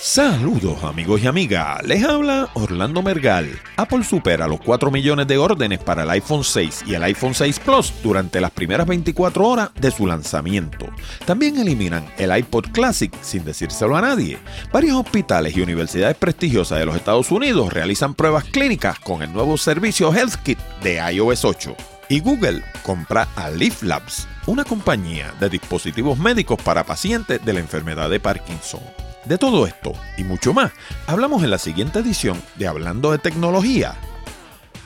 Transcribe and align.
Saludos 0.00 0.84
amigos 0.84 1.24
y 1.24 1.26
amigas, 1.26 1.82
les 1.84 2.04
habla 2.04 2.48
Orlando 2.54 3.02
Mergal. 3.02 3.60
Apple 3.76 4.04
supera 4.04 4.46
los 4.46 4.60
4 4.60 4.92
millones 4.92 5.26
de 5.26 5.38
órdenes 5.38 5.80
para 5.80 6.04
el 6.04 6.10
iPhone 6.10 6.44
6 6.44 6.84
y 6.86 6.94
el 6.94 7.02
iPhone 7.02 7.34
6 7.34 7.58
Plus 7.58 7.92
durante 8.00 8.40
las 8.40 8.52
primeras 8.52 8.86
24 8.86 9.44
horas 9.44 9.70
de 9.74 9.90
su 9.90 10.06
lanzamiento. 10.06 10.86
También 11.26 11.58
eliminan 11.58 12.06
el 12.16 12.34
iPod 12.36 12.66
Classic 12.70 13.12
sin 13.22 13.44
decírselo 13.44 13.96
a 13.96 14.00
nadie. 14.00 14.38
Varios 14.72 14.94
hospitales 14.94 15.56
y 15.56 15.62
universidades 15.62 16.16
prestigiosas 16.16 16.78
de 16.78 16.86
los 16.86 16.94
Estados 16.94 17.32
Unidos 17.32 17.72
realizan 17.72 18.14
pruebas 18.14 18.44
clínicas 18.44 19.00
con 19.00 19.22
el 19.22 19.32
nuevo 19.32 19.58
servicio 19.58 20.12
HealthKit 20.12 20.60
de 20.80 21.12
iOS 21.12 21.44
8. 21.44 21.76
Y 22.08 22.20
Google 22.20 22.62
compra 22.84 23.26
a 23.34 23.50
Leaf 23.50 23.82
Labs, 23.82 24.28
una 24.46 24.62
compañía 24.62 25.34
de 25.40 25.50
dispositivos 25.50 26.16
médicos 26.18 26.62
para 26.62 26.84
pacientes 26.84 27.44
de 27.44 27.52
la 27.52 27.58
enfermedad 27.58 28.08
de 28.08 28.20
Parkinson. 28.20 29.07
De 29.28 29.36
todo 29.36 29.66
esto 29.66 29.92
y 30.16 30.24
mucho 30.24 30.54
más, 30.54 30.72
hablamos 31.06 31.42
en 31.42 31.50
la 31.50 31.58
siguiente 31.58 31.98
edición 31.98 32.42
de 32.56 32.66
Hablando 32.66 33.10
de 33.10 33.18
Tecnología 33.18 33.94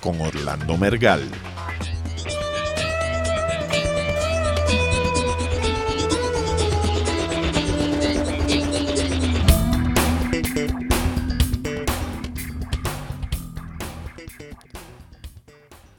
con 0.00 0.20
Orlando 0.20 0.76
Mergal. 0.76 1.22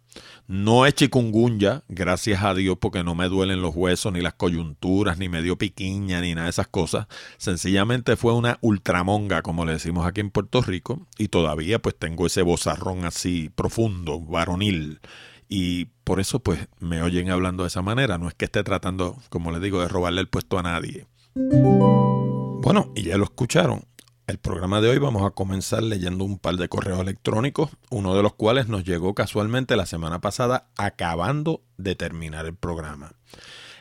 No 0.46 0.84
es 0.84 0.94
chikungunya, 0.94 1.84
gracias 1.88 2.42
a 2.42 2.54
Dios, 2.54 2.76
porque 2.80 3.04
no 3.04 3.14
me 3.14 3.28
duelen 3.28 3.62
los 3.62 3.74
huesos, 3.74 4.12
ni 4.12 4.20
las 4.20 4.34
coyunturas, 4.34 5.18
ni 5.18 5.28
me 5.28 5.42
dio 5.42 5.56
piquiña, 5.56 6.20
ni 6.20 6.34
nada 6.34 6.47
de 6.47 6.50
esas 6.50 6.66
cosas. 6.66 7.06
Sencillamente 7.38 8.16
fue 8.16 8.34
una 8.34 8.58
ultramonga, 8.60 9.42
como 9.42 9.64
le 9.64 9.72
decimos 9.72 10.06
aquí 10.06 10.20
en 10.20 10.30
Puerto 10.30 10.60
Rico, 10.60 11.06
y 11.18 11.28
todavía 11.28 11.80
pues 11.80 11.97
tengo 11.97 12.26
ese 12.26 12.42
bozarrón 12.42 13.04
así 13.04 13.50
profundo, 13.54 14.20
varonil. 14.20 15.00
Y 15.48 15.86
por 16.10 16.19
eso 16.19 16.41
pues 16.41 16.66
me 16.81 17.04
oyen 17.04 17.31
hablando 17.31 17.62
de 17.62 17.69
esa 17.69 17.82
manera. 17.82 18.19
No 18.19 18.26
es 18.26 18.34
que 18.34 18.47
esté 18.47 18.65
tratando, 18.65 19.16
como 19.28 19.53
le 19.53 19.60
digo, 19.60 19.81
de 19.81 19.87
robarle 19.87 20.21
el 20.21 20.28
puesto 20.28 20.59
a 20.59 20.62
nadie. 20.65 21.06
Bueno, 21.37 22.91
y 22.97 23.03
ya 23.03 23.16
lo 23.16 23.22
escucharon. 23.22 23.84
El 24.26 24.38
programa 24.38 24.81
de 24.81 24.88
hoy 24.88 24.98
vamos 24.98 25.22
a 25.22 25.31
comenzar 25.31 25.84
leyendo 25.84 26.25
un 26.25 26.41
par 26.41 26.56
de 26.56 26.69
correos 26.69 26.98
electrónicos, 26.98 27.71
uno 27.91 28.16
de 28.16 28.25
los 28.25 28.34
cuales 28.34 28.66
nos 28.66 28.82
llegó 28.82 29.15
casualmente 29.15 29.76
la 29.76 29.87
semana 29.87 30.21
pasada 30.21 30.66
acabando 30.76 31.62
de 31.76 31.94
terminar 31.94 32.44
el 32.44 32.56
programa. 32.56 33.12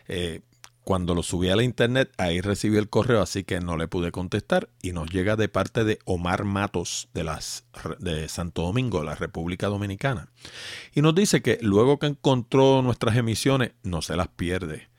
Eh, 0.08 0.42
cuando 0.90 1.14
lo 1.14 1.22
subí 1.22 1.50
a 1.50 1.56
la 1.56 1.62
internet, 1.62 2.12
ahí 2.18 2.42
recibí 2.42 2.76
el 2.78 2.90
correo, 2.90 3.22
así 3.22 3.44
que 3.44 3.60
no 3.60 3.78
le 3.78 3.88
pude 3.88 4.12
contestar 4.12 4.70
y 4.82 4.92
nos 4.92 5.08
llega 5.12 5.36
de 5.36 5.48
parte 5.48 5.84
de 5.84 6.00
Omar 6.04 6.46
Matos 6.46 7.10
de, 7.14 7.24
las, 7.24 7.64
de 8.00 8.28
Santo 8.28 8.64
Domingo, 8.64 9.04
la 9.04 9.14
República 9.14 9.68
Dominicana. 9.68 10.30
Y 10.96 11.04
nos 11.04 11.14
dice 11.14 11.44
que 11.44 11.60
luego 11.62 12.00
que 12.00 12.08
encontró 12.08 12.82
nuestras 12.82 13.16
emisiones, 13.18 13.74
no 13.84 14.02
se 14.02 14.16
las 14.16 14.30
pierde 14.30 14.90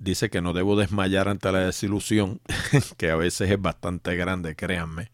dice 0.00 0.28
que 0.28 0.40
no 0.40 0.54
debo 0.54 0.74
desmayar 0.74 1.28
ante 1.28 1.52
la 1.52 1.60
desilusión, 1.60 2.40
que 2.96 3.10
a 3.12 3.14
veces 3.14 3.48
es 3.48 3.62
bastante 3.62 4.16
grande, 4.16 4.56
créanme, 4.56 5.12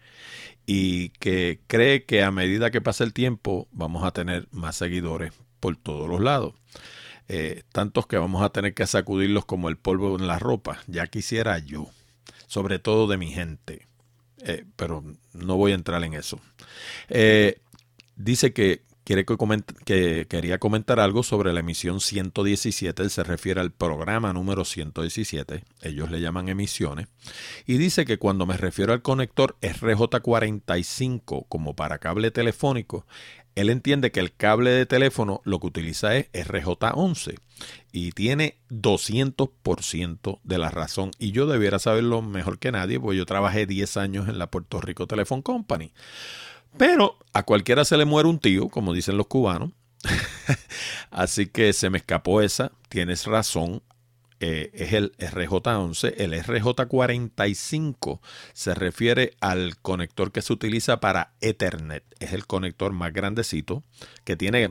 y 0.65 1.11
que 1.11 1.61
cree 1.67 2.07
que 2.07 2.23
a 2.23 2.31
medida 2.31 2.71
que 2.71 2.81
pasa 2.81 3.05
el 3.05 3.13
tiempo 3.13 3.69
vamos 3.73 4.05
a 4.05 4.13
tener 4.13 4.49
más 4.53 4.77
seguidores 4.77 5.35
por 5.61 5.77
todos 5.77 6.09
los 6.09 6.23
lados. 6.23 6.55
Eh, 7.29 7.63
tantos 7.73 8.07
que 8.07 8.17
vamos 8.17 8.43
a 8.43 8.51
tener 8.51 8.73
que 8.73 8.87
sacudirlos 8.87 9.45
como 9.45 9.69
el 9.69 9.77
polvo 9.77 10.17
en 10.17 10.27
la 10.27 10.39
ropa, 10.39 10.81
ya 10.87 11.07
quisiera 11.09 11.59
yo, 11.59 11.91
sobre 12.47 12.79
todo 12.79 13.07
de 13.07 13.19
mi 13.19 13.31
gente, 13.31 13.87
eh, 14.43 14.65
pero 14.77 15.05
no 15.35 15.57
voy 15.57 15.73
a 15.73 15.75
entrar 15.75 16.03
en 16.05 16.15
eso. 16.15 16.41
Eh, 17.11 17.61
dice 18.17 18.55
que 18.55 18.83
quiere 19.09 19.25
que, 19.25 19.37
que, 19.87 20.27
quería 20.29 20.59
comentar 20.59 21.01
algo 21.01 21.23
sobre 21.23 21.55
la 21.55 21.61
emisión 21.61 22.01
117. 22.01 23.03
Él 23.03 23.09
se 23.09 23.23
refiere 23.23 23.59
al 23.59 23.73
programa 23.73 24.35
número 24.35 24.67
117. 24.67 25.65
Ellos 25.81 26.11
le 26.11 26.21
llaman 26.21 26.51
emisiones. 26.51 27.09
Y 27.67 27.79
dice 27.79 28.05
que 28.05 28.19
cuando 28.19 28.45
me 28.45 28.59
refiero 28.59 28.93
al 28.93 29.01
conector 29.01 29.57
RJ45 29.63 31.47
como 31.49 31.75
para 31.75 31.99
cable 31.99 32.31
telefónico, 32.31 33.07
él 33.61 33.71
entiende 33.71 34.13
que 34.13 34.21
el 34.21 34.35
cable 34.35 34.71
de 34.71 34.87
teléfono 34.87 35.41
lo 35.45 35.59
que 35.59 35.67
utiliza 35.67 36.17
es 36.17 36.29
RJ11 36.33 37.39
y 37.93 38.13
tiene 38.13 38.59
200% 38.71 40.41
de 40.45 40.59
la 40.59 40.71
razón. 40.71 41.11
Y 41.19 41.33
yo 41.33 41.47
debiera 41.47 41.79
saberlo 41.79 42.23
mejor 42.23 42.59
que 42.59 42.71
nadie, 42.71 43.01
porque 43.01 43.17
yo 43.17 43.27
trabajé 43.27 43.67
10 43.67 43.97
años 43.97 44.29
en 44.29 44.39
la 44.39 44.51
Puerto 44.51 44.81
Rico 44.81 45.07
Telephone 45.07 45.43
Company. 45.43 45.93
Pero 46.77 47.19
a 47.33 47.43
cualquiera 47.43 47.85
se 47.85 47.97
le 47.97 48.05
muere 48.05 48.29
un 48.29 48.39
tío, 48.39 48.69
como 48.69 48.93
dicen 48.93 49.17
los 49.17 49.27
cubanos. 49.27 49.71
Así 51.11 51.47
que 51.47 51.73
se 51.73 51.91
me 51.91 51.99
escapó 51.99 52.41
esa. 52.41 52.71
Tienes 52.89 53.27
razón. 53.27 53.83
Eh, 54.41 54.71
es 54.73 54.93
el 54.93 55.17
RJ11. 55.19 56.15
El 56.17 56.33
RJ45 56.33 58.21
se 58.53 58.75
refiere 58.75 59.33
al 59.41 59.77
conector 59.79 60.31
que 60.31 60.43
se 60.43 60.53
utiliza 60.53 61.01
para 61.01 61.33
Ethernet. 61.41 62.05
Es 62.21 62.33
el 62.33 62.47
conector 62.47 62.93
más 62.93 63.13
grandecito 63.13 63.83
que 64.25 64.37
tiene, 64.37 64.71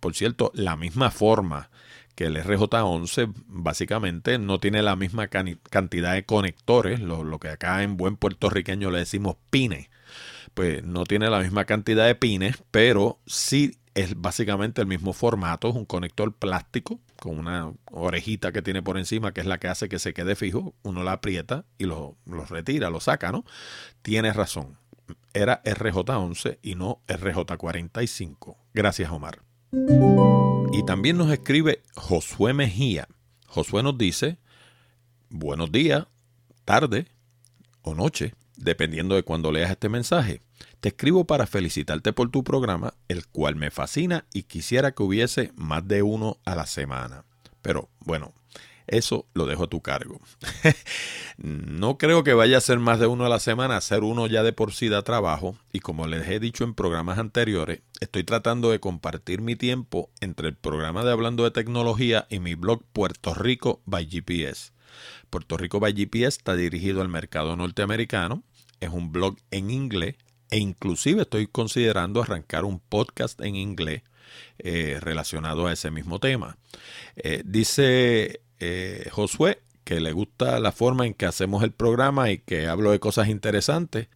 por 0.00 0.14
cierto, 0.14 0.50
la 0.54 0.76
misma 0.76 1.10
forma 1.10 1.70
que 2.16 2.24
el 2.24 2.36
RJ11 2.36 3.32
básicamente 3.46 4.38
no 4.38 4.58
tiene 4.58 4.82
la 4.82 4.96
misma 4.96 5.28
cantidad 5.28 6.14
de 6.14 6.24
conectores, 6.24 6.98
lo, 7.00 7.24
lo, 7.24 7.38
que 7.38 7.50
acá 7.50 7.82
en 7.82 7.98
buen 7.98 8.16
puertorriqueño 8.16 8.90
le 8.90 9.00
decimos 9.00 9.36
pines 9.50 9.90
pues 10.54 10.82
no 10.82 11.04
tiene 11.04 11.28
la 11.28 11.40
misma 11.40 11.66
cantidad 11.66 12.06
de 12.06 12.14
pines, 12.14 12.56
pero 12.70 13.18
sí 13.26 13.76
es 13.94 14.18
básicamente 14.18 14.80
el 14.80 14.86
mismo 14.86 15.12
formato, 15.12 15.68
es 15.68 15.74
un 15.74 15.84
conector 15.84 16.32
plástico 16.32 16.98
con 17.20 17.38
una 17.38 17.72
orejita 17.90 18.52
que 18.52 18.62
tiene 18.62 18.82
por 18.82 18.98
encima, 18.98 19.32
que 19.32 19.40
es 19.40 19.46
la 19.46 19.58
que 19.58 19.68
hace 19.68 19.88
que 19.88 19.98
se 19.98 20.14
quede 20.14 20.36
fijo, 20.36 20.74
uno 20.82 21.02
la 21.02 21.12
aprieta 21.12 21.64
y 21.78 21.84
lo, 21.84 22.16
retira, 22.48 22.90
lo 22.90 23.00
saca, 23.00 23.32
¿no? 23.32 23.44
Tienes 24.02 24.36
razón. 24.36 24.78
era 25.34 25.62
RJ11 25.64 26.58
y 26.62 26.74
no 26.74 27.00
RJ45. 27.08 28.56
Gracias, 28.74 29.10
Omar. 29.10 29.42
Y 30.72 30.84
también 30.84 31.18
nos 31.18 31.30
escribe 31.30 31.82
Josué 31.94 32.52
Mejía. 32.52 33.08
Josué 33.46 33.82
nos 33.82 33.96
dice, 33.98 34.38
buenos 35.28 35.70
días, 35.72 36.06
tarde 36.64 37.06
o 37.82 37.94
noche, 37.94 38.34
dependiendo 38.56 39.14
de 39.14 39.22
cuando 39.22 39.52
leas 39.52 39.70
este 39.70 39.88
mensaje. 39.88 40.40
Te 40.80 40.90
escribo 40.90 41.26
para 41.26 41.46
felicitarte 41.46 42.12
por 42.12 42.30
tu 42.30 42.44
programa, 42.44 42.94
el 43.08 43.26
cual 43.26 43.56
me 43.56 43.70
fascina 43.70 44.26
y 44.32 44.44
quisiera 44.44 44.92
que 44.92 45.02
hubiese 45.02 45.52
más 45.56 45.86
de 45.86 46.02
uno 46.02 46.38
a 46.44 46.54
la 46.54 46.66
semana. 46.66 47.24
Pero 47.62 47.88
bueno, 48.00 48.34
eso 48.86 49.26
lo 49.34 49.46
dejo 49.46 49.64
a 49.64 49.68
tu 49.68 49.80
cargo. 49.80 50.20
no 51.38 51.98
creo 51.98 52.22
que 52.22 52.34
vaya 52.34 52.58
a 52.58 52.60
ser 52.60 52.78
más 52.78 53.00
de 53.00 53.06
uno 53.06 53.26
a 53.26 53.28
la 53.28 53.40
semana, 53.40 53.80
ser 53.80 54.04
uno 54.04 54.26
ya 54.26 54.42
de 54.42 54.52
por 54.52 54.72
sí 54.72 54.88
da 54.88 55.02
trabajo. 55.02 55.56
Y 55.72 55.80
como 55.80 56.06
les 56.06 56.28
he 56.28 56.38
dicho 56.38 56.64
en 56.64 56.74
programas 56.74 57.18
anteriores, 57.18 57.80
estoy 58.00 58.24
tratando 58.24 58.70
de 58.70 58.80
compartir 58.80 59.40
mi 59.40 59.56
tiempo 59.56 60.10
entre 60.20 60.48
el 60.48 60.54
programa 60.54 61.04
de 61.04 61.12
Hablando 61.12 61.44
de 61.44 61.50
Tecnología 61.50 62.26
y 62.30 62.38
mi 62.38 62.54
blog 62.54 62.82
Puerto 62.92 63.34
Rico 63.34 63.80
by 63.86 64.06
GPS. 64.06 64.72
Puerto 65.30 65.56
Rico 65.56 65.80
by 65.80 65.92
GPS 65.92 66.38
está 66.38 66.54
dirigido 66.54 67.02
al 67.02 67.08
mercado 67.08 67.56
norteamericano, 67.56 68.44
es 68.80 68.90
un 68.90 69.12
blog 69.12 69.36
en 69.50 69.70
inglés 69.70 70.16
e 70.50 70.58
inclusive 70.58 71.22
estoy 71.22 71.46
considerando 71.46 72.22
arrancar 72.22 72.64
un 72.64 72.78
podcast 72.78 73.40
en 73.40 73.56
inglés 73.56 74.02
eh, 74.58 74.98
relacionado 75.00 75.66
a 75.66 75.72
ese 75.72 75.90
mismo 75.90 76.18
tema. 76.18 76.56
Eh, 77.16 77.42
dice 77.44 78.40
eh, 78.60 79.08
Josué 79.10 79.60
que 79.84 80.00
le 80.00 80.12
gusta 80.12 80.58
la 80.58 80.72
forma 80.72 81.06
en 81.06 81.14
que 81.14 81.26
hacemos 81.26 81.62
el 81.62 81.72
programa 81.72 82.30
y 82.30 82.38
que 82.38 82.66
hablo 82.66 82.90
de 82.90 82.98
cosas 82.98 83.28
interesantes. 83.28 84.08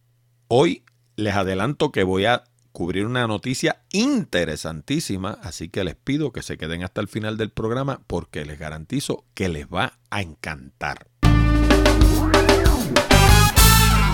Hoy 0.49 0.83
les 1.15 1.33
adelanto 1.35 1.91
que 1.91 2.03
voy 2.03 2.25
a 2.25 2.43
cubrir 2.73 3.05
una 3.05 3.27
noticia 3.27 3.81
interesantísima, 3.91 5.37
así 5.41 5.69
que 5.69 5.83
les 5.83 5.95
pido 5.95 6.31
que 6.31 6.41
se 6.41 6.57
queden 6.57 6.83
hasta 6.83 7.01
el 7.01 7.07
final 7.07 7.37
del 7.37 7.51
programa 7.51 8.01
porque 8.07 8.45
les 8.45 8.59
garantizo 8.59 9.25
que 9.33 9.49
les 9.49 9.67
va 9.67 9.99
a 10.09 10.21
encantar. 10.21 11.10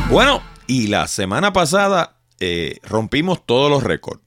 Bueno, 0.09 0.42
y 0.68 0.88
la 0.88 1.06
semana 1.07 1.51
pasada 1.51 2.15
eh, 2.39 2.80
rompimos 2.83 3.45
todos 3.45 3.69
los 3.69 3.83
récords. 3.83 4.21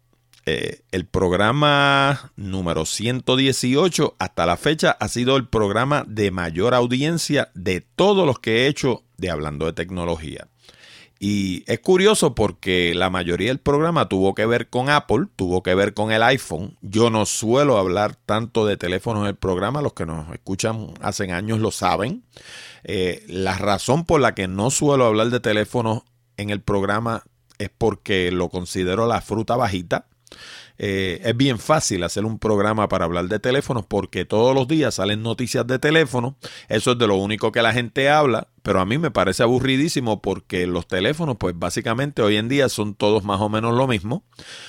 Eh, 0.45 0.83
el 0.93 1.07
programa 1.07 2.33
número 2.37 2.85
118 2.85 4.17
hasta 4.19 4.47
la 4.47 4.59
fecha 4.59 4.91
ha 5.01 5.09
sido 5.09 5.37
el 5.37 5.49
programa 5.49 6.05
de 6.07 6.31
mayor 6.31 6.75
audiencia 6.75 7.51
de 7.55 7.81
todos 7.81 8.27
los 8.27 8.39
que 8.41 8.63
he 8.65 8.67
hecho 8.67 9.05
de 9.17 9.31
Hablando 9.31 9.65
de 9.65 9.73
Tecnología. 9.73 10.49
Y 11.19 11.65
es 11.67 11.81
curioso 11.81 12.35
porque 12.35 12.95
la 12.95 13.11
mayoría 13.11 13.49
del 13.49 13.59
programa 13.59 14.09
tuvo 14.09 14.35
que 14.35 14.47
ver 14.47 14.71
con 14.71 14.89
Apple, 14.89 15.27
tuvo 15.37 15.63
que 15.63 15.75
ver 15.75 15.93
con 15.93 16.13
el 16.13 16.23
iPhone. 16.23 16.79
Yo 16.81 17.11
no 17.11 17.27
suelo 17.27 17.79
hablar 17.79 18.17
tanto 18.17 18.65
de 18.65 18.77
teléfonos 18.77 19.23
en 19.23 19.29
el 19.29 19.37
programa, 19.37 19.83
los 19.83 19.93
que 19.93 20.07
nos 20.07 20.33
escuchan 20.33 20.95
hace 21.03 21.31
años 21.33 21.59
lo 21.59 21.71
saben. 21.71 22.25
Eh, 22.85 23.25
la 23.29 23.57
razón 23.59 24.05
por 24.05 24.21
la 24.21 24.35
que 24.35 24.49
no 24.49 24.71
suelo 24.71 25.07
hablar 25.07 25.31
de 25.31 25.41
teléfonos 25.41 26.03
en 26.37 26.51
el 26.51 26.61
programa 26.63 27.25
es 27.59 27.71
porque 27.77 28.33
lo 28.33 28.49
considero 28.49 29.07
la 29.07 29.21
fruta 29.21 29.57
bajita. 29.57 30.07
Eh, 30.83 31.21
es 31.25 31.37
bien 31.37 31.59
fácil 31.59 32.03
hacer 32.05 32.25
un 32.25 32.39
programa 32.39 32.89
para 32.89 33.05
hablar 33.05 33.29
de 33.29 33.39
teléfonos 33.39 33.85
porque 33.85 34.25
todos 34.25 34.55
los 34.55 34.67
días 34.67 34.95
salen 34.95 35.23
noticias 35.23 35.67
de 35.67 35.79
teléfono. 35.79 36.37
Eso 36.71 36.93
es 36.93 36.99
de 36.99 37.07
lo 37.07 37.17
único 37.17 37.53
que 37.53 37.61
la 37.61 37.75
gente 37.75 38.09
habla, 38.09 38.49
pero 38.63 38.81
a 38.81 38.87
mí 38.87 38.97
me 38.97 39.11
parece 39.11 39.43
aburridísimo 39.43 40.23
porque 40.23 40.67
los 40.67 40.89
teléfonos, 40.89 41.37
pues 41.39 41.55
básicamente 41.59 42.23
hoy 42.23 42.37
en 42.37 42.49
día 42.49 42.71
son 42.71 42.95
todos 42.95 43.25
más 43.25 43.43
o 43.43 43.51
menos 43.51 43.75
lo 43.75 43.87
mismo. 43.87 44.25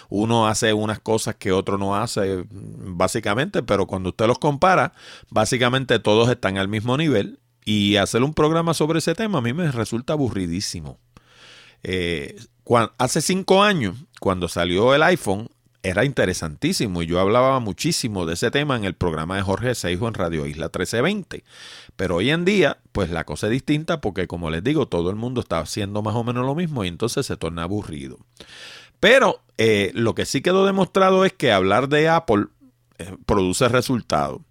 Uno 0.09 0.47
hace 0.47 0.73
unas 0.73 0.99
cosas 0.99 1.35
que 1.35 1.53
otro 1.53 1.77
no 1.77 1.95
hace, 1.95 2.43
básicamente, 2.49 3.63
pero 3.63 3.87
cuando 3.87 4.09
usted 4.09 4.27
los 4.27 4.37
compara, 4.37 4.91
básicamente 5.29 5.99
todos 5.99 6.29
están 6.29 6.57
al 6.57 6.67
mismo 6.67 6.97
nivel. 6.97 7.39
Y 7.63 7.97
hacer 7.97 8.23
un 8.23 8.33
programa 8.33 8.73
sobre 8.73 8.99
ese 8.99 9.13
tema 9.15 9.37
a 9.37 9.41
mí 9.41 9.53
me 9.53 9.71
resulta 9.71 10.13
aburridísimo. 10.13 10.99
Eh, 11.83 12.35
hace 12.97 13.21
cinco 13.21 13.63
años, 13.63 13.97
cuando 14.19 14.47
salió 14.47 14.95
el 14.95 15.03
iPhone, 15.03 15.49
era 15.83 16.05
interesantísimo 16.05 17.01
y 17.01 17.07
yo 17.07 17.19
hablaba 17.19 17.59
muchísimo 17.59 18.25
de 18.25 18.35
ese 18.35 18.51
tema 18.51 18.75
en 18.75 18.85
el 18.85 18.93
programa 18.93 19.35
de 19.35 19.41
Jorge 19.41 19.73
Seijo 19.73 20.07
en 20.07 20.13
Radio 20.13 20.45
Isla 20.45 20.65
1320. 20.65 21.43
Pero 21.95 22.17
hoy 22.17 22.29
en 22.29 22.45
día, 22.45 22.77
pues 22.91 23.09
la 23.09 23.23
cosa 23.23 23.47
es 23.47 23.51
distinta 23.51 23.99
porque, 23.99 24.27
como 24.27 24.49
les 24.51 24.63
digo, 24.63 24.87
todo 24.87 25.09
el 25.09 25.15
mundo 25.15 25.41
está 25.41 25.59
haciendo 25.59 26.01
más 26.01 26.15
o 26.15 26.23
menos 26.23 26.45
lo 26.45 26.55
mismo 26.55 26.83
y 26.83 26.87
entonces 26.87 27.25
se 27.25 27.37
torna 27.37 27.63
aburrido. 27.63 28.19
Pero 28.99 29.41
eh, 29.57 29.91
lo 29.95 30.13
que 30.13 30.25
sí 30.25 30.41
quedó 30.41 30.65
demostrado 30.65 31.25
es 31.25 31.33
que 31.33 31.51
hablar 31.51 31.89
de 31.89 32.09
Apple 32.09 32.45
eh, 32.99 33.15
produce 33.25 33.67
resultados. 33.67 34.41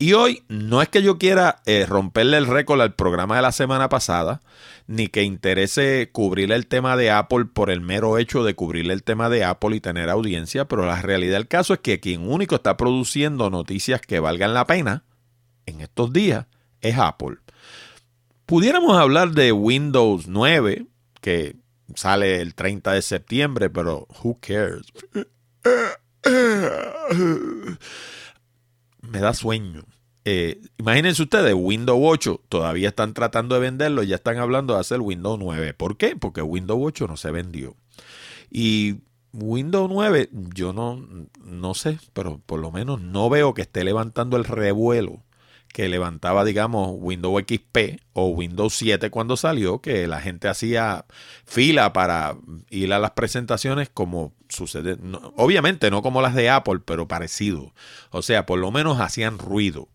Y 0.00 0.14
hoy 0.14 0.44
no 0.48 0.80
es 0.80 0.88
que 0.88 1.02
yo 1.02 1.18
quiera 1.18 1.60
eh, 1.66 1.84
romperle 1.86 2.38
el 2.38 2.46
récord 2.46 2.80
al 2.80 2.94
programa 2.94 3.36
de 3.36 3.42
la 3.42 3.52
semana 3.52 3.90
pasada, 3.90 4.40
ni 4.86 5.08
que 5.08 5.24
interese 5.24 6.08
cubrir 6.10 6.52
el 6.52 6.66
tema 6.68 6.96
de 6.96 7.10
Apple 7.10 7.44
por 7.44 7.68
el 7.68 7.82
mero 7.82 8.16
hecho 8.16 8.42
de 8.42 8.54
cubrir 8.54 8.90
el 8.90 9.02
tema 9.02 9.28
de 9.28 9.44
Apple 9.44 9.76
y 9.76 9.80
tener 9.80 10.08
audiencia, 10.08 10.64
pero 10.64 10.86
la 10.86 11.02
realidad 11.02 11.34
del 11.34 11.48
caso 11.48 11.74
es 11.74 11.80
que 11.80 12.00
quien 12.00 12.26
único 12.26 12.54
está 12.54 12.78
produciendo 12.78 13.50
noticias 13.50 14.00
que 14.00 14.20
valgan 14.20 14.54
la 14.54 14.66
pena 14.66 15.04
en 15.66 15.82
estos 15.82 16.14
días 16.14 16.46
es 16.80 16.96
Apple. 16.96 17.36
Pudiéramos 18.46 18.96
hablar 18.96 19.32
de 19.32 19.52
Windows 19.52 20.28
9, 20.28 20.86
que 21.20 21.56
sale 21.94 22.40
el 22.40 22.54
30 22.54 22.92
de 22.92 23.02
septiembre, 23.02 23.68
pero 23.68 24.08
who 24.22 24.38
cares? 24.40 24.86
Me 29.02 29.20
da 29.20 29.34
sueño. 29.34 29.84
Eh, 30.24 30.60
imagínense 30.78 31.22
ustedes, 31.22 31.54
Windows 31.56 32.00
8 32.02 32.42
todavía 32.48 32.88
están 32.88 33.14
tratando 33.14 33.54
de 33.54 33.62
venderlo, 33.62 34.02
ya 34.02 34.16
están 34.16 34.38
hablando 34.38 34.74
de 34.74 34.80
hacer 34.80 35.00
Windows 35.00 35.38
9. 35.38 35.74
¿Por 35.74 35.96
qué? 35.96 36.16
Porque 36.16 36.42
Windows 36.42 36.80
8 36.82 37.06
no 37.08 37.16
se 37.16 37.30
vendió. 37.30 37.74
Y 38.50 38.96
Windows 39.32 39.90
9, 39.90 40.28
yo 40.54 40.72
no, 40.72 41.04
no 41.42 41.74
sé, 41.74 41.98
pero 42.12 42.40
por 42.44 42.60
lo 42.60 42.70
menos 42.70 43.00
no 43.00 43.30
veo 43.30 43.54
que 43.54 43.62
esté 43.62 43.84
levantando 43.84 44.36
el 44.36 44.44
revuelo 44.44 45.22
que 45.72 45.88
levantaba, 45.88 46.44
digamos, 46.44 46.90
Windows 46.98 47.42
XP 47.42 48.00
o 48.12 48.28
Windows 48.28 48.74
7 48.74 49.10
cuando 49.10 49.36
salió, 49.36 49.80
que 49.80 50.06
la 50.06 50.20
gente 50.20 50.48
hacía 50.48 51.04
fila 51.44 51.92
para 51.92 52.36
ir 52.70 52.92
a 52.92 52.98
las 52.98 53.12
presentaciones 53.12 53.88
como 53.88 54.32
sucede, 54.48 54.98
obviamente 55.36 55.90
no 55.90 56.02
como 56.02 56.22
las 56.22 56.34
de 56.34 56.50
Apple, 56.50 56.80
pero 56.84 57.06
parecido. 57.06 57.72
O 58.10 58.22
sea, 58.22 58.46
por 58.46 58.58
lo 58.58 58.70
menos 58.70 59.00
hacían 59.00 59.38
ruido. 59.38 59.88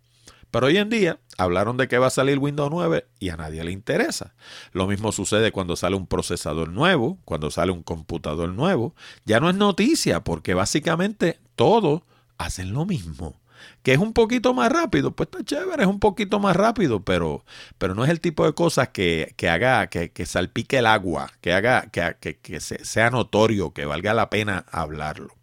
Pero 0.50 0.68
hoy 0.68 0.78
en 0.78 0.90
día 0.90 1.20
hablaron 1.38 1.76
de 1.76 1.90
que 1.90 1.98
va 1.98 2.08
a 2.08 2.12
salir 2.12 2.40
Windows 2.40 2.72
9 2.72 3.06
y 3.20 3.28
a 3.28 3.36
nadie 3.36 3.62
le 3.66 3.74
interesa. 3.74 4.34
Lo 4.72 4.88
mismo 4.88 5.12
sucede 5.12 5.52
cuando 5.52 5.76
sale 5.76 5.98
un 5.98 6.08
procesador 6.08 6.70
nuevo, 6.70 7.20
cuando 7.26 7.52
sale 7.52 7.74
un 7.74 7.84
computador 7.84 8.48
nuevo. 8.50 8.96
Ya 9.26 9.42
no 9.42 9.50
es 9.50 9.56
noticia 9.56 10.24
porque 10.24 10.54
básicamente 10.54 11.40
todos 11.58 12.04
hacen 12.38 12.74
lo 12.74 12.86
mismo 12.86 13.36
que 13.84 13.94
es 13.94 14.00
un 14.00 14.14
poquito 14.14 14.54
más 14.54 14.72
rápido, 14.72 15.12
pues 15.12 15.30
está 15.32 15.44
chévere, 15.44 15.84
es 15.84 15.90
un 15.90 16.00
poquito 16.00 16.40
más 16.40 16.56
rápido, 16.56 17.04
pero, 17.04 17.46
pero 17.78 17.94
no 17.94 18.04
es 18.04 18.10
el 18.10 18.20
tipo 18.20 18.46
de 18.46 18.54
cosas 18.54 18.90
que, 18.90 19.36
haga, 19.48 19.88
que, 19.88 20.26
salpique 20.26 20.80
el 20.80 20.88
agua, 20.88 21.32
que 21.42 21.54
haga, 21.54 21.90
que, 21.92 22.40
que 22.40 22.60
sea 22.60 23.10
notorio, 23.10 23.74
que 23.74 23.86
valga 23.86 24.14
la 24.14 24.30
pena 24.30 24.66
hablarlo. 24.72 25.36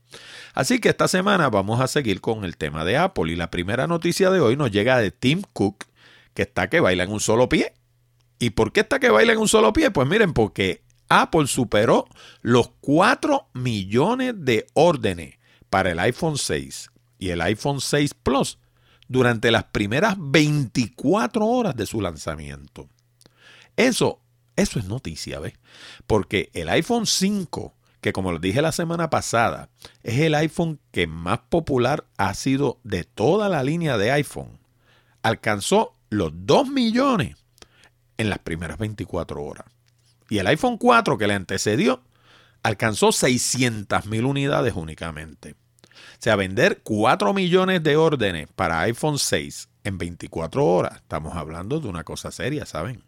Así 0.54 0.80
que 0.80 0.90
esta 0.90 1.08
semana 1.08 1.48
vamos 1.48 1.80
a 1.80 1.86
seguir 1.86 2.20
con 2.20 2.44
el 2.44 2.56
tema 2.56 2.84
de 2.84 2.96
Apple 2.96 3.32
y 3.32 3.36
la 3.36 3.50
primera 3.50 3.86
noticia 3.86 4.30
de 4.30 4.40
hoy 4.40 4.56
nos 4.56 4.70
llega 4.70 4.98
de 4.98 5.10
Tim 5.10 5.42
Cook, 5.52 5.84
que 6.34 6.42
está 6.42 6.68
que 6.68 6.80
baila 6.80 7.04
en 7.04 7.12
un 7.12 7.20
solo 7.20 7.48
pie. 7.48 7.74
¿Y 8.38 8.50
por 8.50 8.72
qué 8.72 8.80
está 8.80 8.98
que 8.98 9.10
baila 9.10 9.32
en 9.32 9.38
un 9.38 9.48
solo 9.48 9.72
pie? 9.72 9.90
Pues 9.90 10.08
miren, 10.08 10.32
porque 10.32 10.82
Apple 11.08 11.46
superó 11.46 12.06
los 12.40 12.70
4 12.80 13.48
millones 13.54 14.34
de 14.36 14.66
órdenes 14.74 15.38
para 15.70 15.92
el 15.92 15.98
iPhone 16.00 16.36
6 16.36 16.91
y 17.22 17.30
el 17.30 17.40
iPhone 17.40 17.80
6 17.80 18.14
Plus 18.14 18.58
durante 19.06 19.52
las 19.52 19.62
primeras 19.62 20.16
24 20.18 21.46
horas 21.46 21.76
de 21.76 21.86
su 21.86 22.00
lanzamiento. 22.00 22.88
Eso, 23.76 24.18
eso 24.56 24.80
es 24.80 24.86
noticia, 24.86 25.38
¿ves? 25.38 25.54
Porque 26.08 26.50
el 26.52 26.68
iPhone 26.68 27.06
5, 27.06 27.76
que 28.00 28.12
como 28.12 28.32
les 28.32 28.40
dije 28.40 28.60
la 28.60 28.72
semana 28.72 29.08
pasada, 29.08 29.68
es 30.02 30.18
el 30.18 30.34
iPhone 30.34 30.80
que 30.90 31.06
más 31.06 31.38
popular 31.48 32.08
ha 32.16 32.34
sido 32.34 32.80
de 32.82 33.04
toda 33.04 33.48
la 33.48 33.62
línea 33.62 33.96
de 33.98 34.10
iPhone, 34.10 34.58
alcanzó 35.22 35.94
los 36.10 36.32
2 36.34 36.70
millones 36.70 37.36
en 38.16 38.30
las 38.30 38.40
primeras 38.40 38.78
24 38.78 39.40
horas. 39.44 39.66
Y 40.28 40.38
el 40.38 40.48
iPhone 40.48 40.76
4 40.76 41.18
que 41.18 41.28
le 41.28 41.34
antecedió 41.34 42.02
alcanzó 42.64 43.12
600 43.12 44.06
mil 44.06 44.24
unidades 44.24 44.74
únicamente. 44.74 45.54
Sea, 46.18 46.36
vender 46.36 46.80
4 46.82 47.32
millones 47.32 47.82
de 47.82 47.96
órdenes 47.96 48.48
para 48.54 48.80
iPhone 48.80 49.18
6 49.18 49.68
en 49.84 49.98
24 49.98 50.64
horas. 50.64 50.96
Estamos 50.96 51.36
hablando 51.36 51.80
de 51.80 51.88
una 51.88 52.04
cosa 52.04 52.30
seria, 52.30 52.66
¿saben? 52.66 53.02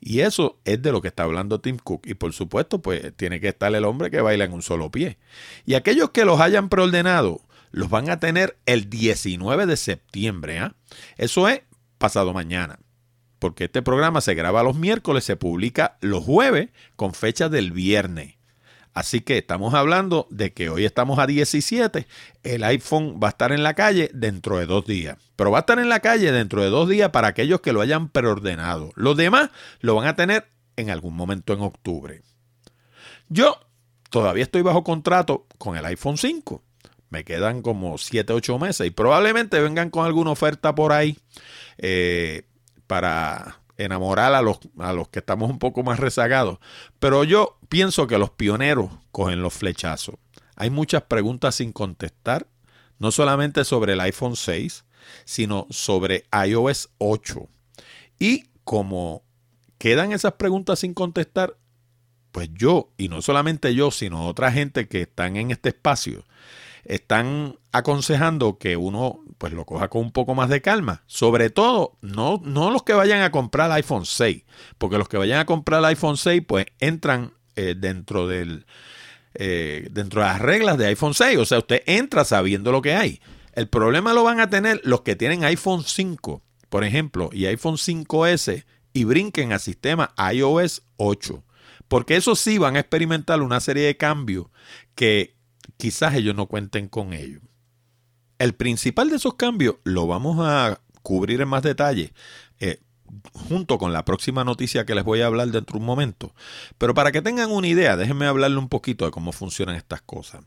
Y 0.00 0.20
eso 0.20 0.58
es 0.64 0.82
de 0.82 0.92
lo 0.92 1.00
que 1.00 1.08
está 1.08 1.22
hablando 1.24 1.60
Tim 1.60 1.78
Cook. 1.78 2.06
Y 2.06 2.14
por 2.14 2.32
supuesto, 2.32 2.80
pues 2.80 3.12
tiene 3.16 3.40
que 3.40 3.48
estar 3.48 3.74
el 3.74 3.84
hombre 3.84 4.10
que 4.10 4.20
baila 4.20 4.44
en 4.44 4.52
un 4.52 4.62
solo 4.62 4.90
pie. 4.90 5.18
Y 5.64 5.74
aquellos 5.74 6.10
que 6.10 6.24
los 6.24 6.40
hayan 6.40 6.68
preordenado, 6.68 7.40
los 7.70 7.90
van 7.90 8.10
a 8.10 8.20
tener 8.20 8.58
el 8.66 8.88
19 8.90 9.66
de 9.66 9.76
septiembre. 9.76 10.58
¿ah? 10.58 10.74
Eso 11.16 11.48
es 11.48 11.62
pasado 11.98 12.32
mañana. 12.32 12.78
Porque 13.38 13.64
este 13.64 13.82
programa 13.82 14.20
se 14.20 14.34
graba 14.34 14.62
los 14.62 14.76
miércoles, 14.76 15.24
se 15.24 15.36
publica 15.36 15.98
los 16.00 16.24
jueves 16.24 16.70
con 16.96 17.12
fecha 17.12 17.48
del 17.48 17.72
viernes. 17.72 18.35
Así 18.96 19.20
que 19.20 19.36
estamos 19.36 19.74
hablando 19.74 20.26
de 20.30 20.54
que 20.54 20.70
hoy 20.70 20.86
estamos 20.86 21.18
a 21.18 21.26
17, 21.26 22.06
el 22.44 22.64
iPhone 22.64 23.20
va 23.22 23.28
a 23.28 23.30
estar 23.32 23.52
en 23.52 23.62
la 23.62 23.74
calle 23.74 24.10
dentro 24.14 24.56
de 24.56 24.64
dos 24.64 24.86
días. 24.86 25.18
Pero 25.36 25.50
va 25.50 25.58
a 25.58 25.60
estar 25.60 25.78
en 25.78 25.90
la 25.90 26.00
calle 26.00 26.32
dentro 26.32 26.62
de 26.62 26.70
dos 26.70 26.88
días 26.88 27.10
para 27.10 27.28
aquellos 27.28 27.60
que 27.60 27.74
lo 27.74 27.82
hayan 27.82 28.08
preordenado. 28.08 28.92
Los 28.94 29.18
demás 29.18 29.50
lo 29.80 29.96
van 29.96 30.06
a 30.06 30.16
tener 30.16 30.48
en 30.76 30.88
algún 30.88 31.14
momento 31.14 31.52
en 31.52 31.60
octubre. 31.60 32.22
Yo 33.28 33.60
todavía 34.08 34.44
estoy 34.44 34.62
bajo 34.62 34.82
contrato 34.82 35.44
con 35.58 35.76
el 35.76 35.84
iPhone 35.84 36.16
5. 36.16 36.62
Me 37.10 37.22
quedan 37.22 37.60
como 37.60 37.98
7, 37.98 38.32
8 38.32 38.58
meses 38.58 38.86
y 38.86 38.90
probablemente 38.90 39.60
vengan 39.60 39.90
con 39.90 40.06
alguna 40.06 40.30
oferta 40.30 40.74
por 40.74 40.94
ahí 40.94 41.18
eh, 41.76 42.44
para 42.86 43.60
enamorar 43.78 44.34
a 44.34 44.42
los, 44.42 44.58
a 44.78 44.92
los 44.92 45.08
que 45.08 45.18
estamos 45.20 45.50
un 45.50 45.58
poco 45.58 45.82
más 45.82 45.98
rezagados. 46.00 46.58
Pero 46.98 47.24
yo 47.24 47.58
pienso 47.68 48.06
que 48.06 48.18
los 48.18 48.30
pioneros 48.30 48.90
cogen 49.12 49.42
los 49.42 49.54
flechazos. 49.54 50.16
Hay 50.56 50.70
muchas 50.70 51.02
preguntas 51.02 51.56
sin 51.56 51.72
contestar, 51.72 52.46
no 52.98 53.10
solamente 53.10 53.64
sobre 53.64 53.92
el 53.92 54.00
iPhone 54.00 54.36
6, 54.36 54.84
sino 55.24 55.66
sobre 55.70 56.24
iOS 56.46 56.90
8. 56.98 57.48
Y 58.18 58.46
como 58.64 59.22
quedan 59.78 60.12
esas 60.12 60.32
preguntas 60.34 60.80
sin 60.80 60.94
contestar, 60.94 61.56
pues 62.32 62.48
yo, 62.52 62.90
y 62.96 63.08
no 63.08 63.22
solamente 63.22 63.74
yo, 63.74 63.90
sino 63.90 64.26
otra 64.26 64.50
gente 64.52 64.88
que 64.88 65.02
están 65.02 65.36
en 65.36 65.50
este 65.50 65.70
espacio, 65.70 66.24
están 66.88 67.58
aconsejando 67.72 68.58
que 68.58 68.76
uno 68.76 69.20
pues 69.38 69.52
lo 69.52 69.64
coja 69.64 69.88
con 69.88 70.02
un 70.02 70.12
poco 70.12 70.34
más 70.34 70.48
de 70.48 70.62
calma. 70.62 71.02
Sobre 71.06 71.50
todo, 71.50 71.98
no, 72.00 72.40
no 72.44 72.70
los 72.70 72.82
que 72.82 72.94
vayan 72.94 73.22
a 73.22 73.30
comprar 73.30 73.66
el 73.66 73.72
iPhone 73.72 74.06
6, 74.06 74.44
porque 74.78 74.98
los 74.98 75.08
que 75.08 75.18
vayan 75.18 75.40
a 75.40 75.46
comprar 75.46 75.80
el 75.80 75.86
iPhone 75.86 76.16
6 76.16 76.42
pues 76.46 76.66
entran 76.78 77.34
eh, 77.54 77.74
dentro 77.76 78.26
del... 78.26 78.66
Eh, 79.38 79.88
dentro 79.90 80.22
de 80.22 80.28
las 80.28 80.40
reglas 80.40 80.78
de 80.78 80.86
iPhone 80.86 81.12
6. 81.12 81.36
O 81.36 81.44
sea, 81.44 81.58
usted 81.58 81.82
entra 81.84 82.24
sabiendo 82.24 82.72
lo 82.72 82.80
que 82.80 82.94
hay. 82.94 83.20
El 83.52 83.68
problema 83.68 84.14
lo 84.14 84.24
van 84.24 84.40
a 84.40 84.48
tener 84.48 84.80
los 84.82 85.02
que 85.02 85.14
tienen 85.14 85.44
iPhone 85.44 85.84
5, 85.84 86.42
por 86.70 86.84
ejemplo, 86.84 87.28
y 87.32 87.44
iPhone 87.44 87.74
5S 87.74 88.64
y 88.94 89.04
brinquen 89.04 89.52
al 89.52 89.60
sistema 89.60 90.14
iOS 90.32 90.84
8. 90.96 91.44
Porque 91.86 92.16
eso 92.16 92.34
sí 92.34 92.56
van 92.56 92.76
a 92.76 92.80
experimentar 92.80 93.42
una 93.42 93.60
serie 93.60 93.84
de 93.84 93.98
cambios 93.98 94.46
que 94.94 95.35
quizás 95.76 96.14
ellos 96.14 96.34
no 96.34 96.46
cuenten 96.46 96.88
con 96.88 97.12
ellos. 97.12 97.42
El 98.38 98.54
principal 98.54 99.10
de 99.10 99.16
esos 99.16 99.34
cambios 99.34 99.76
lo 99.84 100.06
vamos 100.06 100.38
a 100.40 100.80
cubrir 101.02 101.40
en 101.40 101.48
más 101.48 101.62
detalle 101.62 102.12
eh, 102.58 102.80
junto 103.32 103.78
con 103.78 103.92
la 103.92 104.04
próxima 104.04 104.44
noticia 104.44 104.84
que 104.84 104.94
les 104.94 105.04
voy 105.04 105.20
a 105.20 105.26
hablar 105.26 105.48
dentro 105.48 105.74
de 105.74 105.80
un 105.80 105.86
momento. 105.86 106.34
Pero 106.78 106.94
para 106.94 107.12
que 107.12 107.22
tengan 107.22 107.50
una 107.50 107.68
idea, 107.68 107.96
déjenme 107.96 108.26
hablarle 108.26 108.58
un 108.58 108.68
poquito 108.68 109.04
de 109.04 109.10
cómo 109.10 109.32
funcionan 109.32 109.76
estas 109.76 110.02
cosas. 110.02 110.44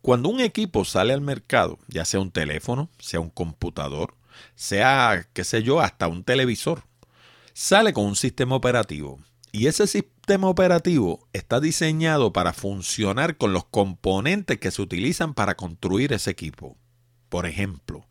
Cuando 0.00 0.28
un 0.28 0.40
equipo 0.40 0.84
sale 0.84 1.12
al 1.12 1.20
mercado, 1.20 1.78
ya 1.88 2.04
sea 2.04 2.20
un 2.20 2.30
teléfono, 2.30 2.90
sea 2.98 3.20
un 3.20 3.30
computador, 3.30 4.14
sea, 4.54 5.26
qué 5.32 5.44
sé 5.44 5.62
yo, 5.62 5.80
hasta 5.80 6.08
un 6.08 6.24
televisor, 6.24 6.84
sale 7.54 7.92
con 7.92 8.04
un 8.04 8.16
sistema 8.16 8.54
operativo. 8.56 9.18
Y 9.54 9.68
ese 9.68 9.86
sistema 9.86 10.48
operativo 10.48 11.28
está 11.32 11.60
diseñado 11.60 12.32
para 12.32 12.52
funcionar 12.52 13.36
con 13.36 13.52
los 13.52 13.64
componentes 13.64 14.58
que 14.58 14.72
se 14.72 14.82
utilizan 14.82 15.32
para 15.32 15.54
construir 15.54 16.12
ese 16.12 16.32
equipo. 16.32 16.76
Por 17.28 17.46
ejemplo, 17.46 18.04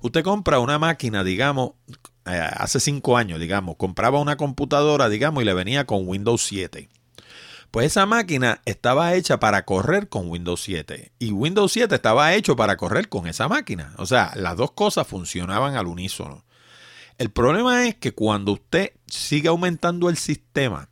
usted 0.00 0.22
compra 0.22 0.60
una 0.60 0.78
máquina, 0.78 1.24
digamos, 1.24 1.70
eh, 2.26 2.38
hace 2.54 2.80
cinco 2.80 3.16
años, 3.16 3.40
digamos, 3.40 3.76
compraba 3.76 4.20
una 4.20 4.36
computadora, 4.36 5.08
digamos, 5.08 5.42
y 5.42 5.46
le 5.46 5.54
venía 5.54 5.86
con 5.86 6.06
Windows 6.06 6.42
7. 6.42 6.90
Pues 7.70 7.86
esa 7.86 8.04
máquina 8.04 8.60
estaba 8.66 9.14
hecha 9.14 9.40
para 9.40 9.64
correr 9.64 10.10
con 10.10 10.28
Windows 10.28 10.60
7 10.60 11.12
y 11.18 11.32
Windows 11.32 11.72
7 11.72 11.94
estaba 11.94 12.34
hecho 12.34 12.56
para 12.56 12.76
correr 12.76 13.08
con 13.08 13.26
esa 13.26 13.48
máquina. 13.48 13.94
O 13.96 14.04
sea, 14.04 14.32
las 14.36 14.54
dos 14.58 14.72
cosas 14.72 15.06
funcionaban 15.06 15.76
al 15.76 15.86
unísono. 15.86 16.44
El 17.16 17.30
problema 17.30 17.86
es 17.86 17.94
que 17.94 18.12
cuando 18.12 18.52
usted 18.52 18.92
sigue 19.06 19.48
aumentando 19.48 20.10
el 20.10 20.16
sistema, 20.18 20.89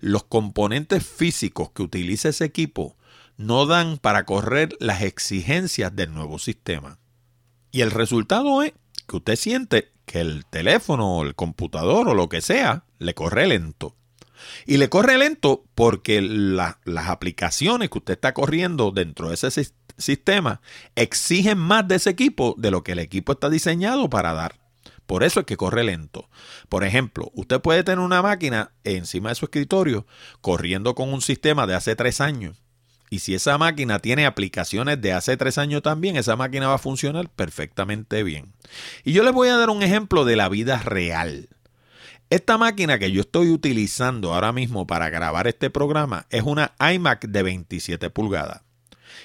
los 0.00 0.24
componentes 0.24 1.06
físicos 1.06 1.70
que 1.70 1.82
utiliza 1.82 2.30
ese 2.30 2.44
equipo 2.44 2.96
no 3.36 3.66
dan 3.66 3.98
para 3.98 4.24
correr 4.24 4.76
las 4.80 5.02
exigencias 5.02 5.94
del 5.96 6.12
nuevo 6.12 6.38
sistema. 6.38 6.98
Y 7.72 7.80
el 7.80 7.90
resultado 7.90 8.62
es 8.62 8.72
que 9.06 9.16
usted 9.16 9.36
siente 9.36 9.92
que 10.04 10.20
el 10.20 10.44
teléfono 10.44 11.18
o 11.18 11.24
el 11.24 11.34
computador 11.34 12.08
o 12.08 12.14
lo 12.14 12.28
que 12.28 12.40
sea 12.40 12.84
le 12.98 13.14
corre 13.14 13.46
lento. 13.46 13.96
Y 14.66 14.76
le 14.76 14.88
corre 14.88 15.18
lento 15.18 15.64
porque 15.74 16.20
las 16.22 17.08
aplicaciones 17.08 17.90
que 17.90 17.98
usted 17.98 18.14
está 18.14 18.34
corriendo 18.34 18.90
dentro 18.90 19.28
de 19.28 19.34
ese 19.34 19.50
sistema 19.96 20.60
exigen 20.96 21.58
más 21.58 21.86
de 21.88 21.96
ese 21.96 22.10
equipo 22.10 22.54
de 22.58 22.70
lo 22.70 22.82
que 22.82 22.92
el 22.92 22.98
equipo 22.98 23.32
está 23.32 23.48
diseñado 23.50 24.10
para 24.10 24.32
dar. 24.32 24.59
Por 25.10 25.24
eso 25.24 25.40
es 25.40 25.46
que 25.46 25.56
corre 25.56 25.82
lento. 25.82 26.30
Por 26.68 26.84
ejemplo, 26.84 27.32
usted 27.34 27.60
puede 27.60 27.82
tener 27.82 27.98
una 27.98 28.22
máquina 28.22 28.70
encima 28.84 29.30
de 29.30 29.34
su 29.34 29.46
escritorio 29.46 30.06
corriendo 30.40 30.94
con 30.94 31.12
un 31.12 31.20
sistema 31.20 31.66
de 31.66 31.74
hace 31.74 31.96
tres 31.96 32.20
años. 32.20 32.62
Y 33.10 33.18
si 33.18 33.34
esa 33.34 33.58
máquina 33.58 33.98
tiene 33.98 34.24
aplicaciones 34.24 35.00
de 35.00 35.12
hace 35.12 35.36
tres 35.36 35.58
años 35.58 35.82
también, 35.82 36.14
esa 36.14 36.36
máquina 36.36 36.68
va 36.68 36.74
a 36.74 36.78
funcionar 36.78 37.28
perfectamente 37.28 38.22
bien. 38.22 38.52
Y 39.02 39.10
yo 39.10 39.24
les 39.24 39.32
voy 39.32 39.48
a 39.48 39.56
dar 39.56 39.70
un 39.70 39.82
ejemplo 39.82 40.24
de 40.24 40.36
la 40.36 40.48
vida 40.48 40.78
real. 40.78 41.48
Esta 42.30 42.56
máquina 42.56 43.00
que 43.00 43.10
yo 43.10 43.22
estoy 43.22 43.50
utilizando 43.50 44.32
ahora 44.32 44.52
mismo 44.52 44.86
para 44.86 45.10
grabar 45.10 45.48
este 45.48 45.70
programa 45.70 46.28
es 46.30 46.44
una 46.44 46.76
iMac 46.78 47.26
de 47.26 47.42
27 47.42 48.10
pulgadas. 48.10 48.62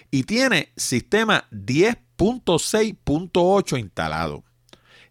Y 0.10 0.24
tiene 0.24 0.74
sistema 0.78 1.48
10.6.8 1.52 3.80
instalado. 3.80 4.46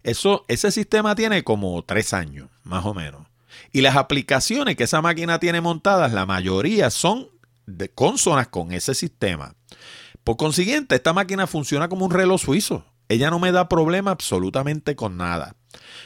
Eso, 0.04 0.44
ese 0.48 0.70
sistema 0.70 1.14
tiene 1.14 1.42
como 1.42 1.82
tres 1.82 2.12
años, 2.12 2.48
más 2.62 2.84
o 2.84 2.94
menos. 2.94 3.26
Y 3.72 3.80
las 3.80 3.96
aplicaciones 3.96 4.76
que 4.76 4.84
esa 4.84 5.02
máquina 5.02 5.40
tiene 5.40 5.60
montadas, 5.60 6.12
la 6.12 6.26
mayoría 6.26 6.90
son 6.90 7.28
de 7.66 7.88
consonas 7.88 8.48
con 8.48 8.72
ese 8.72 8.94
sistema. 8.94 9.54
Por 10.22 10.36
consiguiente, 10.36 10.94
esta 10.94 11.12
máquina 11.12 11.46
funciona 11.46 11.88
como 11.88 12.04
un 12.04 12.10
reloj 12.10 12.40
suizo. 12.40 12.84
Ella 13.08 13.30
no 13.30 13.38
me 13.38 13.52
da 13.52 13.68
problema 13.68 14.10
absolutamente 14.10 14.94
con 14.94 15.16
nada. 15.16 15.56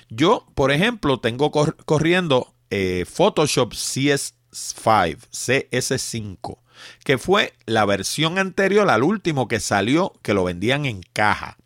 Yo, 0.08 0.46
por 0.54 0.70
ejemplo, 0.70 1.20
tengo 1.20 1.50
corriendo 1.50 2.54
eh, 2.70 3.04
Photoshop 3.04 3.72
CS5, 3.72 5.18
CS5, 5.32 6.58
que 7.04 7.18
fue 7.18 7.52
la 7.66 7.84
versión 7.84 8.38
anterior 8.38 8.90
al 8.90 9.02
último 9.02 9.48
que 9.48 9.60
salió, 9.60 10.12
que 10.22 10.34
lo 10.34 10.44
vendían 10.44 10.86
en 10.86 11.02
caja. 11.12 11.56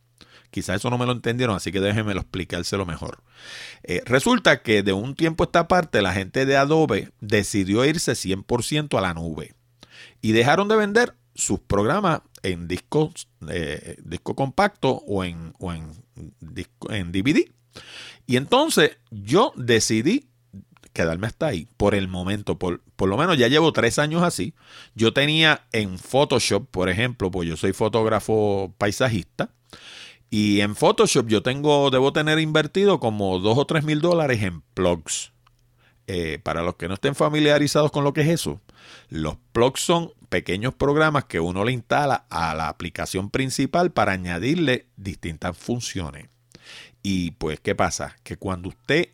Quizás 0.53 0.77
eso 0.77 0.91
no 0.91 0.99
me 0.99 1.07
lo 1.07 1.13
entendieron, 1.13 1.57
así 1.57 1.73
que 1.73 1.81
déjenmelo 1.81 2.21
explicárselo 2.21 2.85
mejor. 2.87 3.23
Eh, 3.83 4.03
resulta 4.05 4.63
que 4.63 4.83
de 4.83 4.93
un 4.93 5.17
tiempo 5.17 5.43
a 5.43 5.47
esta 5.47 5.67
parte 5.67 6.03
la 6.03 6.13
gente 6.13 6.47
de 6.47 6.57
Adobe 6.59 7.11
decidió 7.21 7.85
irse 7.87 8.13
100% 8.13 8.97
a 8.99 9.01
la 9.01 9.15
nube 9.15 9.55
y 10.21 10.33
dejaron 10.33 10.69
de 10.69 10.77
vender 10.77 11.15
sus 11.35 11.59
programas 11.59 12.21
en 12.43 12.69
disco, 12.69 13.15
eh, 13.49 13.97
disco 14.05 14.37
compacto 14.37 15.03
o 15.07 15.25
en, 15.25 15.55
en, 15.61 15.91
en 16.91 17.13
DVD. 17.13 17.51
Y 18.27 18.37
entonces 18.37 18.99
yo 19.11 19.55
decidí 19.57 20.29
quedarme 20.93 21.27
hasta 21.27 21.47
ahí 21.47 21.67
por 21.77 21.95
el 21.95 22.09
momento. 22.09 22.59
Por, 22.59 22.83
por, 22.97 23.09
lo 23.09 23.17
menos 23.17 23.39
ya 23.39 23.49
llevo 23.49 23.73
tres 23.73 23.99
años 23.99 24.23
así. 24.23 24.55
Yo 24.95 25.13
tenía 25.13 25.67
en 25.73 25.99
Photoshop, 25.99 26.69
por 26.71 26.89
ejemplo, 26.89 27.31
pues 27.31 27.49
yo 27.49 27.57
soy 27.57 27.73
fotógrafo 27.73 28.75
paisajista. 28.79 29.51
Y 30.35 30.63
en 30.63 30.77
Photoshop 30.77 31.27
yo 31.29 31.43
tengo, 31.43 31.91
debo 31.91 32.15
tener 32.15 32.39
invertido 32.39 32.99
como 33.01 33.39
dos 33.39 33.59
o 33.59 33.67
tres 33.67 33.85
mil 33.85 34.01
dólares 34.01 34.43
en 34.43 34.63
plugs. 34.63 35.31
Eh, 36.07 36.39
para 36.43 36.63
los 36.63 36.77
que 36.77 36.89
no 36.89 36.95
estén 36.95 37.15
familiarizados 37.15 37.93
con 37.93 38.03
lo 38.03 38.15
que 38.15 38.23
es 38.23 38.29
eso, 38.29 38.59
los 39.11 39.37
plugs 39.53 39.83
son 39.83 40.11
pequeños 40.31 40.73
programas 40.73 41.27
que 41.27 41.39
uno 41.39 41.67
le 41.67 41.73
instala 41.73 42.25
a 42.31 42.55
la 42.55 42.69
aplicación 42.69 43.29
principal 43.29 43.93
para 43.93 44.13
añadirle 44.13 44.87
distintas 44.97 45.55
funciones. 45.55 46.31
Y 47.03 47.33
pues, 47.33 47.61
¿qué 47.61 47.75
pasa? 47.75 48.17
Que 48.23 48.39
cuando 48.39 48.71
usted 48.71 49.11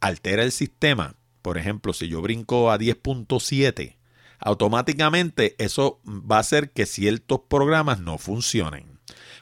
altera 0.00 0.42
el 0.42 0.50
sistema, 0.50 1.14
por 1.42 1.58
ejemplo, 1.58 1.92
si 1.92 2.08
yo 2.08 2.20
brinco 2.22 2.72
a 2.72 2.78
10.7, 2.78 3.94
automáticamente 4.40 5.54
eso 5.58 6.00
va 6.04 6.38
a 6.38 6.40
hacer 6.40 6.72
que 6.72 6.86
ciertos 6.86 7.42
programas 7.48 8.00
no 8.00 8.18
funcionen. 8.18 8.95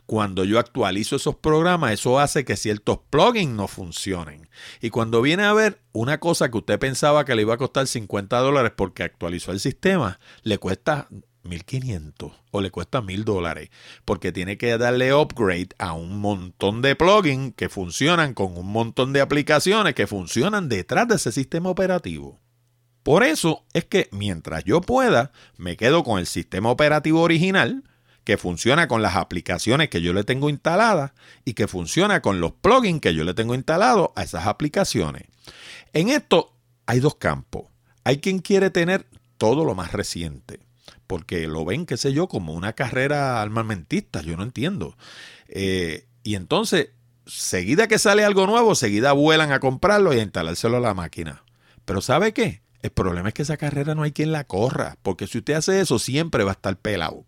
Cuando 0.07 0.45
yo 0.45 0.59
actualizo 0.59 1.17
esos 1.17 1.37
programas, 1.37 1.93
eso 1.93 2.19
hace 2.19 2.45
que 2.45 2.57
ciertos 2.57 2.99
plugins 3.09 3.55
no 3.55 3.69
funcionen. 3.69 4.49
Y 4.81 4.91
cuando 4.91 5.23
viene 5.23 5.45
a 5.45 5.53
ver 5.55 5.81
una 5.93 6.21
cosa 6.21 6.51
que 6.51 6.59
usted 6.59 6.79
pensaba 6.79 7.25
que 7.25 7.35
le 7.35 7.43
iba 7.43 7.55
a 7.55 7.59
costar 7.59 7.87
50 7.87 8.39
dólares 8.39 8.73
porque 8.77 9.03
actualizó 9.03 9.53
el 9.53 9.61
sistema, 9.61 10.19
le 10.43 10.59
cuesta 10.59 11.09
1500 11.45 12.33
o 12.51 12.61
le 12.61 12.71
cuesta 12.71 13.01
1000 13.01 13.25
dólares 13.25 13.71
porque 14.05 14.33
tiene 14.33 14.59
que 14.59 14.77
darle 14.77 15.15
upgrade 15.15 15.69
a 15.79 15.93
un 15.93 16.19
montón 16.19 16.83
de 16.83 16.97
plugins 16.97 17.55
que 17.55 17.69
funcionan 17.69 18.35
con 18.35 18.57
un 18.57 18.67
montón 18.67 19.13
de 19.13 19.21
aplicaciones 19.21 19.95
que 19.95 20.07
funcionan 20.07 20.69
detrás 20.69 21.09
de 21.09 21.17
ese 21.17 21.33
sistema 21.33 21.71
operativo. 21.71 22.41
Por 23.03 23.23
eso 23.23 23.65
es 23.75 23.85
que 23.85 24.09
mientras 24.13 24.65
yo 24.65 24.81
pueda, 24.81 25.31
me 25.59 25.77
quedo 25.77 26.05
con 26.05 26.19
el 26.19 26.27
sistema 26.27 26.71
operativo 26.71 27.21
original, 27.21 27.85
que 28.25 28.39
funciona 28.39 28.89
con 28.89 29.03
las 29.03 29.17
aplicaciones 29.17 29.91
que 29.91 30.01
yo 30.01 30.13
le 30.13 30.25
tengo 30.25 30.49
instaladas 30.49 31.13
y 31.45 31.55
que 31.55 31.69
funciona 31.69 32.23
con 32.23 32.41
los 32.41 32.53
plugins 32.53 33.01
que 33.01 33.15
yo 33.15 33.25
le 33.25 33.35
tengo 33.35 33.55
instalados 33.55 34.11
a 34.17 34.23
esas 34.23 34.47
aplicaciones. 34.47 35.25
En 35.93 36.09
esto 36.09 36.55
hay 36.87 37.01
dos 37.01 37.17
campos. 37.17 37.67
Hay 38.03 38.19
quien 38.19 38.39
quiere 38.39 38.71
tener 38.71 39.07
todo 39.37 39.65
lo 39.65 39.75
más 39.75 39.93
reciente, 39.93 40.61
porque 41.07 41.47
lo 41.47 41.65
ven, 41.65 41.87
qué 41.87 41.97
sé 41.97 42.13
yo, 42.13 42.29
como 42.29 42.55
una 42.55 42.73
carrera 42.73 43.41
armamentista, 43.41 44.23
yo 44.23 44.37
no 44.37 44.43
entiendo. 44.43 44.97
Eh, 45.49 46.07
y 46.23 46.35
entonces, 46.35 46.91
seguida 47.27 47.89
que 47.89 47.99
sale 47.99 48.25
algo 48.25 48.47
nuevo, 48.47 48.75
seguida 48.75 49.13
vuelan 49.13 49.53
a 49.53 49.61
comprarlo 49.61 50.15
y 50.15 50.19
a 50.19 50.23
instalárselo 50.23 50.79
a 50.79 50.81
la 50.81 50.95
máquina. 50.95 51.45
Pero 51.85 52.01
¿sabe 52.01 52.33
qué? 52.33 52.63
El 52.83 52.91
problema 52.91 53.29
es 53.29 53.35
que 53.35 53.43
esa 53.43 53.57
carrera 53.57 53.95
no 53.95 54.03
hay 54.03 54.13
quien 54.13 54.33
la 54.33 54.45
corra, 54.45 54.97
porque 55.03 55.27
si 55.27 55.39
usted 55.39 55.55
hace 55.55 55.81
eso 55.81 55.99
siempre 55.99 56.45
va 56.45 56.53
a 56.53 56.55
estar 56.55 56.77
pelado. 56.77 57.25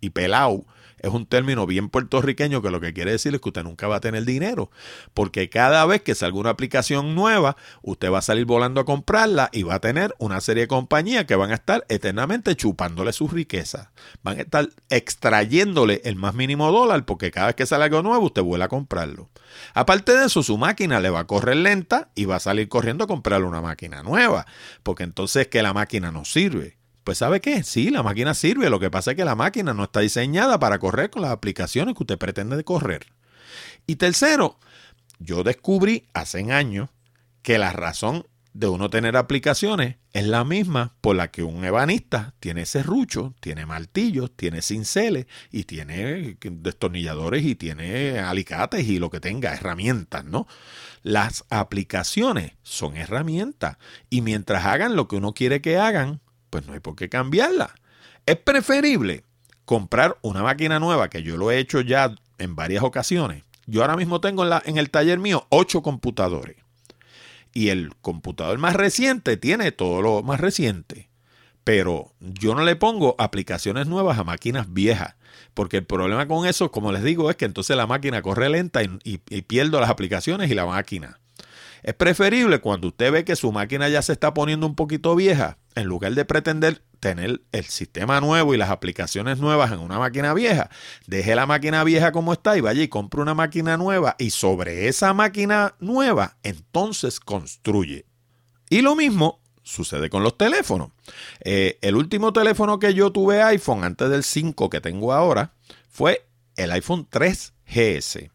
Y 0.00 0.10
pelado 0.10 0.64
es 1.00 1.12
un 1.12 1.26
término 1.26 1.66
bien 1.66 1.88
puertorriqueño 1.88 2.62
que 2.62 2.70
lo 2.70 2.80
que 2.80 2.92
quiere 2.92 3.12
decir 3.12 3.34
es 3.34 3.40
que 3.40 3.48
usted 3.48 3.62
nunca 3.62 3.86
va 3.88 3.96
a 3.96 4.00
tener 4.00 4.24
dinero, 4.24 4.70
porque 5.14 5.48
cada 5.48 5.84
vez 5.86 6.02
que 6.02 6.14
salga 6.14 6.38
una 6.38 6.50
aplicación 6.50 7.14
nueva, 7.14 7.56
usted 7.82 8.10
va 8.10 8.18
a 8.18 8.22
salir 8.22 8.44
volando 8.44 8.80
a 8.80 8.84
comprarla 8.84 9.48
y 9.52 9.62
va 9.62 9.74
a 9.74 9.80
tener 9.80 10.14
una 10.18 10.40
serie 10.40 10.64
de 10.64 10.68
compañías 10.68 11.24
que 11.24 11.36
van 11.36 11.50
a 11.50 11.54
estar 11.54 11.84
eternamente 11.88 12.56
chupándole 12.56 13.12
sus 13.12 13.32
riquezas. 13.32 13.88
Van 14.22 14.38
a 14.38 14.42
estar 14.42 14.68
extrayéndole 14.90 16.00
el 16.04 16.16
más 16.16 16.34
mínimo 16.34 16.70
dólar, 16.72 17.04
porque 17.04 17.30
cada 17.30 17.48
vez 17.48 17.56
que 17.56 17.66
sale 17.66 17.84
algo 17.84 18.02
nuevo, 18.02 18.26
usted 18.26 18.42
vuelve 18.42 18.64
a 18.64 18.68
comprarlo. 18.68 19.30
Aparte 19.74 20.16
de 20.16 20.26
eso, 20.26 20.42
su 20.42 20.58
máquina 20.58 21.00
le 21.00 21.10
va 21.10 21.20
a 21.20 21.26
correr 21.26 21.56
lenta 21.56 22.10
y 22.14 22.24
va 22.24 22.36
a 22.36 22.40
salir 22.40 22.68
corriendo 22.68 23.04
a 23.04 23.08
comprarle 23.08 23.46
una 23.46 23.62
máquina 23.62 24.02
nueva, 24.02 24.46
porque 24.82 25.04
entonces 25.04 25.46
que 25.46 25.62
la 25.62 25.72
máquina 25.72 26.10
no 26.10 26.24
sirve. 26.24 26.77
Pues 27.08 27.16
¿sabe 27.16 27.40
qué? 27.40 27.62
Sí, 27.62 27.88
la 27.88 28.02
máquina 28.02 28.34
sirve. 28.34 28.68
Lo 28.68 28.78
que 28.78 28.90
pasa 28.90 29.12
es 29.12 29.16
que 29.16 29.24
la 29.24 29.34
máquina 29.34 29.72
no 29.72 29.84
está 29.84 30.00
diseñada 30.00 30.58
para 30.58 30.78
correr 30.78 31.08
con 31.08 31.22
las 31.22 31.30
aplicaciones 31.30 31.94
que 31.94 32.02
usted 32.02 32.18
pretende 32.18 32.62
correr. 32.64 33.06
Y 33.86 33.96
tercero, 33.96 34.58
yo 35.18 35.42
descubrí 35.42 36.04
hace 36.12 36.52
años 36.52 36.90
que 37.40 37.56
la 37.56 37.72
razón 37.72 38.26
de 38.52 38.68
uno 38.68 38.90
tener 38.90 39.16
aplicaciones 39.16 39.96
es 40.12 40.26
la 40.26 40.44
misma 40.44 40.96
por 41.00 41.16
la 41.16 41.30
que 41.30 41.42
un 41.42 41.64
ebanista 41.64 42.34
tiene 42.40 42.66
serrucho, 42.66 43.34
tiene 43.40 43.64
martillos, 43.64 44.30
tiene 44.36 44.60
cinceles 44.60 45.28
y 45.50 45.64
tiene 45.64 46.36
destornilladores 46.42 47.42
y 47.42 47.54
tiene 47.54 48.18
alicates 48.18 48.86
y 48.86 48.98
lo 48.98 49.08
que 49.08 49.20
tenga, 49.20 49.54
herramientas, 49.54 50.26
¿no? 50.26 50.46
Las 51.02 51.46
aplicaciones 51.48 52.52
son 52.62 52.98
herramientas 52.98 53.78
y 54.10 54.20
mientras 54.20 54.66
hagan 54.66 54.94
lo 54.94 55.08
que 55.08 55.16
uno 55.16 55.32
quiere 55.32 55.62
que 55.62 55.78
hagan, 55.78 56.20
pues 56.50 56.66
no 56.66 56.72
hay 56.72 56.80
por 56.80 56.96
qué 56.96 57.08
cambiarla. 57.08 57.74
Es 58.26 58.36
preferible 58.36 59.24
comprar 59.64 60.16
una 60.22 60.42
máquina 60.42 60.78
nueva, 60.78 61.08
que 61.08 61.22
yo 61.22 61.36
lo 61.36 61.50
he 61.50 61.58
hecho 61.58 61.80
ya 61.80 62.14
en 62.38 62.56
varias 62.56 62.82
ocasiones. 62.82 63.44
Yo 63.66 63.82
ahora 63.82 63.96
mismo 63.96 64.20
tengo 64.20 64.42
en, 64.42 64.50
la, 64.50 64.62
en 64.64 64.78
el 64.78 64.90
taller 64.90 65.18
mío 65.18 65.46
ocho 65.50 65.82
computadores. 65.82 66.56
Y 67.52 67.68
el 67.68 67.94
computador 68.00 68.58
más 68.58 68.74
reciente 68.74 69.36
tiene 69.36 69.72
todo 69.72 70.00
lo 70.00 70.22
más 70.22 70.40
reciente. 70.40 71.08
Pero 71.64 72.12
yo 72.20 72.54
no 72.54 72.64
le 72.64 72.76
pongo 72.76 73.14
aplicaciones 73.18 73.86
nuevas 73.86 74.18
a 74.18 74.24
máquinas 74.24 74.72
viejas. 74.72 75.16
Porque 75.52 75.78
el 75.78 75.84
problema 75.84 76.26
con 76.28 76.46
eso, 76.46 76.70
como 76.70 76.92
les 76.92 77.02
digo, 77.02 77.30
es 77.30 77.36
que 77.36 77.44
entonces 77.44 77.76
la 77.76 77.86
máquina 77.86 78.22
corre 78.22 78.48
lenta 78.48 78.80
y 78.82 79.18
pierdo 79.18 79.80
las 79.80 79.90
aplicaciones 79.90 80.50
y 80.50 80.54
la 80.54 80.66
máquina. 80.66 81.18
Es 81.82 81.94
preferible 81.94 82.60
cuando 82.60 82.88
usted 82.88 83.12
ve 83.12 83.24
que 83.24 83.36
su 83.36 83.52
máquina 83.52 83.88
ya 83.88 84.02
se 84.02 84.12
está 84.12 84.34
poniendo 84.34 84.66
un 84.66 84.74
poquito 84.74 85.14
vieja, 85.14 85.58
en 85.80 85.86
lugar 85.86 86.14
de 86.14 86.24
pretender 86.24 86.82
tener 87.00 87.42
el 87.52 87.64
sistema 87.64 88.20
nuevo 88.20 88.54
y 88.54 88.56
las 88.56 88.70
aplicaciones 88.70 89.38
nuevas 89.38 89.72
en 89.72 89.78
una 89.78 89.98
máquina 89.98 90.34
vieja, 90.34 90.70
deje 91.06 91.34
la 91.34 91.46
máquina 91.46 91.84
vieja 91.84 92.12
como 92.12 92.32
está 92.32 92.56
y 92.56 92.60
vaya 92.60 92.82
y 92.82 92.88
compre 92.88 93.20
una 93.20 93.34
máquina 93.34 93.76
nueva 93.76 94.16
y 94.18 94.30
sobre 94.30 94.88
esa 94.88 95.14
máquina 95.14 95.74
nueva 95.78 96.36
entonces 96.42 97.20
construye. 97.20 98.06
Y 98.68 98.82
lo 98.82 98.96
mismo 98.96 99.40
sucede 99.62 100.10
con 100.10 100.22
los 100.22 100.36
teléfonos. 100.36 100.90
Eh, 101.40 101.78
el 101.82 101.96
último 101.96 102.32
teléfono 102.32 102.78
que 102.78 102.94
yo 102.94 103.12
tuve 103.12 103.42
iPhone 103.42 103.84
antes 103.84 104.08
del 104.10 104.24
5 104.24 104.70
que 104.70 104.80
tengo 104.80 105.12
ahora 105.12 105.52
fue 105.88 106.26
el 106.56 106.72
iPhone 106.72 107.08
3GS. 107.08 108.30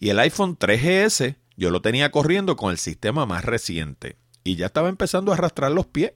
Y 0.00 0.08
el 0.10 0.18
iPhone 0.20 0.56
3GS 0.56 1.36
yo 1.56 1.70
lo 1.70 1.82
tenía 1.82 2.10
corriendo 2.10 2.56
con 2.56 2.70
el 2.70 2.78
sistema 2.78 3.26
más 3.26 3.44
reciente 3.44 4.16
y 4.44 4.56
ya 4.56 4.66
estaba 4.66 4.88
empezando 4.88 5.32
a 5.32 5.34
arrastrar 5.34 5.72
los 5.72 5.86
pies. 5.86 6.12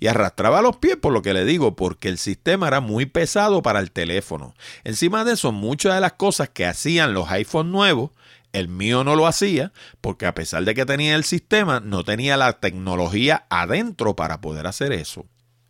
Y 0.00 0.06
arrastraba 0.06 0.62
los 0.62 0.76
pies 0.76 0.96
por 0.96 1.12
lo 1.12 1.22
que 1.22 1.34
le 1.34 1.44
digo, 1.44 1.76
porque 1.76 2.08
el 2.08 2.18
sistema 2.18 2.68
era 2.68 2.80
muy 2.80 3.06
pesado 3.06 3.62
para 3.62 3.80
el 3.80 3.90
teléfono. 3.90 4.54
Encima 4.84 5.24
de 5.24 5.34
eso, 5.34 5.52
muchas 5.52 5.94
de 5.94 6.00
las 6.00 6.14
cosas 6.14 6.48
que 6.48 6.66
hacían 6.66 7.14
los 7.14 7.30
iPhones 7.30 7.72
nuevos, 7.72 8.10
el 8.52 8.68
mío 8.68 9.04
no 9.04 9.16
lo 9.16 9.26
hacía, 9.26 9.72
porque 10.00 10.26
a 10.26 10.34
pesar 10.34 10.64
de 10.64 10.74
que 10.74 10.86
tenía 10.86 11.14
el 11.14 11.24
sistema, 11.24 11.80
no 11.80 12.04
tenía 12.04 12.36
la 12.36 12.54
tecnología 12.54 13.44
adentro 13.50 14.16
para 14.16 14.40
poder 14.40 14.66
hacer 14.66 14.92
eso. 14.92 15.26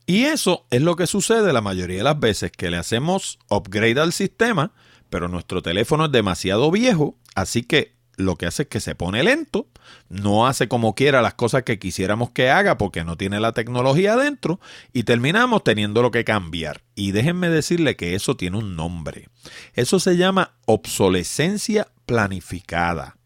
Y 0.07 0.25
eso 0.27 0.67
es 0.71 0.83
lo 0.83 0.95
que 0.95 1.09
sucede 1.09 1.53
la 1.53 1.61
mayoría 1.61 1.99
de 1.99 2.05
las 2.05 2.21
veces, 2.21 2.53
que 2.53 2.71
le 2.71 2.77
hacemos 2.77 3.41
upgrade 3.49 4.01
al 4.01 4.13
sistema, 4.13 4.71
pero 5.11 5.27
nuestro 5.27 5.63
teléfono 5.63 6.05
es 6.07 6.13
demasiado 6.13 6.71
viejo, 6.71 7.17
así 7.35 7.65
que 7.65 7.96
lo 8.17 8.37
que 8.37 8.47
hace 8.47 8.63
es 8.63 8.69
que 8.69 8.81
se 8.81 8.95
pone 8.95 9.23
lento, 9.23 9.69
no 10.09 10.47
hace 10.47 10.69
como 10.69 10.95
quiera 10.95 11.23
las 11.23 11.35
cosas 11.35 11.63
que 11.63 11.79
quisiéramos 11.79 12.31
que 12.31 12.51
haga 12.51 12.79
porque 12.79 13.05
no 13.05 13.17
tiene 13.17 13.41
la 13.41 13.53
tecnología 13.53 14.15
adentro 14.15 14.61
y 14.93 15.05
terminamos 15.05 15.63
teniendo 15.65 16.03
lo 16.03 16.11
que 16.11 16.25
cambiar. 16.25 16.83
Y 16.95 17.13
déjenme 17.13 17.49
decirle 17.49 17.97
que 17.97 18.15
eso 18.15 18.37
tiene 18.37 18.59
un 18.59 18.77
nombre. 18.77 19.29
Eso 19.75 20.01
se 20.01 20.17
llama 20.17 20.55
obsolescencia 20.65 21.89
planificada. 22.07 23.17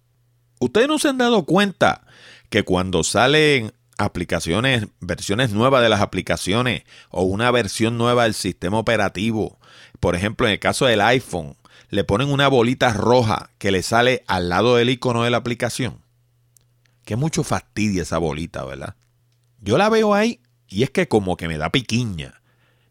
Ustedes 0.58 0.88
no 0.88 0.98
se 0.98 1.08
han 1.08 1.18
dado 1.18 1.44
cuenta 1.44 2.06
que 2.50 2.64
cuando 2.64 3.04
salen 3.04 3.72
aplicaciones, 3.96 4.88
versiones 5.00 5.52
nuevas 5.52 5.82
de 5.82 5.88
las 5.88 6.00
aplicaciones 6.00 6.82
o 7.10 7.22
una 7.22 7.50
versión 7.50 7.96
nueva 7.96 8.24
del 8.24 8.34
sistema 8.34 8.78
operativo, 8.78 9.58
por 10.00 10.16
ejemplo 10.16 10.46
en 10.46 10.54
el 10.54 10.58
caso 10.58 10.86
del 10.86 11.00
iPhone, 11.00 11.56
le 11.90 12.04
ponen 12.04 12.30
una 12.30 12.48
bolita 12.48 12.92
roja 12.92 13.50
que 13.58 13.72
le 13.72 13.82
sale 13.82 14.24
al 14.28 14.48
lado 14.48 14.76
del 14.76 14.90
icono 14.90 15.24
de 15.24 15.30
la 15.30 15.38
aplicación. 15.38 16.02
Que 17.04 17.16
mucho 17.16 17.42
fastidia 17.42 18.02
esa 18.02 18.18
bolita, 18.18 18.64
¿verdad? 18.64 18.94
Yo 19.60 19.76
la 19.76 19.88
veo 19.88 20.14
ahí 20.14 20.40
y 20.68 20.84
es 20.84 20.90
que 20.90 21.08
como 21.08 21.36
que 21.36 21.48
me 21.48 21.58
da 21.58 21.70
piquiña. 21.70 22.40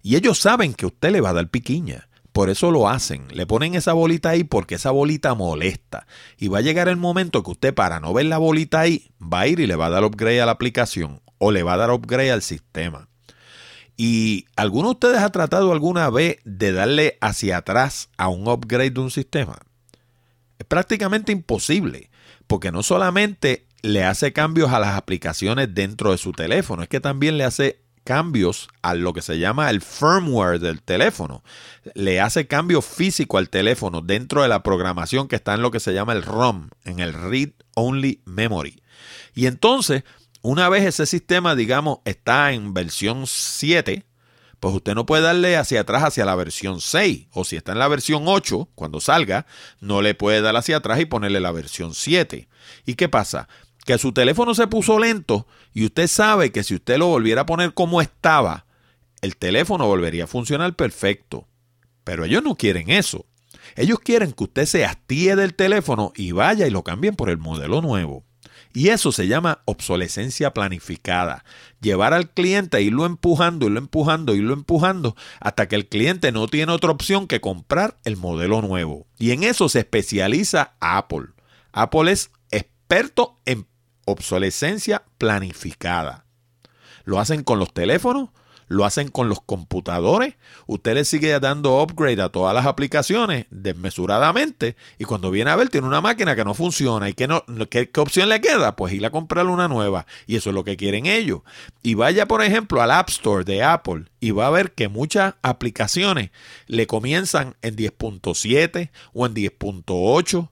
Y 0.02 0.18
ellos 0.18 0.40
saben 0.40 0.74
que 0.74 0.86
usted 0.86 1.12
le 1.12 1.22
va 1.22 1.30
a 1.30 1.34
dar 1.34 1.50
piquiña. 1.50 2.10
Por 2.34 2.50
eso 2.50 2.72
lo 2.72 2.90
hacen. 2.90 3.28
Le 3.32 3.46
ponen 3.46 3.74
esa 3.74 3.94
bolita 3.94 4.30
ahí 4.30 4.44
porque 4.44 4.76
esa 4.76 4.92
bolita 4.92 5.34
molesta. 5.34 6.06
Y 6.38 6.50
va 6.50 6.60
a 6.60 6.62
llegar 6.62 6.90
el 6.90 6.98
momento 6.98 7.42
que 7.42 7.52
usted 7.52 7.74
para 7.74 8.00
no 8.02 8.14
ver 8.14 8.26
la 8.26 8.38
bolita 8.38 8.82
ahí 8.82 9.12
va 9.22 9.42
a 9.42 9.48
ir 9.48 9.62
y 9.62 9.68
le 9.68 9.76
va 9.76 9.88
a 9.88 9.90
dar 9.90 10.04
upgrade 10.04 10.42
a 10.42 10.46
la 10.46 10.52
aplicación 10.52 11.22
o 11.38 11.52
le 11.52 11.64
va 11.64 11.74
a 11.74 11.78
dar 11.78 11.92
upgrade 11.92 12.32
al 12.32 12.42
sistema. 12.42 13.08
¿Y 14.02 14.46
alguno 14.56 14.88
de 14.88 14.92
ustedes 14.94 15.18
ha 15.18 15.30
tratado 15.30 15.74
alguna 15.74 16.10
vez 16.10 16.38
de 16.46 16.72
darle 16.72 17.18
hacia 17.20 17.58
atrás 17.58 18.08
a 18.16 18.30
un 18.30 18.48
upgrade 18.48 18.92
de 18.92 19.02
un 19.02 19.12
sistema? 19.12 19.58
Es 20.58 20.66
prácticamente 20.66 21.34
imposible, 21.34 22.10
porque 22.48 22.72
no 22.72 22.82
solamente 22.82 23.66
le 23.82 24.06
hace 24.06 24.32
cambios 24.32 24.72
a 24.72 24.80
las 24.80 24.96
aplicaciones 24.96 25.76
dentro 25.76 26.12
de 26.12 26.18
su 26.18 26.32
teléfono, 26.32 26.82
es 26.82 26.88
que 26.88 27.02
también 27.02 27.38
le 27.38 27.44
hace 27.44 27.82
cambios 28.06 28.70
a 28.84 28.94
lo 28.94 29.12
que 29.12 29.22
se 29.22 29.38
llama 29.38 29.70
el 29.70 29.82
firmware 29.82 30.62
del 30.62 30.82
teléfono. 30.82 31.44
Le 31.94 32.22
hace 32.22 32.48
cambio 32.48 32.82
físico 32.82 33.38
al 33.38 33.50
teléfono 33.50 34.00
dentro 34.00 34.44
de 34.44 34.48
la 34.48 34.64
programación 34.64 35.28
que 35.28 35.36
está 35.36 35.56
en 35.56 35.62
lo 35.62 35.72
que 35.72 35.82
se 35.82 35.94
llama 35.94 36.14
el 36.14 36.24
ROM, 36.24 36.70
en 36.86 37.02
el 37.02 37.12
Read 37.12 37.50
Only 37.76 38.22
Memory. 38.24 38.82
Y 39.36 39.48
entonces 39.48 40.04
una 40.42 40.70
vez 40.70 40.86
ese 40.86 41.06
sistema, 41.06 41.56
digamos, 41.56 42.00
está 42.06 42.54
en 42.54 42.74
versión 42.74 43.28
7, 43.28 44.06
pues 44.60 44.76
usted 44.76 44.96
no 44.96 45.06
puede 45.06 45.24
darle 45.24 45.58
hacia 45.58 45.82
atrás 45.82 46.04
hacia 46.04 46.26
la 46.26 46.36
versión 46.36 46.82
6. 46.82 47.28
O 47.32 47.46
si 47.46 47.56
está 47.56 47.72
en 47.72 47.80
la 47.80 47.88
versión 47.88 48.24
8, 48.26 48.70
cuando 48.76 49.00
salga, 49.00 49.46
no 49.80 50.02
le 50.02 50.16
puede 50.16 50.42
dar 50.42 50.56
hacia 50.56 50.78
atrás 50.78 51.00
y 51.00 51.06
ponerle 51.06 51.40
la 51.40 51.52
versión 51.52 51.94
7. 51.94 52.48
¿Y 52.86 52.94
qué 52.96 53.10
pasa? 53.10 53.48
Que 53.86 53.98
su 53.98 54.12
teléfono 54.12 54.54
se 54.54 54.68
puso 54.68 55.00
lento 55.00 55.48
y 55.74 55.86
usted 55.86 56.08
sabe 56.08 56.52
que 56.52 56.64
si 56.64 56.76
usted 56.76 56.98
lo 56.98 57.08
volviera 57.08 57.42
a 57.42 57.46
poner 57.46 57.74
como 57.74 58.02
estaba, 58.02 58.66
el 59.22 59.38
teléfono 59.38 59.88
volvería 59.88 60.26
a 60.26 60.28
funcionar 60.28 60.76
perfecto. 60.76 61.48
Pero 62.04 62.26
ellos 62.26 62.44
no 62.44 62.56
quieren 62.56 62.90
eso. 62.90 63.26
Ellos 63.76 64.00
quieren 64.00 64.32
que 64.34 64.44
usted 64.44 64.66
se 64.66 64.86
hastíe 64.86 65.36
del 65.36 65.54
teléfono 65.54 66.12
y 66.16 66.32
vaya 66.32 66.68
y 66.68 66.70
lo 66.70 66.84
cambien 66.84 67.16
por 67.16 67.30
el 67.30 67.38
modelo 67.38 67.82
nuevo. 67.82 68.26
Y 68.74 68.90
eso 68.90 69.12
se 69.12 69.28
llama 69.28 69.62
obsolescencia 69.66 70.54
planificada. 70.54 71.44
Llevar 71.82 72.14
al 72.14 72.30
cliente 72.30 72.78
a 72.78 72.80
irlo 72.80 73.06
empujando, 73.06 73.66
irlo 73.66 73.80
empujando, 73.80 74.36
irlo 74.36 74.54
empujando, 74.54 75.16
hasta 75.40 75.68
que 75.68 75.76
el 75.76 75.88
cliente 75.88 76.32
no 76.32 76.48
tiene 76.48 76.72
otra 76.72 76.92
opción 76.92 77.28
que 77.28 77.42
comprar 77.42 77.98
el 78.04 78.16
modelo 78.16 78.62
nuevo. 78.62 79.08
Y 79.18 79.32
en 79.32 79.44
eso 79.44 79.70
se 79.70 79.80
especializa 79.80 80.76
Apple. 80.80 81.30
Apple 81.72 82.12
es 82.12 82.32
experto 82.52 83.40
en 83.46 83.68
obsolescencia 84.06 85.04
planificada. 85.18 86.26
Lo 87.06 87.20
hacen 87.20 87.44
con 87.44 87.58
los 87.58 87.74
teléfonos, 87.74 88.30
lo 88.70 88.86
hacen 88.86 89.10
con 89.10 89.28
los 89.28 89.42
computadores. 89.42 90.36
Usted 90.68 90.94
le 90.94 91.04
sigue 91.04 91.38
dando 91.40 91.82
upgrade 91.82 92.22
a 92.22 92.30
todas 92.30 92.54
las 92.54 92.66
aplicaciones 92.66 93.48
desmesuradamente 93.50 94.78
y 94.98 95.04
cuando 95.04 95.32
viene 95.32 95.52
a 95.52 95.56
ver 95.56 95.70
tiene 95.70 95.88
una 95.88 96.00
máquina 96.00 96.36
que 96.36 96.46
no 96.46 96.54
funciona 96.54 97.10
y 97.10 97.14
que 97.14 97.28
no, 97.28 97.44
¿qué, 97.70 97.90
opción 97.98 98.30
le 98.30 98.40
queda? 98.40 98.76
Pues 98.76 98.94
ir 98.94 99.06
a 99.06 99.10
comprar 99.10 99.48
una 99.48 99.68
nueva 99.68 100.06
y 100.28 100.38
eso 100.38 100.52
es 100.52 100.54
lo 100.54 100.64
que 100.64 100.78
quieren 100.78 101.08
ellos. 101.08 101.42
Y 101.84 101.96
vaya 101.96 102.28
por 102.28 102.42
ejemplo 102.44 102.82
al 102.82 102.92
App 102.92 103.10
Store 103.10 103.44
de 103.44 103.64
Apple 103.64 104.06
y 104.20 104.32
va 104.32 104.48
a 104.48 104.52
ver 104.52 104.72
que 104.72 104.88
muchas 104.88 105.34
aplicaciones 105.42 106.30
le 106.68 106.88
comienzan 106.88 107.56
en 107.62 107.76
10.7 107.76 108.92
o 109.14 109.26
en 109.26 109.34
10.8. 109.34 110.50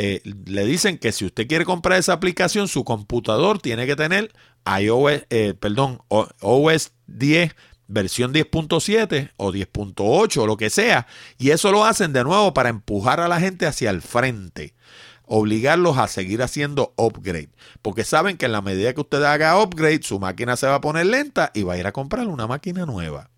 Eh, 0.00 0.22
le 0.46 0.64
dicen 0.64 0.96
que 0.96 1.10
si 1.10 1.24
usted 1.24 1.48
quiere 1.48 1.64
comprar 1.64 1.98
esa 1.98 2.12
aplicación, 2.12 2.68
su 2.68 2.84
computador 2.84 3.58
tiene 3.58 3.84
que 3.84 3.96
tener 3.96 4.32
iOS, 4.64 5.24
eh, 5.28 5.54
perdón, 5.58 6.00
OS 6.08 6.92
10 7.08 7.52
versión 7.88 8.32
10.7 8.32 9.32
o 9.36 9.50
10.8 9.50 10.36
o 10.36 10.46
lo 10.46 10.56
que 10.56 10.70
sea. 10.70 11.08
Y 11.36 11.50
eso 11.50 11.72
lo 11.72 11.84
hacen 11.84 12.12
de 12.12 12.22
nuevo 12.22 12.54
para 12.54 12.68
empujar 12.68 13.18
a 13.18 13.26
la 13.26 13.40
gente 13.40 13.66
hacia 13.66 13.90
el 13.90 14.00
frente. 14.00 14.74
Obligarlos 15.24 15.98
a 15.98 16.06
seguir 16.06 16.42
haciendo 16.42 16.94
upgrade. 16.96 17.50
Porque 17.82 18.04
saben 18.04 18.36
que 18.36 18.46
en 18.46 18.52
la 18.52 18.62
medida 18.62 18.94
que 18.94 19.00
usted 19.00 19.24
haga 19.24 19.60
upgrade, 19.60 20.04
su 20.04 20.20
máquina 20.20 20.56
se 20.56 20.68
va 20.68 20.76
a 20.76 20.80
poner 20.80 21.06
lenta 21.06 21.50
y 21.54 21.64
va 21.64 21.72
a 21.74 21.78
ir 21.78 21.88
a 21.88 21.92
comprar 21.92 22.28
una 22.28 22.46
máquina 22.46 22.86
nueva. 22.86 23.30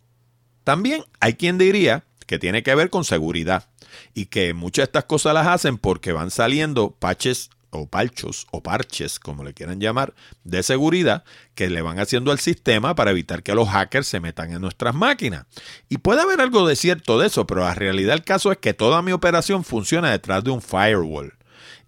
También 0.63 1.05
hay 1.21 1.35
quien 1.35 1.57
diría 1.57 2.05
que 2.27 2.39
tiene 2.39 2.63
que 2.63 2.75
ver 2.75 2.91
con 2.91 3.05
seguridad 3.05 3.70
y 4.15 4.27
que 4.27 4.55
muchas 4.55 4.85
de 4.85 4.85
estas 4.85 5.05
cosas 5.05 5.35
las 5.35 5.47
hacen 5.47 5.79
porque 5.79 6.13
van 6.13 6.31
saliendo 6.31 6.91
patches 6.91 7.51
o 7.71 7.87
parchos 7.87 8.47
o 8.51 8.63
parches, 8.63 9.19
como 9.19 9.45
le 9.45 9.55
quieran 9.55 9.81
llamar, 9.81 10.15
de 10.45 10.63
seguridad 10.63 11.25
que 11.55 11.71
le 11.71 11.83
van 11.83 11.99
haciendo 11.99 12.33
al 12.33 12.39
sistema 12.39 12.95
para 12.95 13.13
evitar 13.13 13.43
que 13.43 13.55
los 13.55 13.69
hackers 13.69 14.07
se 14.07 14.21
metan 14.21 14.53
en 14.53 14.61
nuestras 14.61 14.95
máquinas. 14.95 15.47
Y 15.89 15.99
puede 15.99 16.21
haber 16.21 16.41
algo 16.41 16.67
de 16.67 16.77
cierto 16.77 17.19
de 17.19 17.29
eso, 17.29 17.47
pero 17.47 17.63
la 17.63 17.75
realidad 17.75 18.15
del 18.15 18.25
caso 18.25 18.53
es 18.53 18.59
que 18.59 18.75
toda 18.75 19.03
mi 19.03 19.13
operación 19.13 19.65
funciona 19.65 20.11
detrás 20.11 20.45
de 20.45 20.51
un 20.51 20.63
firewall. 20.63 21.35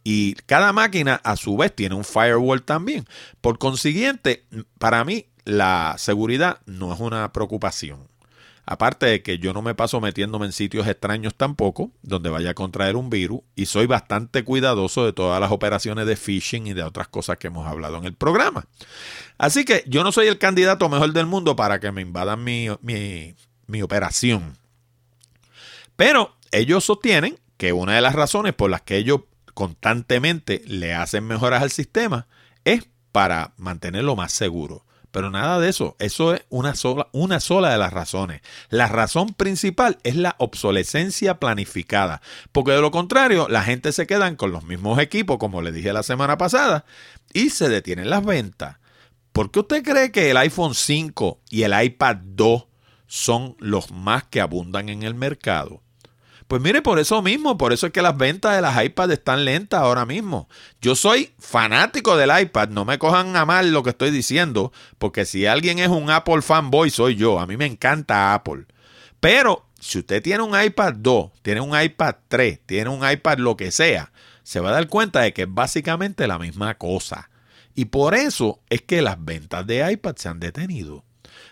Y 0.04 0.34
cada 0.46 0.72
máquina 0.72 1.20
a 1.22 1.36
su 1.36 1.56
vez 1.56 1.74
tiene 1.74 1.94
un 1.94 2.04
firewall 2.04 2.62
también. 2.62 3.06
Por 3.40 3.58
consiguiente, 3.58 4.44
para 4.78 5.04
mí 5.04 5.26
la 5.44 5.94
seguridad 5.98 6.58
no 6.66 6.92
es 6.92 7.00
una 7.00 7.32
preocupación. 7.32 8.11
Aparte 8.64 9.06
de 9.06 9.22
que 9.22 9.38
yo 9.38 9.52
no 9.52 9.60
me 9.60 9.74
paso 9.74 10.00
metiéndome 10.00 10.46
en 10.46 10.52
sitios 10.52 10.86
extraños 10.86 11.34
tampoco, 11.34 11.90
donde 12.02 12.30
vaya 12.30 12.50
a 12.50 12.54
contraer 12.54 12.94
un 12.94 13.10
virus, 13.10 13.40
y 13.56 13.66
soy 13.66 13.86
bastante 13.86 14.44
cuidadoso 14.44 15.04
de 15.04 15.12
todas 15.12 15.40
las 15.40 15.50
operaciones 15.50 16.06
de 16.06 16.16
phishing 16.16 16.68
y 16.68 16.72
de 16.72 16.84
otras 16.84 17.08
cosas 17.08 17.38
que 17.38 17.48
hemos 17.48 17.66
hablado 17.66 17.96
en 17.96 18.04
el 18.04 18.14
programa. 18.14 18.66
Así 19.36 19.64
que 19.64 19.82
yo 19.88 20.04
no 20.04 20.12
soy 20.12 20.28
el 20.28 20.38
candidato 20.38 20.88
mejor 20.88 21.12
del 21.12 21.26
mundo 21.26 21.56
para 21.56 21.80
que 21.80 21.90
me 21.90 22.02
invadan 22.02 22.44
mi, 22.44 22.68
mi 23.66 23.82
operación. 23.82 24.56
Pero 25.96 26.36
ellos 26.52 26.84
sostienen 26.84 27.38
que 27.56 27.72
una 27.72 27.94
de 27.94 28.00
las 28.00 28.14
razones 28.14 28.54
por 28.54 28.70
las 28.70 28.82
que 28.82 28.96
ellos 28.96 29.22
constantemente 29.54 30.62
le 30.66 30.94
hacen 30.94 31.26
mejoras 31.26 31.62
al 31.62 31.70
sistema 31.70 32.26
es 32.64 32.88
para 33.10 33.52
mantenerlo 33.56 34.16
más 34.16 34.32
seguro. 34.32 34.84
Pero 35.12 35.30
nada 35.30 35.60
de 35.60 35.68
eso. 35.68 35.94
Eso 36.00 36.34
es 36.34 36.42
una 36.48 36.74
sola, 36.74 37.06
una 37.12 37.38
sola 37.38 37.70
de 37.70 37.78
las 37.78 37.92
razones. 37.92 38.40
La 38.70 38.88
razón 38.88 39.34
principal 39.34 39.98
es 40.02 40.16
la 40.16 40.34
obsolescencia 40.38 41.38
planificada. 41.38 42.22
Porque 42.50 42.72
de 42.72 42.80
lo 42.80 42.90
contrario, 42.90 43.46
la 43.48 43.62
gente 43.62 43.92
se 43.92 44.06
quedan 44.06 44.36
con 44.36 44.50
los 44.50 44.64
mismos 44.64 44.98
equipos, 44.98 45.38
como 45.38 45.62
le 45.62 45.70
dije 45.70 45.92
la 45.92 46.02
semana 46.02 46.38
pasada, 46.38 46.86
y 47.32 47.50
se 47.50 47.68
detienen 47.68 48.10
las 48.10 48.24
ventas. 48.24 48.78
¿Por 49.32 49.50
qué 49.50 49.60
usted 49.60 49.84
cree 49.84 50.10
que 50.10 50.30
el 50.30 50.36
iPhone 50.38 50.74
5 50.74 51.40
y 51.50 51.62
el 51.62 51.80
iPad 51.80 52.16
2 52.22 52.66
son 53.06 53.54
los 53.58 53.90
más 53.92 54.24
que 54.24 54.40
abundan 54.40 54.88
en 54.88 55.02
el 55.02 55.14
mercado? 55.14 55.82
Pues 56.52 56.60
mire, 56.60 56.82
por 56.82 56.98
eso 56.98 57.22
mismo, 57.22 57.56
por 57.56 57.72
eso 57.72 57.86
es 57.86 57.94
que 57.94 58.02
las 58.02 58.14
ventas 58.14 58.54
de 58.54 58.60
las 58.60 58.84
iPads 58.84 59.14
están 59.14 59.46
lentas 59.46 59.80
ahora 59.80 60.04
mismo. 60.04 60.50
Yo 60.82 60.94
soy 60.94 61.32
fanático 61.38 62.14
del 62.18 62.30
iPad, 62.42 62.68
no 62.68 62.84
me 62.84 62.98
cojan 62.98 63.34
a 63.36 63.46
mal 63.46 63.72
lo 63.72 63.82
que 63.82 63.88
estoy 63.88 64.10
diciendo, 64.10 64.70
porque 64.98 65.24
si 65.24 65.46
alguien 65.46 65.78
es 65.78 65.88
un 65.88 66.10
Apple 66.10 66.42
fanboy, 66.42 66.90
soy 66.90 67.16
yo. 67.16 67.40
A 67.40 67.46
mí 67.46 67.56
me 67.56 67.64
encanta 67.64 68.34
Apple. 68.34 68.66
Pero 69.18 69.64
si 69.80 70.00
usted 70.00 70.22
tiene 70.22 70.42
un 70.42 70.62
iPad 70.62 70.92
2, 70.98 71.30
tiene 71.40 71.62
un 71.62 71.70
iPad 71.74 72.16
3, 72.28 72.60
tiene 72.66 72.90
un 72.90 73.10
iPad 73.10 73.38
lo 73.38 73.56
que 73.56 73.70
sea, 73.70 74.12
se 74.42 74.60
va 74.60 74.68
a 74.68 74.74
dar 74.74 74.88
cuenta 74.88 75.20
de 75.20 75.32
que 75.32 75.44
es 75.44 75.48
básicamente 75.50 76.26
la 76.26 76.38
misma 76.38 76.76
cosa. 76.76 77.30
Y 77.74 77.86
por 77.86 78.14
eso 78.14 78.60
es 78.68 78.82
que 78.82 79.00
las 79.00 79.16
ventas 79.24 79.66
de 79.66 79.90
iPad 79.90 80.16
se 80.16 80.28
han 80.28 80.38
detenido. 80.38 81.02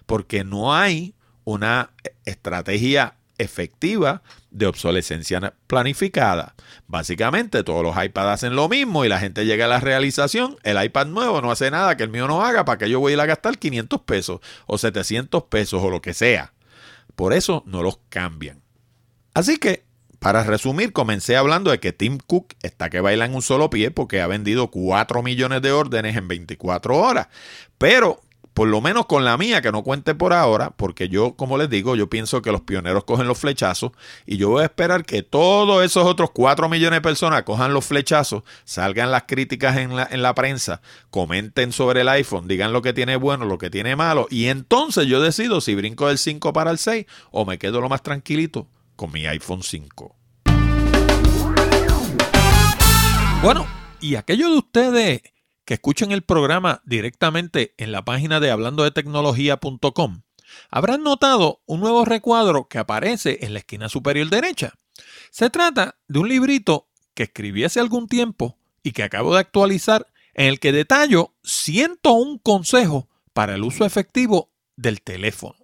Porque 0.04 0.44
no 0.44 0.74
hay 0.74 1.14
una 1.44 1.88
estrategia 2.26 3.14
efectiva 3.40 4.22
de 4.50 4.66
obsolescencia 4.66 5.55
planificada. 5.66 6.55
Básicamente 6.87 7.62
todos 7.62 7.83
los 7.83 8.03
iPads 8.03 8.35
hacen 8.35 8.57
lo 8.57 8.68
mismo 8.68 9.05
y 9.05 9.09
la 9.09 9.18
gente 9.18 9.46
llega 9.46 9.64
a 9.64 9.68
la 9.68 9.81
realización, 9.81 10.57
el 10.62 10.83
iPad 10.83 11.07
nuevo 11.07 11.40
no 11.40 11.50
hace 11.50 11.70
nada 11.70 11.96
que 11.96 12.03
el 12.03 12.11
mío 12.11 12.29
no 12.29 12.42
haga, 12.42 12.64
para 12.64 12.79
que 12.79 12.90
yo 12.90 13.00
voy 13.00 13.12
a 13.12 13.14
ir 13.14 13.20
a 13.20 13.26
gastar 13.26 13.59
500 13.59 14.00
pesos 14.03 14.40
o 14.66 14.79
700 14.79 15.44
pesos 15.44 15.83
o 15.83 15.90
lo 15.90 16.03
que 16.03 16.14
sea. 16.14 16.53
Por 17.16 17.33
eso 17.33 17.62
no 17.66 17.83
los 17.83 17.98
cambian. 18.09 18.62
Así 19.35 19.59
que, 19.59 19.85
para 20.18 20.42
resumir, 20.42 20.92
comencé 20.92 21.37
hablando 21.37 21.70
de 21.70 21.81
que 21.81 21.92
Tim 21.92 22.18
Cook 22.18 22.55
está 22.62 22.90
que 22.90 23.00
baila 23.00 23.24
en 23.24 23.35
un 23.35 23.42
solo 23.42 23.70
pie 23.70 23.90
porque 23.90 24.20
ha 24.20 24.26
vendido 24.26 24.70
4 24.70 25.22
millones 25.22 25.62
de 25.62 25.72
órdenes 25.72 26.16
en 26.16 26.29
24 26.29 26.96
horas. 26.96 27.29
Pero 27.79 28.20
por 28.54 28.68
lo 28.68 28.80
menos 28.80 29.06
con 29.06 29.24
la 29.24 29.36
mía, 29.36 29.62
que 29.62 29.72
no 29.72 29.82
cuente 29.82 30.14
por 30.14 30.32
ahora, 30.32 30.70
porque 30.70 31.08
yo, 31.08 31.34
como 31.34 31.56
les 31.56 31.70
digo, 31.70 31.96
yo 31.96 32.10
pienso 32.10 32.42
que 32.42 32.52
los 32.52 32.62
pioneros 32.62 33.04
cogen 33.04 33.28
los 33.28 33.38
flechazos 33.38 33.92
y 34.26 34.36
yo 34.36 34.50
voy 34.50 34.62
a 34.62 34.66
esperar 34.66 35.04
que 35.04 35.22
todos 35.22 35.84
esos 35.84 36.04
otros 36.04 36.30
4 36.32 36.68
millones 36.68 36.98
de 36.98 37.02
personas 37.02 37.42
cojan 37.44 37.72
los 37.72 37.84
flechazos, 37.84 38.42
salgan 38.64 39.10
las 39.10 39.24
críticas 39.24 39.76
en 39.76 39.96
la, 39.96 40.08
en 40.10 40.22
la 40.22 40.34
prensa, 40.34 40.82
comenten 41.10 41.72
sobre 41.72 42.02
el 42.02 42.08
iPhone, 42.08 42.48
digan 42.48 42.72
lo 42.72 42.82
que 42.82 42.92
tiene 42.92 43.16
bueno, 43.16 43.44
lo 43.44 43.58
que 43.58 43.70
tiene 43.70 43.96
malo, 43.96 44.26
y 44.30 44.46
entonces 44.46 45.06
yo 45.06 45.20
decido 45.20 45.60
si 45.60 45.74
brinco 45.74 46.08
del 46.08 46.18
5 46.18 46.52
para 46.52 46.70
el 46.70 46.78
6 46.78 47.06
o 47.30 47.44
me 47.46 47.58
quedo 47.58 47.80
lo 47.80 47.88
más 47.88 48.02
tranquilito 48.02 48.66
con 48.96 49.12
mi 49.12 49.26
iPhone 49.26 49.62
5. 49.62 50.16
Bueno, 53.42 53.66
y 54.00 54.16
aquellos 54.16 54.50
de 54.50 54.58
ustedes 54.58 55.22
que 55.70 55.74
escuchen 55.74 56.11
el 56.11 56.22
programa 56.22 56.83
directamente 56.85 57.74
en 57.78 57.92
la 57.92 58.04
página 58.04 58.40
de 58.40 58.50
hablando 58.50 58.83
de 58.83 58.90
tecnología.com, 58.90 60.22
habrán 60.68 61.04
notado 61.04 61.62
un 61.64 61.78
nuevo 61.78 62.04
recuadro 62.04 62.66
que 62.66 62.78
aparece 62.78 63.38
en 63.42 63.52
la 63.52 63.61
esquina 63.61 63.88
superior 63.88 64.28
derecha. 64.30 64.74
Se 65.30 65.48
trata 65.48 66.00
de 66.09 66.18
un 66.18 66.28
librito 66.28 66.88
que 67.14 67.22
escribí 67.22 67.62
hace 67.62 67.78
algún 67.78 68.09
tiempo 68.09 68.59
y 68.83 68.90
que 68.90 69.04
acabo 69.04 69.33
de 69.33 69.38
actualizar 69.38 70.09
en 70.35 70.48
el 70.48 70.59
que 70.59 70.72
detallo 70.72 71.37
101 71.44 72.40
consejos 72.42 73.04
para 73.33 73.54
el 73.54 73.62
uso 73.62 73.85
efectivo 73.85 74.50
del 74.74 75.02
teléfono. 75.02 75.54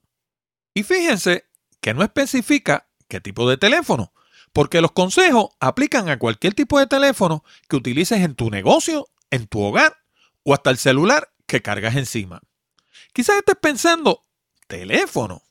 Y 0.73 0.85
fíjense 0.85 1.47
que 1.81 1.95
no 1.95 2.05
especifica 2.05 2.87
qué 3.09 3.21
tipo 3.21 3.51
de 3.51 3.57
teléfono, 3.57 4.13
porque 4.53 4.81
los 4.81 4.93
consejos 4.93 5.49
aplican 5.59 6.09
a 6.11 6.21
cualquier 6.21 6.55
tipo 6.55 6.79
de 6.79 6.87
teléfono 6.87 7.43
que 7.69 7.75
utilices 7.75 8.21
en 8.21 8.37
tu 8.37 8.51
negocio 8.51 9.09
en 9.31 9.47
tu 9.47 9.61
hogar 9.61 9.97
o 10.43 10.55
hasta 10.55 10.71
el 10.71 10.79
celular 10.79 11.33
que 11.47 11.63
cargas 11.63 11.97
encima. 11.97 12.41
Quizás 13.13 13.39
estés 13.39 13.57
pensando, 13.61 14.27
teléfono, 14.67 15.43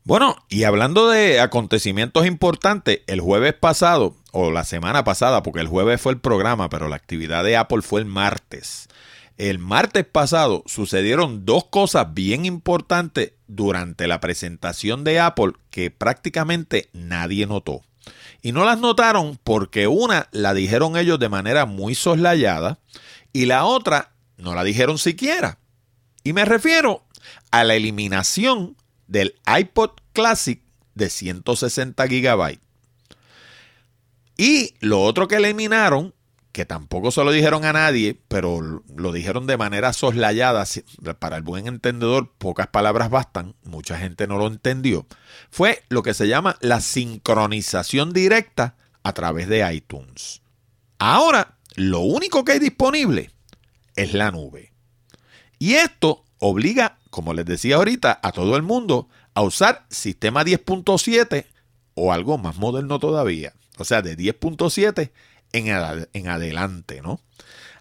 Bueno, 0.06 0.36
y 0.50 0.66
hablando 0.66 1.10
de 1.10 1.40
acontecimientos 1.40 2.26
importantes, 2.26 3.02
el 3.08 3.22
jueves 3.22 3.54
pasado, 3.54 4.18
o 4.34 4.52
la 4.52 4.66
semana 4.66 5.06
pasada, 5.06 5.44
porque 5.44 5.62
el 5.62 5.68
jueves 5.68 6.02
fue 6.02 6.12
el 6.12 6.20
programa, 6.20 6.70
pero 6.70 6.90
la 6.90 6.98
actividad 6.98 7.44
de 7.44 7.56
Apple 7.56 7.82
fue 7.82 8.02
el 8.02 8.06
martes. 8.06 8.90
El 9.38 9.58
martes 9.58 10.06
pasado 10.06 10.64
sucedieron 10.68 11.46
dos 11.46 11.66
cosas 11.66 12.14
bien 12.14 12.46
importantes 12.46 13.34
durante 13.48 14.08
la 14.08 14.20
presentación 14.20 15.04
de 15.04 15.20
Apple 15.20 15.54
que 15.72 15.90
prácticamente 15.90 16.90
nadie 16.94 17.48
notó. 17.48 17.82
Y 18.42 18.52
no 18.52 18.66
las 18.66 18.80
notaron 18.80 19.40
porque 19.44 19.88
una 19.88 20.28
la 20.32 20.54
dijeron 20.54 20.98
ellos 20.98 21.18
de 21.18 21.30
manera 21.30 21.66
muy 21.66 21.96
soslayada 21.96 22.80
y 23.32 23.46
la 23.46 23.66
otra 23.66 24.12
no 24.38 24.54
la 24.54 24.64
dijeron 24.64 24.98
siquiera. 24.98 25.58
Y 26.24 26.34
me 26.34 26.46
refiero 26.46 27.04
a 27.52 27.64
la 27.64 27.76
eliminación 27.76 28.76
del 29.08 29.36
iPod 29.48 29.92
Classic 30.14 30.62
de 30.94 31.10
160 31.10 32.06
GB. 32.06 32.60
Y 34.38 34.76
lo 34.80 35.02
otro 35.02 35.28
que 35.28 35.36
eliminaron 35.36 36.14
que 36.54 36.66
tampoco 36.66 37.10
se 37.12 37.24
lo 37.24 37.32
dijeron 37.32 37.66
a 37.66 37.74
nadie, 37.74 38.22
pero 38.28 38.84
lo 38.96 39.12
dijeron 39.12 39.48
de 39.48 39.58
manera 39.58 39.92
soslayada, 39.92 40.66
para 41.18 41.38
el 41.38 41.42
buen 41.42 41.66
entendedor 41.66 42.32
pocas 42.38 42.68
palabras 42.68 43.10
bastan, 43.10 43.56
mucha 43.64 43.98
gente 43.98 44.28
no 44.28 44.38
lo 44.38 44.46
entendió, 44.46 45.08
fue 45.50 45.84
lo 45.90 46.04
que 46.04 46.14
se 46.14 46.28
llama 46.28 46.58
la 46.62 46.80
sincronización 46.80 48.14
directa 48.14 48.76
a 49.02 49.14
través 49.14 49.50
de 49.50 49.74
iTunes. 49.74 50.44
Ahora, 51.00 51.58
lo 51.76 52.02
único 52.02 52.46
que 52.46 52.54
hay 52.54 52.60
disponible 52.60 53.32
es 53.96 54.14
la 54.14 54.30
nube. 54.30 54.74
Y 55.58 55.74
esto 55.74 56.24
obliga, 56.38 57.00
como 57.10 57.34
les 57.34 57.46
decía 57.46 57.78
ahorita, 57.78 58.20
a 58.22 58.32
todo 58.32 58.56
el 58.56 58.62
mundo 58.62 59.10
a 59.34 59.42
usar 59.42 59.88
sistema 59.90 60.46
10.7 60.46 61.48
o 61.96 62.14
algo 62.14 62.38
más 62.38 62.58
moderno 62.58 63.00
todavía. 63.00 63.54
O 63.80 63.86
sea, 63.86 64.04
de 64.04 64.16
10.7 64.16 65.12
en, 65.54 66.28
adelante, 66.28 67.02
¿no? 67.02 67.22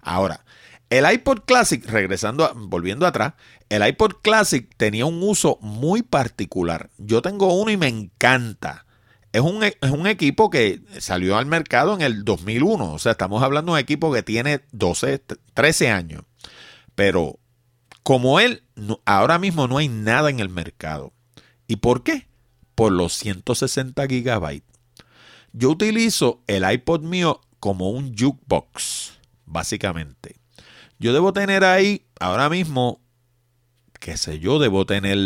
Ahora, 0.00 0.44
el 0.90 1.10
iPod 1.10 1.40
Classic, 1.46 1.84
regresando, 1.86 2.52
volviendo 2.54 3.06
atrás, 3.06 3.34
el 3.68 3.86
iPod 3.86 4.16
Classic 4.22 4.68
tenía 4.76 5.06
un 5.06 5.22
uso 5.22 5.58
muy 5.62 6.02
particular. 6.02 6.90
Yo 6.98 7.22
tengo 7.22 7.54
uno 7.54 7.70
y 7.70 7.76
me 7.76 7.88
encanta. 7.88 8.86
Es 9.32 9.40
un, 9.40 9.64
es 9.64 9.90
un, 9.90 10.06
equipo 10.06 10.50
que 10.50 10.82
salió 10.98 11.38
al 11.38 11.46
mercado 11.46 11.94
en 11.94 12.02
el 12.02 12.24
2001. 12.24 12.92
O 12.92 12.98
sea, 12.98 13.12
estamos 13.12 13.42
hablando 13.42 13.72
de 13.72 13.78
un 13.78 13.82
equipo 13.82 14.12
que 14.12 14.22
tiene 14.22 14.60
12, 14.72 15.22
13 15.54 15.90
años. 15.90 16.24
Pero 16.94 17.38
como 18.02 18.40
él, 18.40 18.64
ahora 19.06 19.38
mismo 19.38 19.68
no 19.68 19.78
hay 19.78 19.88
nada 19.88 20.28
en 20.28 20.40
el 20.40 20.50
mercado. 20.50 21.14
¿Y 21.66 21.76
por 21.76 22.02
qué? 22.02 22.28
Por 22.74 22.92
los 22.92 23.14
160 23.14 24.06
gigabytes. 24.06 24.68
Yo 25.52 25.70
utilizo 25.70 26.42
el 26.46 26.70
iPod 26.70 27.02
mío 27.02 27.40
como 27.62 27.90
un 27.90 28.16
jukebox, 28.18 29.20
básicamente. 29.46 30.34
Yo 30.98 31.12
debo 31.12 31.32
tener 31.32 31.62
ahí, 31.62 32.04
ahora 32.18 32.48
mismo, 32.50 33.00
qué 34.00 34.16
sé 34.16 34.40
yo, 34.40 34.58
debo 34.58 34.84
tener 34.84 35.16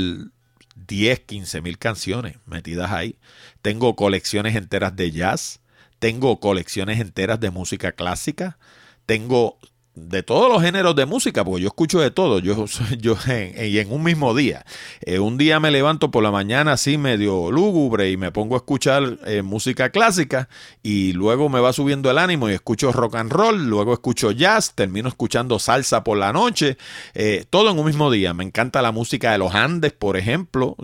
10, 0.74 1.20
15 1.20 1.62
mil 1.62 1.78
canciones 1.78 2.36
metidas 2.44 2.92
ahí. 2.92 3.18
Tengo 3.62 3.96
colecciones 3.96 4.54
enteras 4.54 4.94
de 4.94 5.12
jazz, 5.12 5.60
tengo 5.98 6.38
colecciones 6.38 7.00
enteras 7.00 7.40
de 7.40 7.50
música 7.50 7.92
clásica, 7.92 8.58
tengo 9.06 9.58
de 9.96 10.22
todos 10.22 10.52
los 10.52 10.62
géneros 10.62 10.94
de 10.94 11.06
música, 11.06 11.42
porque 11.42 11.62
yo 11.62 11.68
escucho 11.68 12.00
de 12.00 12.10
todo, 12.10 12.38
yo, 12.38 12.66
yo 12.98 13.16
en, 13.26 13.54
y 13.66 13.78
en 13.78 13.90
un 13.90 14.04
mismo 14.04 14.34
día. 14.34 14.64
Eh, 15.00 15.18
un 15.18 15.38
día 15.38 15.58
me 15.58 15.70
levanto 15.70 16.10
por 16.10 16.22
la 16.22 16.30
mañana 16.30 16.72
así 16.72 16.98
medio 16.98 17.50
lúgubre 17.50 18.10
y 18.10 18.16
me 18.16 18.30
pongo 18.30 18.54
a 18.54 18.58
escuchar 18.58 19.18
eh, 19.26 19.42
música 19.42 19.90
clásica 19.90 20.48
y 20.82 21.14
luego 21.14 21.48
me 21.48 21.60
va 21.60 21.72
subiendo 21.72 22.10
el 22.10 22.18
ánimo 22.18 22.48
y 22.48 22.52
escucho 22.52 22.92
rock 22.92 23.16
and 23.16 23.32
roll, 23.32 23.66
luego 23.66 23.94
escucho 23.94 24.30
jazz, 24.30 24.74
termino 24.74 25.08
escuchando 25.08 25.58
salsa 25.58 26.04
por 26.04 26.18
la 26.18 26.32
noche, 26.32 26.76
eh, 27.14 27.46
todo 27.48 27.70
en 27.70 27.78
un 27.78 27.86
mismo 27.86 28.10
día. 28.10 28.34
Me 28.34 28.44
encanta 28.44 28.82
la 28.82 28.92
música 28.92 29.32
de 29.32 29.38
los 29.38 29.54
Andes, 29.54 29.92
por 29.92 30.18
ejemplo. 30.18 30.76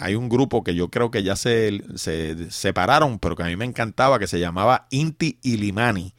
hay 0.00 0.14
un 0.16 0.28
grupo 0.28 0.64
que 0.64 0.74
yo 0.74 0.90
creo 0.90 1.12
que 1.12 1.22
ya 1.22 1.36
se, 1.36 1.82
se 1.94 2.50
separaron, 2.50 3.20
pero 3.20 3.36
que 3.36 3.44
a 3.44 3.46
mí 3.46 3.56
me 3.56 3.64
encantaba, 3.64 4.18
que 4.18 4.26
se 4.26 4.40
llamaba 4.40 4.88
Inti 4.90 5.38
Ilimani 5.42 6.14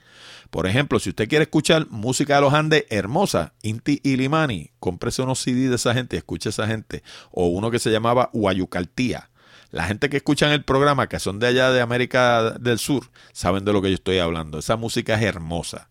por 0.50 0.68
ejemplo, 0.68 1.00
si 1.00 1.10
usted 1.10 1.28
quiere 1.28 1.44
escuchar 1.44 1.88
música 1.90 2.36
de 2.36 2.42
los 2.42 2.54
Andes 2.54 2.86
hermosa, 2.90 3.54
Inti 3.62 4.00
Ilimani, 4.04 4.72
cómprese 4.80 5.22
unos 5.22 5.40
CD 5.40 5.70
de 5.70 5.76
esa 5.76 5.94
gente 5.94 6.16
y 6.16 6.20
escuche 6.20 6.50
a 6.50 6.52
esa 6.52 6.68
gente. 6.68 7.04
O 7.32 7.48
uno 7.48 7.72
que 7.72 7.80
se 7.80 7.92
llamaba 7.92 8.30
Guayucaltía. 8.34 9.30
La 9.72 9.86
gente 9.86 10.10
que 10.10 10.18
escucha 10.18 10.48
en 10.48 10.54
el 10.54 10.64
programa, 10.64 11.10
que 11.10 11.20
son 11.20 11.40
de 11.40 11.48
allá 11.48 11.72
de 11.72 11.82
América 11.82 12.52
del 12.52 12.80
Sur, 12.80 13.10
saben 13.34 13.66
de 13.66 13.74
lo 13.74 13.82
que 13.82 13.90
yo 13.90 13.96
estoy 13.96 14.20
hablando. 14.20 14.60
Esa 14.60 14.78
música 14.78 15.16
es 15.16 15.24
hermosa. 15.24 15.90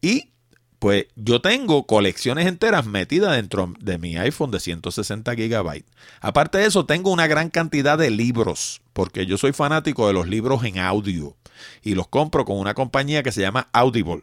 Y 0.00 0.30
pues 0.80 1.06
yo 1.14 1.42
tengo 1.42 1.86
colecciones 1.86 2.46
enteras 2.46 2.86
metidas 2.86 3.36
dentro 3.36 3.74
de 3.80 3.98
mi 3.98 4.16
iPhone 4.16 4.50
de 4.50 4.60
160 4.60 5.34
GB. 5.34 5.84
Aparte 6.22 6.56
de 6.56 6.64
eso, 6.64 6.86
tengo 6.86 7.12
una 7.12 7.26
gran 7.26 7.50
cantidad 7.50 7.98
de 7.98 8.10
libros, 8.10 8.80
porque 8.94 9.26
yo 9.26 9.36
soy 9.36 9.52
fanático 9.52 10.06
de 10.06 10.14
los 10.14 10.26
libros 10.26 10.64
en 10.64 10.78
audio 10.78 11.36
y 11.82 11.94
los 11.94 12.08
compro 12.08 12.46
con 12.46 12.58
una 12.58 12.72
compañía 12.72 13.22
que 13.22 13.30
se 13.30 13.42
llama 13.42 13.68
Audible. 13.74 14.22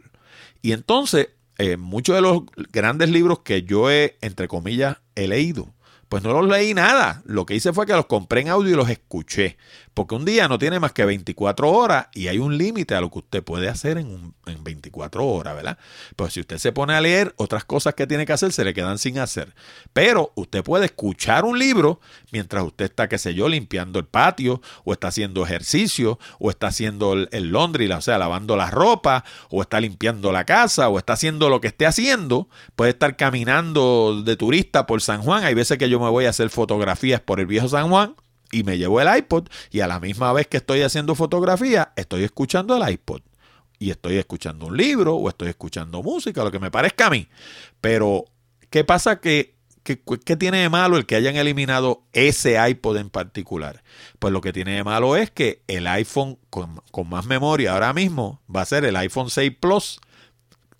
Y 0.63 0.71
entonces, 0.71 1.29
eh, 1.59 1.77
muchos 1.77 2.15
de 2.15 2.23
los 2.23 2.41
grandes 2.71 3.11
libros 3.11 3.39
que 3.39 3.61
yo 3.61 3.91
he, 3.91 4.17
entre 4.21 4.47
comillas, 4.47 4.97
he 5.13 5.27
leído, 5.27 5.75
pues 6.09 6.23
no 6.23 6.33
los 6.33 6.49
leí 6.49 6.73
nada. 6.73 7.21
Lo 7.25 7.45
que 7.45 7.53
hice 7.53 7.71
fue 7.71 7.85
que 7.85 7.93
los 7.93 8.07
compré 8.07 8.41
en 8.41 8.49
audio 8.49 8.71
y 8.71 8.75
los 8.75 8.89
escuché. 8.89 9.57
Porque 9.97 10.13
un 10.13 10.25
día 10.25 10.47
no 10.47 10.59
tiene 10.59 10.79
más 10.79 10.91
que 10.91 11.05
24 11.05 11.71
horas 11.71 12.09
y 12.13 12.27
hay 12.27 12.37
un 12.37 12.55
límite 12.55 12.93
a 12.93 13.01
lo 13.01 13.09
que 13.09 13.17
usted 13.17 13.43
puede 13.43 13.67
hacer 13.67 13.97
en, 13.97 14.35
en 14.45 14.63
24 14.63 15.25
horas, 15.25 15.55
¿verdad? 15.55 15.79
Pues 16.15 16.33
si 16.33 16.39
usted 16.39 16.59
se 16.59 16.71
pone 16.71 16.93
a 16.93 17.01
leer, 17.01 17.33
otras 17.37 17.65
cosas 17.65 17.95
que 17.95 18.05
tiene 18.05 18.27
que 18.27 18.31
hacer 18.31 18.53
se 18.53 18.63
le 18.63 18.75
quedan 18.75 18.99
sin 18.99 19.17
hacer. 19.17 19.55
Pero 19.93 20.33
usted 20.35 20.63
puede 20.63 20.85
escuchar 20.85 21.45
un 21.45 21.57
libro 21.57 21.99
mientras 22.31 22.63
usted 22.63 22.85
está, 22.85 23.09
qué 23.09 23.17
sé 23.17 23.33
yo, 23.33 23.49
limpiando 23.49 23.97
el 23.97 24.05
patio, 24.05 24.61
o 24.83 24.93
está 24.93 25.07
haciendo 25.07 25.43
ejercicio, 25.43 26.19
o 26.37 26.51
está 26.51 26.67
haciendo 26.67 27.13
el, 27.13 27.27
el 27.31 27.51
laundry, 27.51 27.91
o 27.91 27.99
sea, 27.99 28.19
lavando 28.19 28.55
la 28.55 28.69
ropa, 28.69 29.23
o 29.49 29.63
está 29.63 29.81
limpiando 29.81 30.31
la 30.31 30.45
casa, 30.45 30.89
o 30.89 30.99
está 30.99 31.13
haciendo 31.13 31.49
lo 31.49 31.59
que 31.59 31.69
esté 31.69 31.87
haciendo. 31.87 32.49
Puede 32.75 32.91
estar 32.91 33.15
caminando 33.15 34.21
de 34.23 34.35
turista 34.35 34.85
por 34.85 35.01
San 35.01 35.23
Juan. 35.23 35.43
Hay 35.43 35.55
veces 35.55 35.79
que 35.79 35.89
yo 35.89 35.99
me 35.99 36.11
voy 36.11 36.25
a 36.25 36.29
hacer 36.29 36.51
fotografías 36.51 37.19
por 37.19 37.39
el 37.39 37.47
viejo 37.47 37.67
San 37.67 37.89
Juan 37.89 38.13
y 38.51 38.63
me 38.63 38.77
llevo 38.77 39.01
el 39.01 39.17
iPod 39.17 39.47
y 39.71 39.81
a 39.81 39.87
la 39.87 39.99
misma 39.99 40.33
vez 40.33 40.47
que 40.47 40.57
estoy 40.57 40.81
haciendo 40.81 41.15
fotografía, 41.15 41.93
estoy 41.95 42.23
escuchando 42.23 42.75
el 42.75 42.91
iPod. 42.91 43.21
Y 43.79 43.91
estoy 43.91 44.17
escuchando 44.17 44.65
un 44.65 44.75
libro 44.75 45.15
o 45.15 45.29
estoy 45.29 45.49
escuchando 45.49 46.01
música, 46.01 46.43
lo 46.43 46.51
que 46.51 46.59
me 46.59 46.71
parezca 46.71 47.07
a 47.07 47.09
mí. 47.11 47.27
Pero, 47.79 48.25
¿qué 48.71 48.83
pasa 48.83 49.19
que 49.19 49.57
¿Qué, 49.95 50.35
tiene 50.35 50.57
de 50.57 50.69
malo 50.69 50.97
el 50.97 51.05
que 51.05 51.15
hayan 51.15 51.37
eliminado 51.37 52.03
ese 52.11 52.57
iPod 52.69 52.97
en 52.97 53.09
particular? 53.09 53.83
Pues 54.19 54.33
lo 54.33 54.41
que 54.41 54.51
tiene 54.51 54.75
de 54.75 54.83
malo 54.83 55.15
es 55.15 55.31
que 55.31 55.63
el 55.67 55.87
iPhone 55.87 56.37
con, 56.49 56.81
con, 56.91 57.07
más 57.07 57.25
memoria 57.25 57.71
ahora 57.71 57.93
mismo 57.93 58.41
va 58.53 58.63
a 58.63 58.65
ser 58.65 58.83
el 58.83 58.97
iPhone 58.97 59.29
6 59.29 59.53
Plus, 59.61 60.01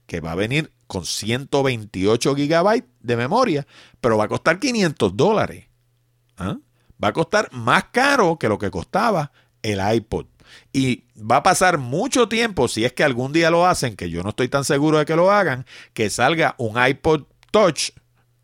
que 0.07 0.19
va 0.19 0.33
a 0.33 0.35
venir 0.35 0.73
con 0.87 1.05
128 1.05 2.35
gigabytes 2.35 2.89
de 2.99 3.15
memoria, 3.15 3.65
pero 4.01 4.17
va 4.17 4.25
a 4.25 4.27
costar 4.27 4.59
500 4.59 5.15
dólares. 5.15 5.67
¿Ah? 6.35 6.57
Va 7.03 7.09
a 7.09 7.13
costar 7.13 7.49
más 7.51 7.85
caro 7.85 8.37
que 8.37 8.49
lo 8.49 8.57
que 8.57 8.71
costaba 8.71 9.31
el 9.61 9.79
iPod. 9.95 10.25
Y 10.71 11.03
va 11.17 11.37
a 11.37 11.43
pasar 11.43 11.77
mucho 11.77 12.29
tiempo, 12.29 12.67
si 12.67 12.85
es 12.85 12.93
que 12.93 13.03
algún 13.03 13.33
día 13.33 13.49
lo 13.49 13.65
hacen, 13.65 13.95
que 13.95 14.09
yo 14.09 14.23
no 14.23 14.29
estoy 14.29 14.47
tan 14.47 14.63
seguro 14.63 14.97
de 14.97 15.05
que 15.05 15.15
lo 15.15 15.31
hagan, 15.31 15.65
que 15.93 16.09
salga 16.09 16.55
un 16.57 16.81
iPod 16.81 17.23
Touch 17.51 17.91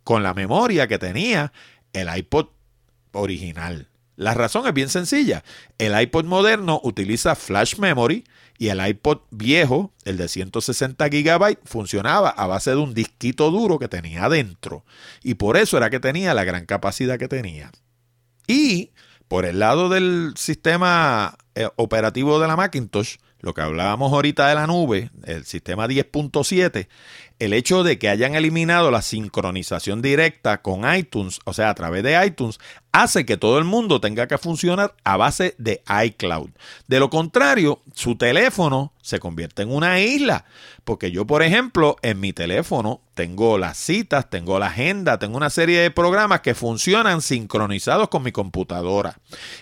con 0.03 0.23
la 0.23 0.33
memoria 0.33 0.87
que 0.87 0.99
tenía 0.99 1.53
el 1.93 2.15
iPod 2.15 2.47
original. 3.13 3.89
La 4.15 4.33
razón 4.33 4.67
es 4.67 4.73
bien 4.73 4.89
sencilla. 4.89 5.43
El 5.77 5.99
iPod 5.99 6.25
moderno 6.25 6.79
utiliza 6.83 7.35
flash 7.35 7.77
memory 7.77 8.23
y 8.57 8.67
el 8.69 8.85
iPod 8.85 9.21
viejo, 9.31 9.91
el 10.05 10.17
de 10.17 10.27
160 10.27 11.07
GB, 11.09 11.57
funcionaba 11.65 12.29
a 12.29 12.45
base 12.45 12.71
de 12.71 12.77
un 12.77 12.93
disquito 12.93 13.49
duro 13.49 13.79
que 13.79 13.87
tenía 13.87 14.25
adentro. 14.25 14.85
Y 15.23 15.35
por 15.35 15.57
eso 15.57 15.77
era 15.77 15.89
que 15.89 15.99
tenía 15.99 16.33
la 16.33 16.43
gran 16.43 16.65
capacidad 16.65 17.17
que 17.17 17.27
tenía. 17.27 17.71
Y 18.47 18.91
por 19.27 19.45
el 19.45 19.59
lado 19.59 19.89
del 19.89 20.33
sistema 20.35 21.37
eh, 21.55 21.67
operativo 21.75 22.39
de 22.39 22.47
la 22.47 22.55
Macintosh, 22.55 23.17
lo 23.43 23.53
que 23.53 23.61
hablábamos 23.61 24.13
ahorita 24.13 24.47
de 24.47 24.55
la 24.55 24.67
nube, 24.67 25.09
el 25.25 25.43
sistema 25.43 25.85
10.7, 25.85 26.87
el 27.39 27.51
hecho 27.51 27.83
de 27.83 27.99
que 27.99 28.07
hayan 28.07 28.35
eliminado 28.35 28.89
la 28.89 29.01
sincronización 29.01 30.01
directa 30.01 30.61
con 30.61 30.81
iTunes, 30.95 31.41
o 31.43 31.51
sea, 31.51 31.69
a 31.69 31.75
través 31.75 32.03
de 32.03 32.25
iTunes, 32.25 32.57
hace 32.93 33.25
que 33.25 33.35
todo 33.35 33.57
el 33.57 33.65
mundo 33.65 33.99
tenga 33.99 34.27
que 34.27 34.37
funcionar 34.37 34.95
a 35.03 35.17
base 35.17 35.55
de 35.57 35.83
iCloud. 36.05 36.51
De 36.87 36.99
lo 37.01 37.09
contrario, 37.09 37.81
su 37.93 38.15
teléfono 38.15 38.92
se 39.03 39.19
convierte 39.19 39.61
en 39.61 39.71
una 39.71 39.99
isla. 39.99 40.45
Porque 40.83 41.11
yo, 41.11 41.27
por 41.27 41.43
ejemplo, 41.43 41.97
en 42.01 42.19
mi 42.19 42.33
teléfono 42.33 43.01
tengo 43.13 43.59
las 43.59 43.77
citas, 43.77 44.29
tengo 44.29 44.57
la 44.57 44.67
agenda, 44.67 45.19
tengo 45.19 45.37
una 45.37 45.49
serie 45.49 45.79
de 45.79 45.91
programas 45.91 46.41
que 46.41 46.55
funcionan 46.55 47.21
sincronizados 47.21 48.09
con 48.09 48.23
mi 48.23 48.31
computadora. 48.31 49.19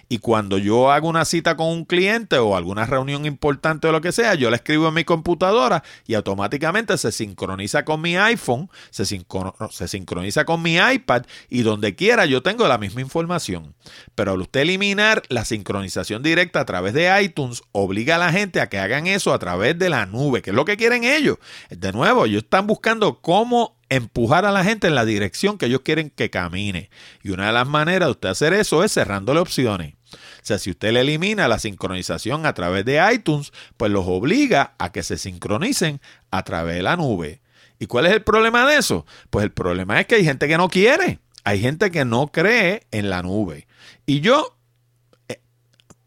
Y 0.07 0.19
cuando 0.19 0.57
yo 0.57 0.91
hago 0.91 1.09
una 1.09 1.25
cita 1.25 1.57
con 1.57 1.67
un 1.67 1.85
cliente 1.85 2.37
o 2.37 2.55
alguna 2.55 2.85
reunión 2.85 3.25
importante 3.25 3.87
o 3.87 3.91
lo 3.91 3.99
que 3.99 4.11
sea, 4.11 4.35
yo 4.35 4.49
la 4.49 4.55
escribo 4.55 4.87
en 4.87 4.93
mi 4.93 5.03
computadora 5.03 5.83
y 6.07 6.13
automáticamente 6.13 6.97
se 6.97 7.11
sincroniza 7.11 7.83
con 7.83 7.99
mi 7.99 8.15
iPhone, 8.15 8.69
se, 8.91 9.05
sincroniza 9.05 10.45
con 10.45 10.61
mi 10.61 10.75
iPad 10.77 11.23
y 11.49 11.63
donde 11.63 11.95
quiera 11.95 12.25
yo 12.25 12.41
tengo 12.41 12.67
la 12.67 12.77
misma 12.77 13.01
información. 13.01 13.73
Pero 14.15 14.31
al 14.31 14.41
usted 14.41 14.61
eliminar 14.61 15.23
la 15.29 15.45
sincronización 15.45 16.23
directa 16.23 16.61
a 16.61 16.65
través 16.65 16.93
de 16.93 17.21
iTunes, 17.21 17.63
obliga 17.71 18.15
a 18.15 18.19
la 18.19 18.31
gente 18.31 18.61
a 18.61 18.69
que 18.69 18.79
hagan 18.79 19.07
eso 19.07 19.30
a 19.33 19.39
través 19.39 19.77
de 19.77 19.89
la 19.89 20.05
nube, 20.05 20.41
que 20.41 20.51
es 20.51 20.55
lo 20.55 20.65
que 20.65 20.77
quieren 20.77 21.03
ellos. 21.03 21.37
De 21.69 21.91
nuevo, 21.91 22.25
ellos 22.25 22.43
están 22.43 22.67
buscando 22.67 23.21
cómo 23.21 23.77
empujar 23.89 24.45
a 24.45 24.51
la 24.51 24.63
gente 24.63 24.87
en 24.87 24.95
la 24.95 25.05
dirección 25.05 25.57
que 25.57 25.65
ellos 25.65 25.81
quieren 25.81 26.09
que 26.09 26.29
camine. 26.29 26.89
Y 27.23 27.31
una 27.31 27.47
de 27.47 27.53
las 27.53 27.67
maneras 27.67 28.07
de 28.07 28.11
usted 28.11 28.29
hacer 28.29 28.53
eso 28.53 28.83
es 28.83 28.93
cerrándole 28.93 29.39
opciones. 29.39 29.95
O 30.13 30.43
sea, 30.43 30.59
si 30.59 30.71
usted 30.71 30.91
le 30.91 31.01
elimina 31.01 31.47
la 31.47 31.59
sincronización 31.59 32.45
a 32.45 32.53
través 32.53 32.85
de 32.85 33.01
iTunes, 33.13 33.51
pues 33.77 33.91
los 33.91 34.05
obliga 34.07 34.73
a 34.79 34.91
que 34.91 35.03
se 35.03 35.17
sincronicen 35.17 36.01
a 36.31 36.43
través 36.43 36.75
de 36.75 36.83
la 36.83 36.97
nube. 36.97 37.41
¿Y 37.79 37.87
cuál 37.87 38.05
es 38.05 38.13
el 38.13 38.23
problema 38.23 38.65
de 38.65 38.77
eso? 38.77 39.05
Pues 39.29 39.43
el 39.43 39.51
problema 39.51 39.99
es 39.99 40.07
que 40.07 40.15
hay 40.15 40.23
gente 40.23 40.47
que 40.47 40.57
no 40.57 40.69
quiere. 40.69 41.19
Hay 41.43 41.59
gente 41.59 41.91
que 41.91 42.05
no 42.05 42.27
cree 42.27 42.83
en 42.91 43.09
la 43.09 43.23
nube. 43.23 43.67
Y 44.05 44.21
yo 44.21 44.57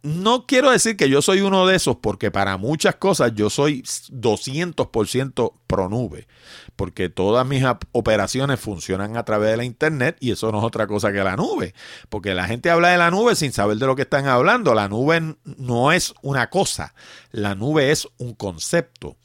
no 0.04 0.44
quiero 0.46 0.70
decir 0.70 0.98
que 0.98 1.08
yo 1.08 1.22
soy 1.22 1.40
uno 1.40 1.66
de 1.66 1.76
esos, 1.76 1.96
porque 1.96 2.30
para 2.30 2.58
muchas 2.58 2.96
cosas 2.96 3.32
yo 3.34 3.48
soy 3.48 3.80
200% 3.82 5.52
pro 5.66 5.88
nube, 5.88 6.28
porque 6.76 7.08
todas 7.08 7.46
mis 7.46 7.64
operaciones 7.92 8.60
funcionan 8.60 9.16
a 9.16 9.24
través 9.24 9.50
de 9.50 9.56
la 9.56 9.64
internet 9.64 10.18
y 10.20 10.32
eso 10.32 10.52
no 10.52 10.58
es 10.58 10.64
otra 10.64 10.86
cosa 10.86 11.10
que 11.10 11.24
la 11.24 11.36
nube, 11.36 11.74
porque 12.10 12.34
la 12.34 12.46
gente 12.46 12.68
habla 12.68 12.90
de 12.90 12.98
la 12.98 13.10
nube 13.10 13.34
sin 13.34 13.52
saber 13.52 13.78
de 13.78 13.86
lo 13.86 13.96
que 13.96 14.02
están 14.02 14.26
hablando. 14.26 14.74
La 14.74 14.88
nube 14.88 15.36
no 15.56 15.90
es 15.90 16.12
una 16.20 16.50
cosa, 16.50 16.94
la 17.30 17.54
nube 17.54 17.90
es 17.90 18.06
un 18.18 18.34
concepto. 18.34 19.16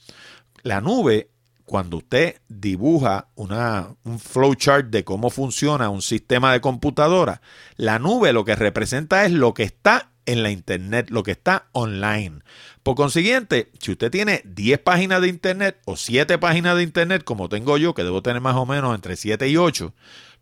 La 0.63 0.80
nube 0.80 1.30
cuando 1.65 1.98
usted 1.98 2.42
dibuja 2.48 3.28
una, 3.36 3.96
un 4.04 4.18
flowchart 4.18 4.88
de 4.88 5.04
cómo 5.04 5.30
funciona 5.30 5.89
un 5.89 6.02
sistema 6.02 6.54
de 6.54 6.62
computadora, 6.62 7.42
la 7.76 8.00
nube 8.00 8.34
lo 8.34 8.44
que 8.44 8.56
representa 8.56 9.26
es 9.26 9.32
lo 9.34 9.54
que 9.54 9.63
está 9.63 10.09
en 10.32 10.44
la 10.44 10.52
internet, 10.52 11.10
lo 11.10 11.24
que 11.24 11.32
está 11.32 11.68
online. 11.72 12.42
Por 12.84 12.96
consiguiente, 12.96 13.72
si 13.80 13.92
usted 13.92 14.12
tiene 14.12 14.42
10 14.46 14.80
páginas 14.80 15.22
de 15.22 15.28
internet 15.28 15.80
o 15.86 15.98
7 15.98 16.38
páginas 16.38 16.76
de 16.76 16.84
internet, 16.84 17.24
como 17.24 17.50
tengo 17.50 17.78
yo, 17.78 17.94
que 17.94 18.04
debo 18.04 18.22
tener 18.22 18.42
más 18.42 18.56
o 18.56 18.65
menos 18.65 18.94
entre 18.94 19.15
7 19.15 19.50
y 19.50 19.58
8, 19.58 19.94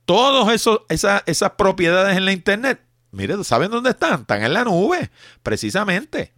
todas 0.05 0.67
esas, 0.89 1.23
esas 1.25 1.51
propiedades 1.51 2.17
en 2.17 2.25
la 2.25 2.33
internet, 2.33 2.81
mire, 3.11 3.41
¿saben 3.43 3.71
dónde 3.71 3.91
están? 3.91 4.21
Están 4.21 4.43
en 4.43 4.53
la 4.53 4.65
nube, 4.65 5.09
precisamente. 5.41 6.33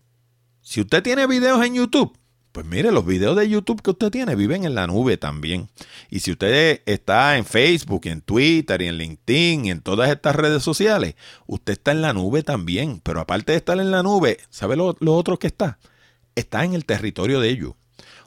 Si 0.62 0.82
usted 0.82 1.02
tiene 1.02 1.26
videos 1.26 1.66
en 1.66 1.74
YouTube, 1.74 2.16
pues 2.52 2.66
mire, 2.66 2.92
los 2.92 3.06
videos 3.06 3.36
de 3.36 3.48
YouTube 3.48 3.82
que 3.82 3.92
usted 3.92 4.10
tiene 4.10 4.36
viven 4.36 4.66
en 4.66 4.74
la 4.74 4.88
nube 4.88 5.18
también. 5.18 5.70
Y 6.10 6.22
si 6.22 6.32
usted 6.32 6.82
está 6.86 7.38
en 7.38 7.46
Facebook, 7.46 8.02
en 8.06 8.22
Twitter, 8.22 8.82
y 8.82 8.88
en 8.88 8.98
LinkedIn, 8.98 9.66
y 9.66 9.72
en 9.72 9.82
todas 9.82 10.10
estas 10.10 10.36
redes 10.36 10.64
sociales, 10.64 11.16
usted 11.46 11.74
está 11.74 11.92
en 11.92 12.02
la 12.02 12.14
nube 12.14 12.42
también. 12.42 13.02
Pero 13.02 13.20
aparte 13.20 13.52
de 13.52 13.60
estar 13.60 13.80
en 13.80 13.92
la 13.92 14.02
nube, 14.02 14.40
¿sabe 14.50 14.76
lo, 14.76 14.98
lo 15.00 15.16
otro 15.16 15.38
que 15.38 15.48
está? 15.48 15.78
Está 16.36 16.66
en 16.66 16.74
el 16.74 16.86
territorio 16.86 17.40
de 17.40 17.50
ellos. 17.50 17.74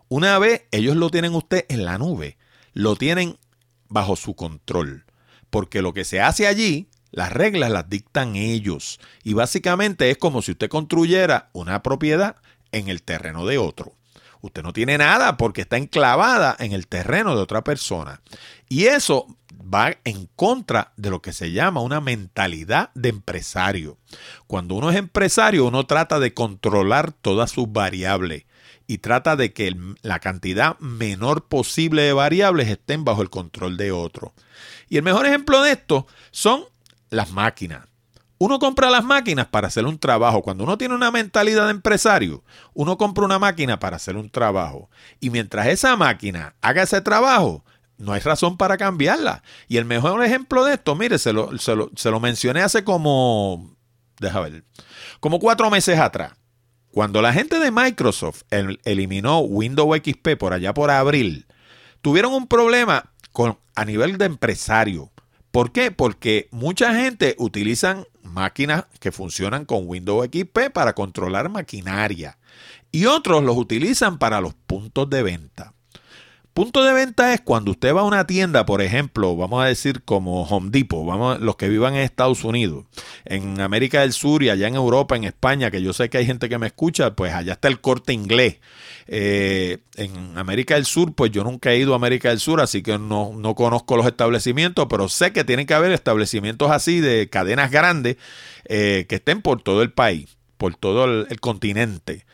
Una 0.09 0.39
vez 0.39 0.67
ellos 0.71 0.97
lo 0.97 1.11
tienen 1.11 1.35
usted 1.35 1.65
en 1.69 1.85
la 1.85 1.99
nube, 1.99 2.37
lo 2.75 2.97
tienen 2.97 3.39
bajo 3.89 4.15
su 4.15 4.35
control. 4.37 5.05
Porque 5.51 5.83
lo 5.83 5.93
que 5.93 6.05
se 6.05 6.21
hace 6.21 6.47
allí, 6.47 6.89
las 7.11 7.33
reglas 7.33 7.71
las 7.71 7.89
dictan 7.89 8.37
ellos. 8.37 9.01
Y 9.25 9.35
básicamente 9.35 10.11
es 10.11 10.17
como 10.17 10.43
si 10.43 10.53
usted 10.53 10.69
construyera 10.69 11.51
una 11.53 11.83
propiedad 11.83 12.37
en 12.73 12.89
el 12.89 13.03
terreno 13.03 13.47
de 13.47 13.59
otro. 13.59 13.97
Usted 14.43 14.63
no 14.63 14.73
tiene 14.73 14.99
nada 14.99 15.37
porque 15.37 15.63
está 15.63 15.79
enclavada 15.79 16.57
en 16.59 16.73
el 16.73 16.89
terreno 16.89 17.35
de 17.35 17.43
otra 17.43 17.63
persona. 17.63 18.21
Y 18.69 18.85
eso 18.87 19.27
va 19.73 19.97
en 20.05 20.29
contra 20.37 20.93
de 20.97 21.11
lo 21.11 21.23
que 21.23 21.33
se 21.33 21.53
llama 21.53 21.81
una 21.81 22.01
mentalidad 22.01 22.91
de 22.95 23.09
empresario. 23.09 23.99
Cuando 24.47 24.75
uno 24.75 24.91
es 24.91 24.97
empresario, 24.97 25.67
uno 25.67 25.87
trata 25.87 26.19
de 26.19 26.35
controlar 26.35 27.13
todas 27.13 27.53
sus 27.53 27.73
variables 27.73 28.45
y 28.89 28.99
trata 28.99 29.37
de 29.37 29.53
que 29.53 29.75
la 30.03 30.19
cantidad 30.19 30.79
menor 30.81 31.47
posible 31.47 32.03
de 32.03 32.13
variables 32.13 32.69
estén 32.69 33.05
bajo 33.05 33.23
el 33.23 33.31
control 33.31 33.77
de 33.77 33.93
otro. 33.93 34.35
Y 34.89 34.97
el 34.97 35.05
mejor 35.05 35.25
ejemplo 35.27 35.63
de 35.63 35.73
esto 35.73 36.07
son 36.33 36.65
las 37.11 37.31
máquinas. 37.31 37.92
Uno 38.43 38.59
compra 38.59 38.91
las 38.91 39.05
máquinas 39.05 39.47
para 39.47 39.69
hacer 39.69 39.87
un 39.87 40.01
trabajo. 40.01 40.43
Cuando 40.43 40.65
uno 40.65 40.77
tiene 40.77 40.97
una 40.97 41.13
mentalidad 41.13 41.67
de 41.67 41.71
empresario, 41.71 42.43
uno 42.75 42.99
compra 42.99 43.25
una 43.25 43.39
máquina 43.39 43.79
para 43.79 43.95
hacer 43.95 44.17
un 44.17 44.31
trabajo. 44.31 44.91
Y 45.21 45.31
mientras 45.31 45.69
esa 45.69 45.95
máquina 45.95 46.57
haga 46.61 46.83
ese 46.83 47.01
trabajo, 47.03 47.65
no 47.99 48.13
hay 48.13 48.19
razón 48.19 48.57
para 48.57 48.77
cambiarla. 48.77 49.45
Y 49.69 49.77
el 49.77 49.85
mejor 49.85 50.25
ejemplo 50.25 50.65
de 50.65 50.75
esto, 50.75 50.97
mire, 50.97 51.21
se 51.21 51.33
lo, 51.33 51.57
se 51.57 52.11
lo, 52.11 52.19
mencioné 52.19 52.63
hace 52.63 52.83
como, 52.83 53.77
deja 54.19 54.41
ver, 54.41 54.65
como 55.21 55.39
cuatro 55.39 55.71
meses 55.71 56.01
atrás. 56.01 56.33
Cuando 56.91 57.23
la 57.23 57.33
gente 57.33 57.61
de 57.61 57.71
Microsoft 57.71 58.43
eliminó 58.51 59.39
Windows 59.39 59.97
XP 59.99 60.37
por 60.37 60.53
allá 60.53 60.75
por 60.75 60.91
abril, 60.91 61.47
tuvieron 62.01 62.33
un 62.33 62.49
problema 62.49 63.13
con, 63.31 63.57
a 63.77 63.85
nivel 63.85 64.19
de 64.19 64.25
empresario. 64.25 65.13
¿Por 65.53 65.71
qué? 65.71 65.93
Porque 65.93 66.49
mucha 66.51 66.93
gente 66.93 67.37
utilizan 67.39 68.05
máquinas 68.23 68.87
que 69.01 69.13
funcionan 69.13 69.65
con 69.65 69.83
Windows 69.87 70.27
XP 70.27 70.71
para 70.73 70.95
controlar 70.95 71.49
maquinaria 71.49 72.39
y 72.91 73.07
otros 73.07 73.43
los 73.43 73.57
utilizan 73.57 74.19
para 74.19 74.41
los 74.41 74.55
puntos 74.55 75.09
de 75.11 75.23
venta. 75.23 75.75
Punto 76.55 76.85
de 76.85 76.93
venta 76.93 77.33
es 77.33 77.41
cuando 77.41 77.71
usted 77.71 77.95
va 77.95 78.03
a 78.03 78.05
una 78.05 78.27
tienda, 78.27 78.67
por 78.67 78.83
ejemplo, 78.83 79.35
vamos 79.37 79.65
a 79.65 79.69
decir 79.69 80.03
como 80.03 80.43
Home 80.43 80.69
Depot, 80.71 81.41
los 81.41 81.57
que 81.57 81.71
vivan 81.71 81.95
en 81.95 82.03
Estados 82.03 82.45
Unidos, 82.45 82.85
en 83.25 83.59
América 83.63 84.03
del 84.03 84.13
Sur 84.13 84.43
y 84.43 84.51
allá 84.51 84.69
en 84.69 84.75
Europa, 84.75 85.17
en 85.17 85.25
España, 85.25 85.71
que 85.71 85.81
yo 85.81 85.95
sé 85.95 86.11
que 86.11 86.19
hay 86.19 86.27
gente 86.27 86.51
que 86.51 86.59
me 86.59 86.67
escucha, 86.67 87.17
pues 87.17 87.33
allá 87.33 87.55
está 87.55 87.69
el 87.69 87.81
corte 87.81 88.13
inglés. 88.13 88.59
Eh, 89.07 89.79
en 89.97 90.37
América 90.37 90.75
del 90.75 90.85
Sur, 90.85 91.15
pues 91.15 91.31
yo 91.31 91.43
nunca 91.43 91.73
he 91.73 91.79
ido 91.79 91.95
a 91.95 91.97
América 91.97 92.29
del 92.29 92.39
Sur, 92.39 92.61
así 92.61 92.83
que 92.83 92.99
no, 92.99 93.33
no 93.35 93.55
conozco 93.55 93.97
los 93.97 94.05
establecimientos, 94.05 94.87
pero 94.91 95.09
sé 95.09 95.33
que 95.33 95.45
tienen 95.45 95.65
que 95.65 95.73
haber 95.73 95.93
establecimientos 95.93 96.71
así 96.71 97.01
de 97.01 97.31
cadenas 97.31 97.71
grandes 97.71 98.19
eh, 98.67 99.07
que 99.09 99.15
estén 99.15 99.41
por 99.41 99.63
todo 99.63 99.81
el 99.81 99.91
país, 99.91 100.37
por 100.59 100.77
todo 100.77 101.07
el, 101.07 101.27
el 101.31 101.41
continente. 101.41 102.27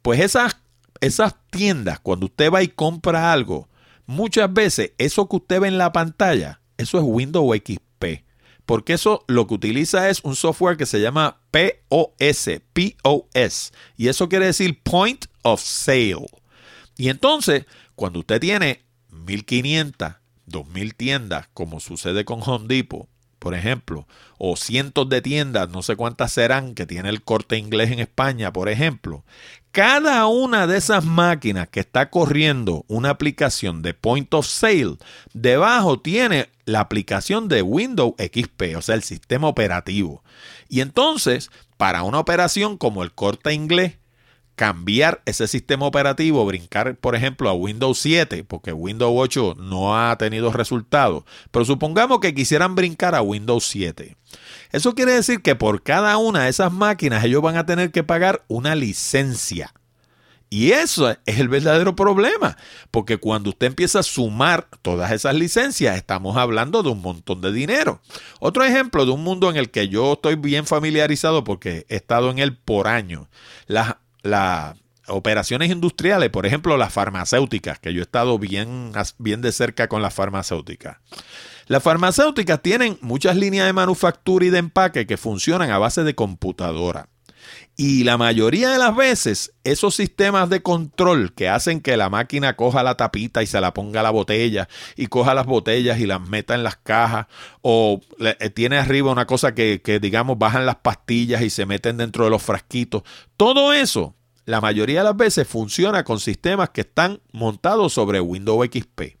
Pues 0.00 0.20
esas 0.20 0.56
esas 1.00 1.34
tiendas, 1.50 2.00
cuando 2.00 2.26
usted 2.26 2.50
va 2.52 2.62
y 2.62 2.68
compra 2.68 3.32
algo, 3.32 3.68
muchas 4.06 4.52
veces 4.52 4.92
eso 4.98 5.28
que 5.28 5.36
usted 5.36 5.60
ve 5.60 5.68
en 5.68 5.78
la 5.78 5.92
pantalla, 5.92 6.60
eso 6.76 6.98
es 6.98 7.04
Windows 7.06 7.56
XP. 7.56 8.26
Porque 8.66 8.94
eso 8.94 9.24
lo 9.28 9.46
que 9.46 9.54
utiliza 9.54 10.10
es 10.10 10.20
un 10.24 10.34
software 10.34 10.76
que 10.76 10.86
se 10.86 11.00
llama 11.00 11.38
POS, 11.52 12.50
POS. 12.72 13.72
Y 13.96 14.08
eso 14.08 14.28
quiere 14.28 14.46
decir 14.46 14.82
Point 14.82 15.26
of 15.42 15.62
Sale. 15.62 16.26
Y 16.96 17.08
entonces, 17.08 17.64
cuando 17.94 18.18
usted 18.18 18.40
tiene 18.40 18.82
1500, 19.10 20.14
2000 20.46 20.94
tiendas, 20.96 21.48
como 21.54 21.78
sucede 21.78 22.24
con 22.24 22.40
Home 22.42 22.66
Depot, 22.66 23.08
por 23.38 23.54
ejemplo, 23.54 24.08
o 24.38 24.56
cientos 24.56 25.08
de 25.08 25.22
tiendas, 25.22 25.68
no 25.68 25.82
sé 25.82 25.94
cuántas 25.94 26.32
serán, 26.32 26.74
que 26.74 26.86
tiene 26.86 27.08
el 27.10 27.22
corte 27.22 27.56
inglés 27.58 27.92
en 27.92 28.00
España, 28.00 28.52
por 28.52 28.68
ejemplo, 28.68 29.24
cada 29.76 30.26
una 30.26 30.66
de 30.66 30.78
esas 30.78 31.04
máquinas 31.04 31.68
que 31.68 31.80
está 31.80 32.08
corriendo 32.08 32.86
una 32.88 33.10
aplicación 33.10 33.82
de 33.82 33.92
Point 33.92 34.32
of 34.32 34.46
Sale, 34.46 34.96
debajo 35.34 36.00
tiene 36.00 36.48
la 36.64 36.80
aplicación 36.80 37.46
de 37.48 37.60
Windows 37.60 38.14
XP, 38.16 38.74
o 38.74 38.80
sea, 38.80 38.94
el 38.94 39.02
sistema 39.02 39.48
operativo. 39.48 40.24
Y 40.70 40.80
entonces, 40.80 41.50
para 41.76 42.04
una 42.04 42.20
operación 42.20 42.78
como 42.78 43.02
el 43.02 43.12
corte 43.12 43.52
inglés, 43.52 43.98
cambiar 44.56 45.22
ese 45.26 45.46
sistema 45.46 45.86
operativo, 45.86 46.44
brincar, 46.46 46.96
por 46.96 47.14
ejemplo, 47.14 47.48
a 47.48 47.52
Windows 47.52 47.98
7, 47.98 48.42
porque 48.44 48.72
Windows 48.72 49.12
8 49.14 49.56
no 49.58 49.96
ha 49.96 50.16
tenido 50.16 50.50
resultados, 50.50 51.24
pero 51.50 51.64
supongamos 51.64 52.20
que 52.20 52.34
quisieran 52.34 52.74
brincar 52.74 53.14
a 53.14 53.22
Windows 53.22 53.66
7. 53.66 54.16
Eso 54.72 54.94
quiere 54.94 55.12
decir 55.12 55.42
que 55.42 55.54
por 55.54 55.82
cada 55.82 56.16
una 56.16 56.44
de 56.44 56.50
esas 56.50 56.72
máquinas 56.72 57.22
ellos 57.24 57.42
van 57.42 57.56
a 57.56 57.66
tener 57.66 57.92
que 57.92 58.02
pagar 58.02 58.44
una 58.48 58.74
licencia. 58.74 59.72
Y 60.48 60.70
eso 60.72 61.10
es 61.10 61.38
el 61.40 61.48
verdadero 61.48 61.96
problema, 61.96 62.56
porque 62.92 63.18
cuando 63.18 63.50
usted 63.50 63.66
empieza 63.66 63.98
a 63.98 64.04
sumar 64.04 64.68
todas 64.80 65.10
esas 65.10 65.34
licencias, 65.34 65.96
estamos 65.96 66.36
hablando 66.36 66.84
de 66.84 66.90
un 66.90 67.02
montón 67.02 67.40
de 67.40 67.52
dinero. 67.52 68.00
Otro 68.38 68.64
ejemplo 68.64 69.04
de 69.04 69.10
un 69.10 69.24
mundo 69.24 69.50
en 69.50 69.56
el 69.56 69.70
que 69.70 69.88
yo 69.88 70.12
estoy 70.12 70.36
bien 70.36 70.64
familiarizado 70.64 71.42
porque 71.42 71.84
he 71.88 71.96
estado 71.96 72.30
en 72.30 72.38
él 72.38 72.56
por 72.56 72.86
años. 72.86 73.26
Las, 73.66 73.96
las 74.26 74.76
operaciones 75.08 75.70
industriales, 75.70 76.30
por 76.30 76.46
ejemplo, 76.46 76.76
las 76.76 76.92
farmacéuticas, 76.92 77.78
que 77.78 77.92
yo 77.92 78.00
he 78.00 78.02
estado 78.02 78.38
bien, 78.38 78.92
bien 79.18 79.40
de 79.40 79.52
cerca 79.52 79.88
con 79.88 80.02
las 80.02 80.14
farmacéuticas. 80.14 80.98
Las 81.66 81.82
farmacéuticas 81.82 82.62
tienen 82.62 82.98
muchas 83.00 83.36
líneas 83.36 83.66
de 83.66 83.72
manufactura 83.72 84.44
y 84.44 84.50
de 84.50 84.58
empaque 84.58 85.06
que 85.06 85.16
funcionan 85.16 85.70
a 85.70 85.78
base 85.78 86.04
de 86.04 86.14
computadora. 86.14 87.08
Y 87.76 88.04
la 88.04 88.16
mayoría 88.16 88.70
de 88.70 88.78
las 88.78 88.96
veces, 88.96 89.52
esos 89.62 89.94
sistemas 89.94 90.48
de 90.48 90.62
control 90.62 91.34
que 91.34 91.48
hacen 91.48 91.80
que 91.80 91.96
la 91.96 92.08
máquina 92.08 92.56
coja 92.56 92.82
la 92.82 92.96
tapita 92.96 93.42
y 93.42 93.46
se 93.46 93.60
la 93.60 93.74
ponga 93.74 94.00
a 94.00 94.02
la 94.02 94.10
botella, 94.10 94.68
y 94.96 95.08
coja 95.08 95.34
las 95.34 95.46
botellas 95.46 96.00
y 96.00 96.06
las 96.06 96.26
meta 96.26 96.54
en 96.54 96.62
las 96.62 96.76
cajas, 96.76 97.26
o 97.60 98.00
eh, 98.20 98.50
tiene 98.50 98.78
arriba 98.78 99.12
una 99.12 99.26
cosa 99.26 99.54
que, 99.54 99.82
que, 99.82 100.00
digamos, 100.00 100.38
bajan 100.38 100.64
las 100.64 100.76
pastillas 100.76 101.42
y 101.42 101.50
se 101.50 101.66
meten 101.66 101.98
dentro 101.98 102.24
de 102.24 102.30
los 102.30 102.42
frasquitos. 102.42 103.02
Todo 103.36 103.74
eso, 103.74 104.14
la 104.46 104.62
mayoría 104.62 105.00
de 105.00 105.04
las 105.04 105.16
veces, 105.16 105.46
funciona 105.46 106.02
con 106.02 106.18
sistemas 106.18 106.70
que 106.70 106.80
están 106.80 107.20
montados 107.32 107.92
sobre 107.92 108.20
Windows 108.20 108.66
XP. 108.66 109.16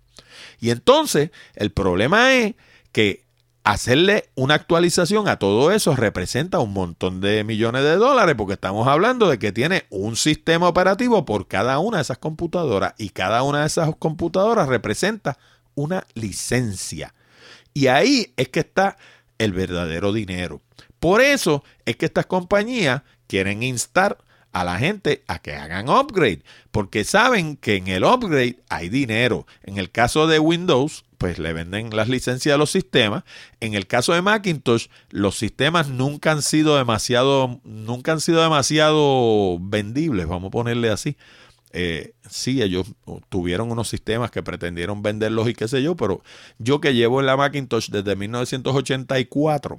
Y 0.60 0.70
entonces, 0.70 1.30
el 1.54 1.72
problema 1.72 2.32
es 2.32 2.54
que 2.92 3.25
hacerle 3.66 4.30
una 4.36 4.54
actualización 4.54 5.26
a 5.26 5.40
todo 5.40 5.72
eso 5.72 5.96
representa 5.96 6.60
un 6.60 6.72
montón 6.72 7.20
de 7.20 7.42
millones 7.42 7.82
de 7.82 7.96
dólares 7.96 8.36
porque 8.38 8.52
estamos 8.54 8.86
hablando 8.86 9.28
de 9.28 9.40
que 9.40 9.50
tiene 9.50 9.86
un 9.90 10.14
sistema 10.14 10.68
operativo 10.68 11.24
por 11.24 11.48
cada 11.48 11.80
una 11.80 11.96
de 11.96 12.04
esas 12.04 12.18
computadoras 12.18 12.94
y 12.96 13.08
cada 13.08 13.42
una 13.42 13.62
de 13.62 13.66
esas 13.66 13.90
computadoras 13.96 14.68
representa 14.68 15.36
una 15.74 16.06
licencia. 16.14 17.12
Y 17.74 17.88
ahí 17.88 18.32
es 18.36 18.50
que 18.50 18.60
está 18.60 18.98
el 19.36 19.52
verdadero 19.52 20.12
dinero. 20.12 20.62
Por 21.00 21.20
eso 21.20 21.64
es 21.86 21.96
que 21.96 22.06
estas 22.06 22.26
compañías 22.26 23.02
quieren 23.26 23.64
instar 23.64 24.18
a 24.52 24.62
la 24.62 24.78
gente 24.78 25.24
a 25.26 25.40
que 25.40 25.56
hagan 25.56 25.88
upgrade, 25.88 26.44
porque 26.70 27.02
saben 27.02 27.56
que 27.56 27.74
en 27.74 27.88
el 27.88 28.04
upgrade 28.04 28.60
hay 28.68 28.88
dinero. 28.90 29.44
En 29.64 29.76
el 29.76 29.90
caso 29.90 30.28
de 30.28 30.38
Windows, 30.38 31.04
pues 31.18 31.38
le 31.38 31.52
venden 31.52 31.94
las 31.94 32.08
licencias 32.08 32.54
a 32.54 32.58
los 32.58 32.70
sistemas. 32.70 33.24
En 33.60 33.74
el 33.74 33.86
caso 33.86 34.12
de 34.12 34.22
Macintosh, 34.22 34.86
los 35.10 35.36
sistemas 35.36 35.88
nunca 35.88 36.32
han 36.32 36.42
sido 36.42 36.76
demasiado, 36.76 37.60
nunca 37.64 38.12
han 38.12 38.20
sido 38.20 38.42
demasiado 38.42 39.58
vendibles, 39.60 40.26
vamos 40.26 40.48
a 40.48 40.50
ponerle 40.50 40.90
así. 40.90 41.16
Eh, 41.72 42.14
sí, 42.28 42.62
ellos 42.62 42.86
tuvieron 43.28 43.70
unos 43.70 43.88
sistemas 43.88 44.30
que 44.30 44.42
pretendieron 44.42 45.02
venderlos 45.02 45.48
y 45.48 45.54
qué 45.54 45.68
sé 45.68 45.82
yo, 45.82 45.94
pero 45.96 46.22
yo 46.58 46.80
que 46.80 46.94
llevo 46.94 47.20
en 47.20 47.26
la 47.26 47.36
Macintosh 47.36 47.90
desde 47.90 48.16
1984, 48.16 49.78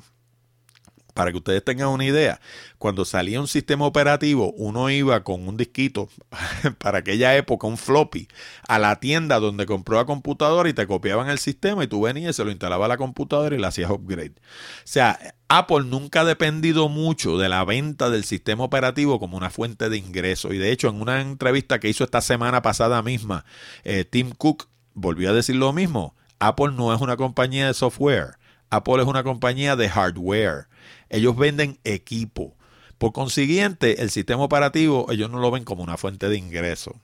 para 1.17 1.31
que 1.31 1.37
ustedes 1.37 1.65
tengan 1.65 1.87
una 1.87 2.05
idea, 2.05 2.39
cuando 2.77 3.03
salía 3.03 3.41
un 3.41 3.47
sistema 3.47 3.87
operativo, 3.87 4.53
uno 4.55 4.87
iba 4.91 5.23
con 5.23 5.47
un 5.47 5.57
disquito, 5.57 6.09
para 6.77 6.99
aquella 6.99 7.35
época, 7.35 7.65
un 7.65 7.79
floppy, 7.79 8.27
a 8.67 8.77
la 8.77 8.99
tienda 8.99 9.39
donde 9.39 9.65
compró 9.65 9.97
la 9.97 10.05
computadora 10.05 10.69
y 10.69 10.73
te 10.73 10.85
copiaban 10.85 11.27
el 11.27 11.39
sistema 11.39 11.83
y 11.83 11.87
tú 11.87 12.01
venías, 12.01 12.35
se 12.35 12.45
lo 12.45 12.51
instalaba 12.51 12.85
a 12.85 12.89
la 12.89 12.97
computadora 12.97 13.55
y 13.55 13.59
le 13.59 13.65
hacías 13.65 13.89
upgrade. 13.89 14.35
O 14.35 14.81
sea, 14.83 15.17
Apple 15.47 15.85
nunca 15.85 16.21
ha 16.21 16.23
dependido 16.23 16.87
mucho 16.87 17.39
de 17.39 17.49
la 17.49 17.65
venta 17.65 18.11
del 18.11 18.23
sistema 18.23 18.63
operativo 18.63 19.19
como 19.19 19.37
una 19.37 19.49
fuente 19.49 19.89
de 19.89 19.97
ingreso. 19.97 20.53
Y 20.53 20.59
de 20.59 20.71
hecho, 20.71 20.87
en 20.87 21.01
una 21.01 21.19
entrevista 21.19 21.79
que 21.79 21.89
hizo 21.89 22.03
esta 22.03 22.21
semana 22.21 22.61
pasada 22.61 23.01
misma, 23.01 23.43
eh, 23.83 24.05
Tim 24.05 24.33
Cook 24.37 24.67
volvió 24.93 25.31
a 25.31 25.33
decir 25.33 25.55
lo 25.55 25.73
mismo. 25.73 26.13
Apple 26.37 26.73
no 26.73 26.93
es 26.93 27.01
una 27.01 27.17
compañía 27.17 27.65
de 27.65 27.73
software. 27.73 28.35
Apple 28.69 29.01
es 29.01 29.07
una 29.07 29.23
compañía 29.23 29.75
de 29.75 29.89
hardware. 29.89 30.67
Ellos 31.09 31.35
venden 31.37 31.79
equipo. 31.83 32.55
Por 32.97 33.13
consiguiente, 33.13 34.01
el 34.01 34.09
sistema 34.09 34.43
operativo 34.43 35.07
ellos 35.11 35.29
no 35.29 35.39
lo 35.39 35.51
ven 35.51 35.63
como 35.63 35.83
una 35.83 35.97
fuente 35.97 36.29
de 36.29 36.37
ingreso. 36.37 36.99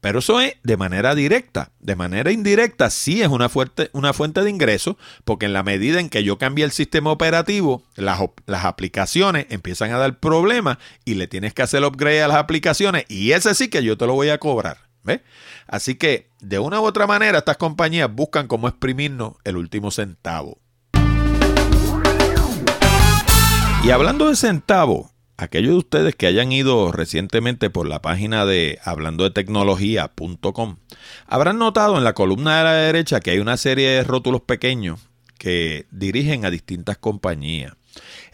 Pero 0.00 0.18
eso 0.18 0.40
es 0.40 0.56
de 0.64 0.76
manera 0.76 1.14
directa. 1.14 1.70
De 1.78 1.94
manera 1.94 2.32
indirecta 2.32 2.90
sí 2.90 3.22
es 3.22 3.28
una 3.28 3.48
fuente, 3.48 3.88
una 3.92 4.12
fuente 4.12 4.42
de 4.42 4.50
ingreso, 4.50 4.98
porque 5.24 5.46
en 5.46 5.52
la 5.52 5.62
medida 5.62 6.00
en 6.00 6.08
que 6.08 6.24
yo 6.24 6.38
cambie 6.38 6.64
el 6.64 6.72
sistema 6.72 7.12
operativo, 7.12 7.84
las, 7.94 8.20
las 8.46 8.64
aplicaciones 8.64 9.46
empiezan 9.50 9.92
a 9.92 9.98
dar 9.98 10.18
problemas 10.18 10.78
y 11.04 11.14
le 11.14 11.28
tienes 11.28 11.54
que 11.54 11.62
hacer 11.62 11.84
upgrade 11.84 12.22
a 12.22 12.28
las 12.28 12.38
aplicaciones 12.38 13.04
y 13.08 13.30
ese 13.30 13.54
sí 13.54 13.68
que 13.68 13.84
yo 13.84 13.96
te 13.96 14.06
lo 14.06 14.14
voy 14.14 14.30
a 14.30 14.38
cobrar. 14.38 14.92
Así 15.66 15.94
que 15.94 16.30
de 16.40 16.58
una 16.58 16.80
u 16.80 16.84
otra 16.84 17.06
manera 17.06 17.38
estas 17.38 17.56
compañías 17.56 18.12
buscan 18.12 18.46
cómo 18.46 18.68
exprimirnos 18.68 19.34
el 19.44 19.56
último 19.56 19.90
centavo. 19.90 20.58
Y 23.84 23.90
hablando 23.90 24.28
de 24.28 24.36
centavo, 24.36 25.10
aquellos 25.36 25.72
de 25.72 25.78
ustedes 25.78 26.14
que 26.14 26.28
hayan 26.28 26.52
ido 26.52 26.92
recientemente 26.92 27.68
por 27.68 27.88
la 27.88 28.00
página 28.00 28.46
de 28.46 28.78
hablando 28.84 29.24
de 29.24 29.30
tecnología.com 29.30 30.76
habrán 31.26 31.58
notado 31.58 31.98
en 31.98 32.04
la 32.04 32.12
columna 32.12 32.58
de 32.58 32.64
la 32.64 32.72
derecha 32.74 33.18
que 33.18 33.32
hay 33.32 33.40
una 33.40 33.56
serie 33.56 33.88
de 33.90 34.04
rótulos 34.04 34.42
pequeños 34.42 35.00
que 35.36 35.86
dirigen 35.90 36.44
a 36.44 36.50
distintas 36.50 36.96
compañías. 36.96 37.72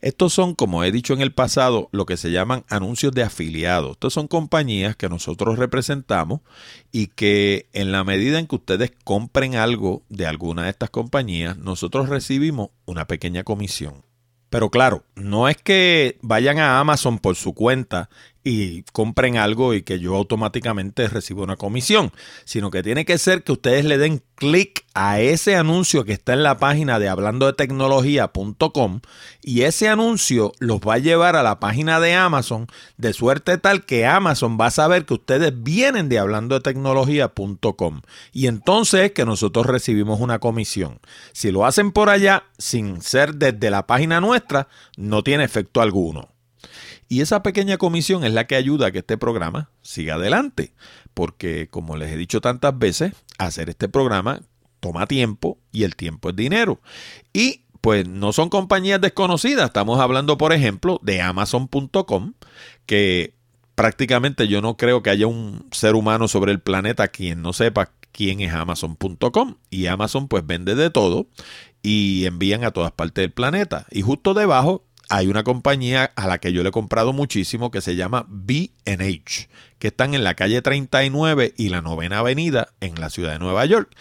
Estos 0.02 0.34
son, 0.34 0.54
como 0.54 0.84
he 0.84 0.92
dicho 0.92 1.14
en 1.14 1.22
el 1.22 1.32
pasado, 1.32 1.88
lo 1.92 2.04
que 2.04 2.18
se 2.18 2.30
llaman 2.30 2.66
anuncios 2.68 3.12
de 3.12 3.22
afiliados. 3.22 3.92
Estas 3.92 4.12
son 4.12 4.28
compañías 4.28 4.96
que 4.96 5.08
nosotros 5.08 5.58
representamos 5.58 6.42
y 6.92 7.06
que 7.06 7.70
en 7.72 7.90
la 7.90 8.04
medida 8.04 8.38
en 8.38 8.46
que 8.46 8.56
ustedes 8.56 8.92
compren 9.02 9.54
algo 9.54 10.02
de 10.10 10.26
alguna 10.26 10.64
de 10.64 10.70
estas 10.70 10.90
compañías, 10.90 11.56
nosotros 11.56 12.10
recibimos 12.10 12.68
una 12.84 13.06
pequeña 13.06 13.44
comisión. 13.44 14.07
Pero 14.50 14.70
claro, 14.70 15.04
no 15.14 15.48
es 15.48 15.56
que 15.56 16.18
vayan 16.22 16.58
a 16.58 16.80
Amazon 16.80 17.18
por 17.18 17.36
su 17.36 17.52
cuenta 17.54 18.08
y 18.44 18.82
compren 18.92 19.36
algo 19.36 19.74
y 19.74 19.82
que 19.82 19.98
yo 19.98 20.16
automáticamente 20.16 21.08
reciba 21.08 21.42
una 21.42 21.56
comisión, 21.56 22.12
sino 22.44 22.70
que 22.70 22.82
tiene 22.82 23.04
que 23.04 23.18
ser 23.18 23.42
que 23.42 23.52
ustedes 23.52 23.84
le 23.84 23.98
den 23.98 24.22
clic 24.36 24.84
a 24.94 25.20
ese 25.20 25.56
anuncio 25.56 26.04
que 26.04 26.12
está 26.12 26.32
en 26.32 26.42
la 26.42 26.58
página 26.58 26.98
de 26.98 27.08
hablando 27.08 27.46
de 27.46 27.52
tecnología.com 27.52 29.00
y 29.42 29.62
ese 29.62 29.88
anuncio 29.88 30.52
los 30.60 30.80
va 30.80 30.94
a 30.94 30.98
llevar 30.98 31.36
a 31.36 31.42
la 31.42 31.60
página 31.60 32.00
de 32.00 32.14
Amazon 32.14 32.68
de 32.96 33.12
suerte 33.12 33.58
tal 33.58 33.84
que 33.84 34.06
Amazon 34.06 34.56
va 34.60 34.66
a 34.66 34.70
saber 34.70 35.04
que 35.04 35.14
ustedes 35.14 35.52
vienen 35.62 36.08
de 36.08 36.18
hablando 36.18 36.54
de 36.54 36.60
tecnología.com 36.60 38.02
y 38.32 38.46
entonces 38.46 39.06
es 39.06 39.12
que 39.12 39.26
nosotros 39.26 39.66
recibimos 39.66 40.20
una 40.20 40.38
comisión. 40.38 41.00
Si 41.32 41.50
lo 41.50 41.66
hacen 41.66 41.92
por 41.92 42.08
allá 42.08 42.44
sin 42.56 43.02
ser 43.02 43.34
desde 43.34 43.70
la 43.70 43.86
página 43.86 44.20
nuestra, 44.20 44.68
no 44.96 45.22
tiene 45.22 45.44
efecto 45.44 45.80
alguno. 45.80 46.37
Y 47.08 47.22
esa 47.22 47.42
pequeña 47.42 47.78
comisión 47.78 48.24
es 48.24 48.32
la 48.32 48.46
que 48.46 48.56
ayuda 48.56 48.88
a 48.88 48.90
que 48.90 48.98
este 48.98 49.16
programa 49.16 49.70
siga 49.82 50.14
adelante. 50.14 50.74
Porque, 51.14 51.68
como 51.68 51.96
les 51.96 52.12
he 52.12 52.16
dicho 52.16 52.40
tantas 52.40 52.78
veces, 52.78 53.12
hacer 53.38 53.70
este 53.70 53.88
programa 53.88 54.42
toma 54.80 55.06
tiempo 55.06 55.58
y 55.72 55.84
el 55.84 55.96
tiempo 55.96 56.30
es 56.30 56.36
dinero. 56.36 56.80
Y 57.32 57.64
pues 57.80 58.06
no 58.08 58.32
son 58.32 58.48
compañías 58.48 59.00
desconocidas. 59.00 59.66
Estamos 59.66 60.00
hablando, 60.00 60.36
por 60.36 60.52
ejemplo, 60.52 61.00
de 61.02 61.20
Amazon.com, 61.20 62.34
que 62.86 63.34
prácticamente 63.74 64.48
yo 64.48 64.60
no 64.60 64.76
creo 64.76 65.02
que 65.02 65.10
haya 65.10 65.26
un 65.26 65.66
ser 65.70 65.94
humano 65.94 66.28
sobre 66.28 66.52
el 66.52 66.60
planeta 66.60 67.08
quien 67.08 67.42
no 67.42 67.52
sepa 67.52 67.92
quién 68.12 68.40
es 68.40 68.52
Amazon.com. 68.52 69.56
Y 69.70 69.86
Amazon 69.86 70.28
pues 70.28 70.46
vende 70.46 70.74
de 70.74 70.90
todo 70.90 71.28
y 71.82 72.26
envían 72.26 72.64
a 72.64 72.72
todas 72.72 72.92
partes 72.92 73.22
del 73.22 73.32
planeta. 73.32 73.86
Y 73.90 74.02
justo 74.02 74.34
debajo 74.34 74.84
hay 75.08 75.26
una 75.28 75.44
compañía 75.44 76.12
a 76.16 76.26
la 76.26 76.38
que 76.38 76.52
yo 76.52 76.62
le 76.62 76.68
he 76.68 76.72
comprado 76.72 77.12
muchísimo 77.12 77.70
que 77.70 77.80
se 77.80 77.96
llama 77.96 78.26
BH, 78.28 79.48
que 79.78 79.88
están 79.88 80.14
en 80.14 80.24
la 80.24 80.34
calle 80.34 80.60
39 80.60 81.54
y 81.56 81.68
la 81.70 81.82
novena 81.82 82.18
avenida 82.18 82.68
en 82.80 82.94
la 83.00 83.10
ciudad 83.10 83.32
de 83.32 83.38
Nueva 83.38 83.64
York. 83.64 83.94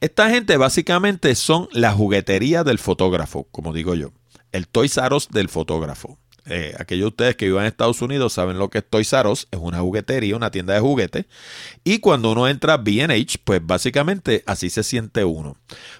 Esta 0.00 0.30
gente 0.30 0.56
básicamente 0.56 1.34
son 1.34 1.68
la 1.72 1.92
juguetería 1.92 2.64
del 2.64 2.78
fotógrafo, 2.78 3.44
como 3.50 3.72
digo 3.72 3.94
yo, 3.94 4.12
el 4.52 4.68
Toys 4.68 4.96
R 4.96 5.16
del 5.30 5.48
fotógrafo. 5.48 6.18
Eh, 6.48 6.74
aquellos 6.78 7.04
de 7.04 7.08
ustedes 7.08 7.36
que 7.36 7.46
vivan 7.46 7.64
en 7.64 7.68
Estados 7.68 8.00
Unidos 8.02 8.32
saben 8.32 8.58
lo 8.58 8.70
que 8.70 8.78
es 8.78 8.84
Toys 8.88 9.12
R 9.12 9.28
Us, 9.28 9.48
es 9.50 9.58
una 9.60 9.80
juguetería, 9.80 10.36
una 10.36 10.50
tienda 10.50 10.74
de 10.74 10.80
juguetes. 10.80 11.26
Y 11.82 11.98
cuando 11.98 12.30
uno 12.32 12.46
entra 12.46 12.74
a 12.74 12.76
B&H, 12.76 13.38
pues 13.44 13.60
básicamente 13.64 14.42
así 14.46 14.70
se 14.70 14.82
siente 14.82 15.24
uno. 15.24 15.56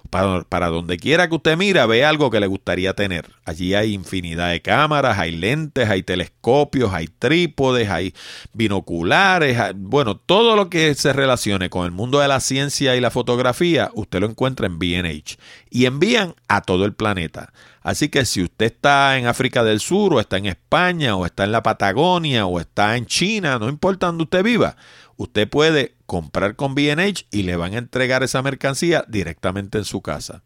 Para, 0.09 0.43
para, 0.43 0.67
donde 0.67 0.97
quiera 0.97 1.27
que 1.27 1.35
usted 1.35 1.57
mira, 1.57 1.85
ve 1.85 2.05
algo 2.05 2.31
que 2.31 2.39
le 2.39 2.47
gustaría 2.47 2.93
tener. 2.93 3.29
Allí 3.43 3.73
hay 3.73 3.93
infinidad 3.93 4.51
de 4.51 4.61
cámaras, 4.61 5.17
hay 5.19 5.31
lentes, 5.31 5.89
hay 5.89 6.03
telescopios, 6.03 6.93
hay 6.93 7.07
trípodes, 7.07 7.89
hay 7.89 8.13
binoculares, 8.53 9.57
bueno, 9.75 10.15
todo 10.15 10.55
lo 10.55 10.69
que 10.69 10.95
se 10.95 11.11
relacione 11.11 11.69
con 11.69 11.85
el 11.85 11.91
mundo 11.91 12.19
de 12.19 12.27
la 12.29 12.39
ciencia 12.39 12.95
y 12.95 13.01
la 13.01 13.11
fotografía, 13.11 13.91
usted 13.93 14.21
lo 14.21 14.27
encuentra 14.27 14.67
en 14.67 14.79
B&H. 14.79 15.37
Y 15.69 15.85
envían 15.85 16.35
a 16.47 16.61
todo 16.61 16.85
el 16.85 16.93
planeta. 16.93 17.51
Así 17.87 18.09
que 18.09 18.25
si 18.25 18.43
usted 18.43 18.65
está 18.65 19.17
en 19.17 19.27
África 19.27 19.63
del 19.63 19.79
Sur 19.79 20.13
o 20.13 20.19
está 20.19 20.35
en 20.35 20.47
España 20.47 21.15
o 21.15 21.25
está 21.25 21.45
en 21.45 21.53
la 21.53 21.63
Patagonia 21.63 22.45
o 22.45 22.59
está 22.59 22.97
en 22.97 23.05
China, 23.05 23.59
no 23.59 23.69
importa 23.69 24.07
donde 24.07 24.25
usted 24.25 24.43
viva, 24.43 24.75
usted 25.15 25.47
puede 25.47 25.95
comprar 26.05 26.57
con 26.57 26.75
BH 26.75 27.27
y 27.31 27.43
le 27.43 27.55
van 27.55 27.75
a 27.75 27.77
entregar 27.77 28.23
esa 28.23 28.41
mercancía 28.41 29.05
directamente 29.07 29.77
en 29.77 29.85
su 29.85 30.01
casa. 30.01 30.43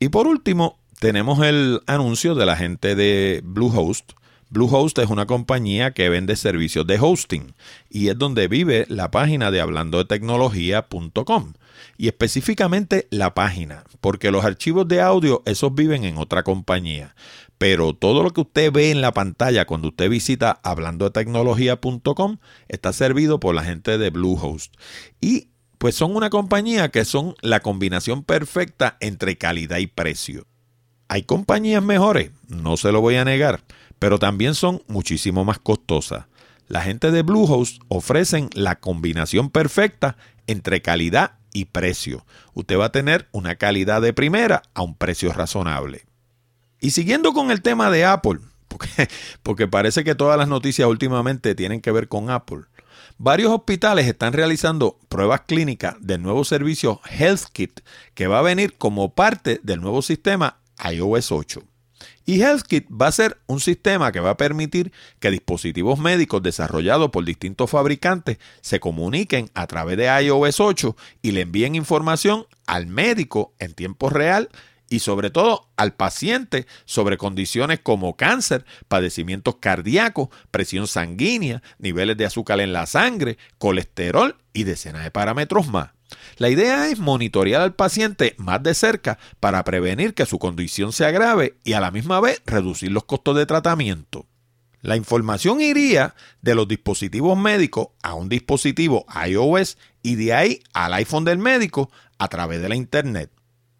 Y 0.00 0.08
por 0.08 0.26
último, 0.26 0.80
tenemos 0.98 1.46
el 1.46 1.80
anuncio 1.86 2.34
de 2.34 2.44
la 2.44 2.56
gente 2.56 2.96
de 2.96 3.40
Bluehost. 3.44 4.14
Bluehost 4.50 4.98
es 4.98 5.08
una 5.08 5.26
compañía 5.26 5.92
que 5.92 6.08
vende 6.08 6.34
servicios 6.34 6.84
de 6.84 6.98
hosting 7.00 7.54
y 7.88 8.08
es 8.08 8.18
donde 8.18 8.48
vive 8.48 8.84
la 8.88 9.12
página 9.12 9.52
de 9.52 9.60
hablando 9.60 9.98
de 9.98 10.06
tecnología.com 10.06 11.52
y 11.96 12.08
específicamente 12.08 13.06
la 13.10 13.32
página, 13.32 13.84
porque 14.00 14.32
los 14.32 14.44
archivos 14.44 14.88
de 14.88 15.00
audio, 15.00 15.42
esos 15.46 15.72
viven 15.72 16.04
en 16.04 16.18
otra 16.18 16.42
compañía. 16.42 17.14
Pero 17.58 17.94
todo 17.94 18.24
lo 18.24 18.32
que 18.32 18.40
usted 18.40 18.72
ve 18.72 18.90
en 18.90 19.00
la 19.00 19.14
pantalla 19.14 19.66
cuando 19.66 19.88
usted 19.88 20.10
visita 20.10 20.60
hablando 20.64 21.04
de 21.04 21.12
tecnología.com 21.12 22.38
está 22.68 22.92
servido 22.92 23.38
por 23.38 23.54
la 23.54 23.62
gente 23.62 23.98
de 23.98 24.10
Bluehost. 24.10 24.74
Y 25.20 25.50
pues 25.78 25.94
son 25.94 26.16
una 26.16 26.28
compañía 26.28 26.90
que 26.90 27.04
son 27.04 27.36
la 27.40 27.60
combinación 27.60 28.24
perfecta 28.24 28.96
entre 28.98 29.38
calidad 29.38 29.78
y 29.78 29.86
precio. 29.86 30.46
Hay 31.06 31.22
compañías 31.22 31.82
mejores, 31.82 32.32
no 32.48 32.76
se 32.76 32.92
lo 32.92 33.00
voy 33.00 33.16
a 33.16 33.24
negar, 33.24 33.62
pero 34.00 34.18
también 34.18 34.56
son 34.56 34.82
muchísimo 34.88 35.44
más 35.44 35.60
costosas. 35.60 36.26
La 36.66 36.82
gente 36.82 37.12
de 37.12 37.22
Bluehost 37.22 37.82
ofrecen 37.88 38.50
la 38.54 38.80
combinación 38.80 39.50
perfecta 39.50 40.16
entre 40.48 40.82
calidad 40.82 41.34
y 41.52 41.66
precio. 41.66 42.24
Usted 42.54 42.78
va 42.78 42.86
a 42.86 42.92
tener 42.92 43.28
una 43.30 43.54
calidad 43.56 44.00
de 44.00 44.12
primera 44.12 44.62
a 44.74 44.82
un 44.82 44.96
precio 44.96 45.32
razonable. 45.32 46.06
Y 46.80 46.90
siguiendo 46.90 47.32
con 47.32 47.50
el 47.50 47.60
tema 47.60 47.90
de 47.90 48.04
Apple, 48.04 48.40
porque, 48.68 48.88
porque 49.42 49.68
parece 49.68 50.02
que 50.02 50.14
todas 50.14 50.38
las 50.38 50.48
noticias 50.48 50.88
últimamente 50.88 51.54
tienen 51.54 51.80
que 51.80 51.92
ver 51.92 52.08
con 52.08 52.30
Apple. 52.30 52.62
Varios 53.18 53.52
hospitales 53.52 54.06
están 54.06 54.32
realizando 54.32 54.98
pruebas 55.10 55.42
clínicas 55.42 55.96
del 56.00 56.22
nuevo 56.22 56.42
servicio 56.44 57.02
HealthKit 57.04 57.80
que 58.14 58.28
va 58.28 58.38
a 58.38 58.42
venir 58.42 58.78
como 58.78 59.14
parte 59.14 59.60
del 59.62 59.82
nuevo 59.82 60.00
sistema 60.00 60.60
iOS 60.90 61.30
8. 61.30 61.69
Y 62.26 62.42
HealthKit 62.42 62.86
va 62.90 63.08
a 63.08 63.12
ser 63.12 63.38
un 63.46 63.60
sistema 63.60 64.12
que 64.12 64.20
va 64.20 64.30
a 64.30 64.36
permitir 64.36 64.92
que 65.18 65.30
dispositivos 65.30 65.98
médicos 65.98 66.42
desarrollados 66.42 67.10
por 67.10 67.24
distintos 67.24 67.70
fabricantes 67.70 68.38
se 68.60 68.78
comuniquen 68.78 69.50
a 69.54 69.66
través 69.66 69.96
de 69.96 70.06
iOS 70.22 70.60
8 70.60 70.96
y 71.22 71.32
le 71.32 71.42
envíen 71.42 71.74
información 71.74 72.46
al 72.66 72.86
médico 72.86 73.52
en 73.58 73.74
tiempo 73.74 74.10
real 74.10 74.48
y 74.90 74.98
sobre 74.98 75.30
todo 75.30 75.68
al 75.76 75.94
paciente 75.94 76.66
sobre 76.84 77.16
condiciones 77.16 77.78
como 77.80 78.16
cáncer, 78.16 78.66
padecimientos 78.88 79.56
cardíacos, 79.56 80.28
presión 80.50 80.86
sanguínea, 80.88 81.62
niveles 81.78 82.16
de 82.16 82.26
azúcar 82.26 82.60
en 82.60 82.72
la 82.72 82.86
sangre, 82.86 83.38
colesterol 83.58 84.36
y 84.52 84.64
decenas 84.64 85.04
de 85.04 85.10
parámetros 85.10 85.68
más. 85.68 85.90
La 86.36 86.48
idea 86.48 86.88
es 86.88 86.98
monitorear 86.98 87.62
al 87.62 87.74
paciente 87.74 88.34
más 88.38 88.62
de 88.62 88.74
cerca 88.74 89.18
para 89.40 89.64
prevenir 89.64 90.14
que 90.14 90.26
su 90.26 90.38
condición 90.38 90.92
se 90.92 91.04
agrave 91.04 91.56
y 91.64 91.74
a 91.74 91.80
la 91.80 91.90
misma 91.90 92.20
vez 92.20 92.42
reducir 92.46 92.92
los 92.92 93.04
costos 93.04 93.36
de 93.36 93.46
tratamiento. 93.46 94.26
La 94.82 94.96
información 94.96 95.60
iría 95.60 96.14
de 96.40 96.54
los 96.54 96.66
dispositivos 96.66 97.36
médicos 97.36 97.88
a 98.02 98.14
un 98.14 98.28
dispositivo 98.28 99.04
iOS 99.26 99.76
y 100.02 100.14
de 100.14 100.32
ahí 100.32 100.62
al 100.72 100.94
iPhone 100.94 101.24
del 101.24 101.38
médico 101.38 101.90
a 102.18 102.28
través 102.28 102.62
de 102.62 102.68
la 102.70 102.76
Internet. 102.76 103.30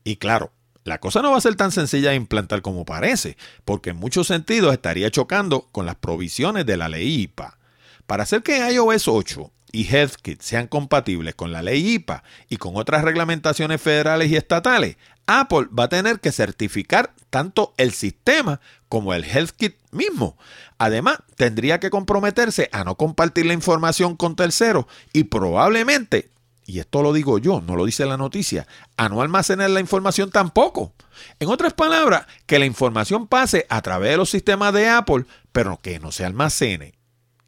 Y 0.04 0.16
claro, 0.16 0.52
la 0.84 0.98
cosa 0.98 1.22
no 1.22 1.30
va 1.30 1.38
a 1.38 1.42
ser 1.42 1.56
tan 1.56 1.72
sencilla 1.72 2.10
de 2.10 2.16
implantar 2.16 2.62
como 2.62 2.84
parece, 2.84 3.36
porque 3.64 3.90
en 3.90 3.96
muchos 3.96 4.26
sentidos 4.26 4.72
estaría 4.72 5.10
chocando 5.10 5.68
con 5.72 5.86
las 5.86 5.96
provisiones 5.96 6.66
de 6.66 6.76
la 6.76 6.88
ley 6.88 7.22
IPA. 7.22 7.58
Para 8.06 8.24
hacer 8.24 8.42
que 8.42 8.58
iOS 8.72 9.08
8 9.08 9.52
y 9.72 9.84
HealthKit 9.84 10.40
sean 10.40 10.66
compatibles 10.66 11.34
con 11.34 11.52
la 11.52 11.62
ley 11.62 11.94
IPA 11.94 12.22
y 12.48 12.56
con 12.56 12.76
otras 12.76 13.04
reglamentaciones 13.04 13.80
federales 13.80 14.30
y 14.30 14.36
estatales, 14.36 14.96
Apple 15.26 15.68
va 15.76 15.84
a 15.84 15.88
tener 15.88 16.20
que 16.20 16.32
certificar 16.32 17.14
tanto 17.30 17.72
el 17.76 17.92
sistema 17.92 18.60
como 18.88 19.14
el 19.14 19.24
HealthKit 19.24 19.76
mismo. 19.92 20.36
Además, 20.78 21.18
tendría 21.36 21.78
que 21.78 21.90
comprometerse 21.90 22.68
a 22.72 22.84
no 22.84 22.96
compartir 22.96 23.46
la 23.46 23.52
información 23.52 24.16
con 24.16 24.34
terceros 24.34 24.86
y 25.12 25.24
probablemente, 25.24 26.30
y 26.66 26.80
esto 26.80 27.02
lo 27.02 27.12
digo 27.12 27.38
yo, 27.38 27.60
no 27.60 27.76
lo 27.76 27.84
dice 27.84 28.06
la 28.06 28.16
noticia, 28.16 28.66
a 28.96 29.08
no 29.08 29.22
almacenar 29.22 29.70
la 29.70 29.80
información 29.80 30.30
tampoco. 30.30 30.92
En 31.38 31.48
otras 31.48 31.74
palabras, 31.74 32.26
que 32.46 32.58
la 32.58 32.66
información 32.66 33.26
pase 33.28 33.66
a 33.68 33.82
través 33.82 34.10
de 34.10 34.16
los 34.16 34.30
sistemas 34.30 34.72
de 34.72 34.88
Apple, 34.88 35.26
pero 35.52 35.78
que 35.80 36.00
no 36.00 36.10
se 36.12 36.24
almacene. 36.24 36.94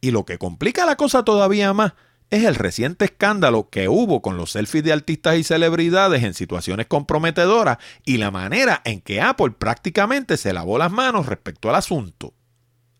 Y 0.00 0.10
lo 0.10 0.24
que 0.24 0.38
complica 0.38 0.84
la 0.84 0.96
cosa 0.96 1.24
todavía 1.24 1.72
más 1.72 1.94
es 2.32 2.44
el 2.44 2.54
reciente 2.54 3.04
escándalo 3.04 3.68
que 3.68 3.90
hubo 3.90 4.22
con 4.22 4.38
los 4.38 4.52
selfies 4.52 4.82
de 4.82 4.92
artistas 4.94 5.36
y 5.36 5.44
celebridades 5.44 6.22
en 6.22 6.32
situaciones 6.32 6.86
comprometedoras 6.86 7.76
y 8.06 8.16
la 8.16 8.30
manera 8.30 8.80
en 8.86 9.02
que 9.02 9.20
Apple 9.20 9.50
prácticamente 9.50 10.38
se 10.38 10.54
lavó 10.54 10.78
las 10.78 10.90
manos 10.90 11.26
respecto 11.26 11.68
al 11.68 11.74
asunto. 11.74 12.32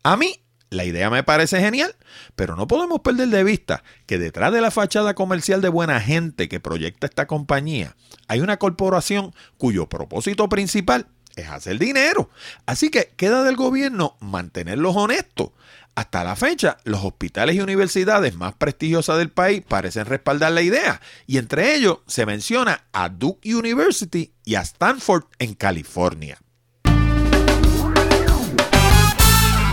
A 0.03 0.17
mí 0.17 0.35
la 0.69 0.85
idea 0.85 1.09
me 1.09 1.23
parece 1.23 1.59
genial, 1.59 1.95
pero 2.35 2.55
no 2.55 2.67
podemos 2.67 2.99
perder 2.99 3.29
de 3.29 3.43
vista 3.43 3.83
que 4.05 4.19
detrás 4.19 4.53
de 4.53 4.61
la 4.61 4.69
fachada 4.69 5.15
comercial 5.15 5.61
de 5.61 5.69
buena 5.69 5.99
gente 5.99 6.47
que 6.47 6.59
proyecta 6.59 7.07
esta 7.07 7.25
compañía 7.25 7.95
hay 8.27 8.39
una 8.39 8.57
corporación 8.57 9.33
cuyo 9.57 9.89
propósito 9.89 10.47
principal 10.47 11.07
es 11.35 11.49
hacer 11.49 11.79
dinero. 11.79 12.29
Así 12.67 12.89
que 12.89 13.13
queda 13.17 13.41
del 13.41 13.55
gobierno 13.55 14.15
mantenerlos 14.19 14.95
honestos 14.95 15.49
hasta 15.95 16.23
la 16.23 16.35
fecha, 16.35 16.77
los 16.83 17.03
hospitales 17.03 17.55
y 17.55 17.61
universidades 17.61 18.35
más 18.35 18.55
prestigiosas 18.55 19.17
del 19.17 19.29
país 19.29 19.63
parecen 19.67 20.05
respaldar 20.05 20.51
la 20.51 20.61
idea, 20.61 21.01
y 21.27 21.37
entre 21.37 21.75
ellos 21.75 21.99
se 22.07 22.25
menciona 22.25 22.87
a 22.91 23.09
Duke 23.09 23.53
University 23.53 24.33
y 24.43 24.55
a 24.55 24.61
Stanford 24.61 25.25
en 25.39 25.53
California. 25.53 26.39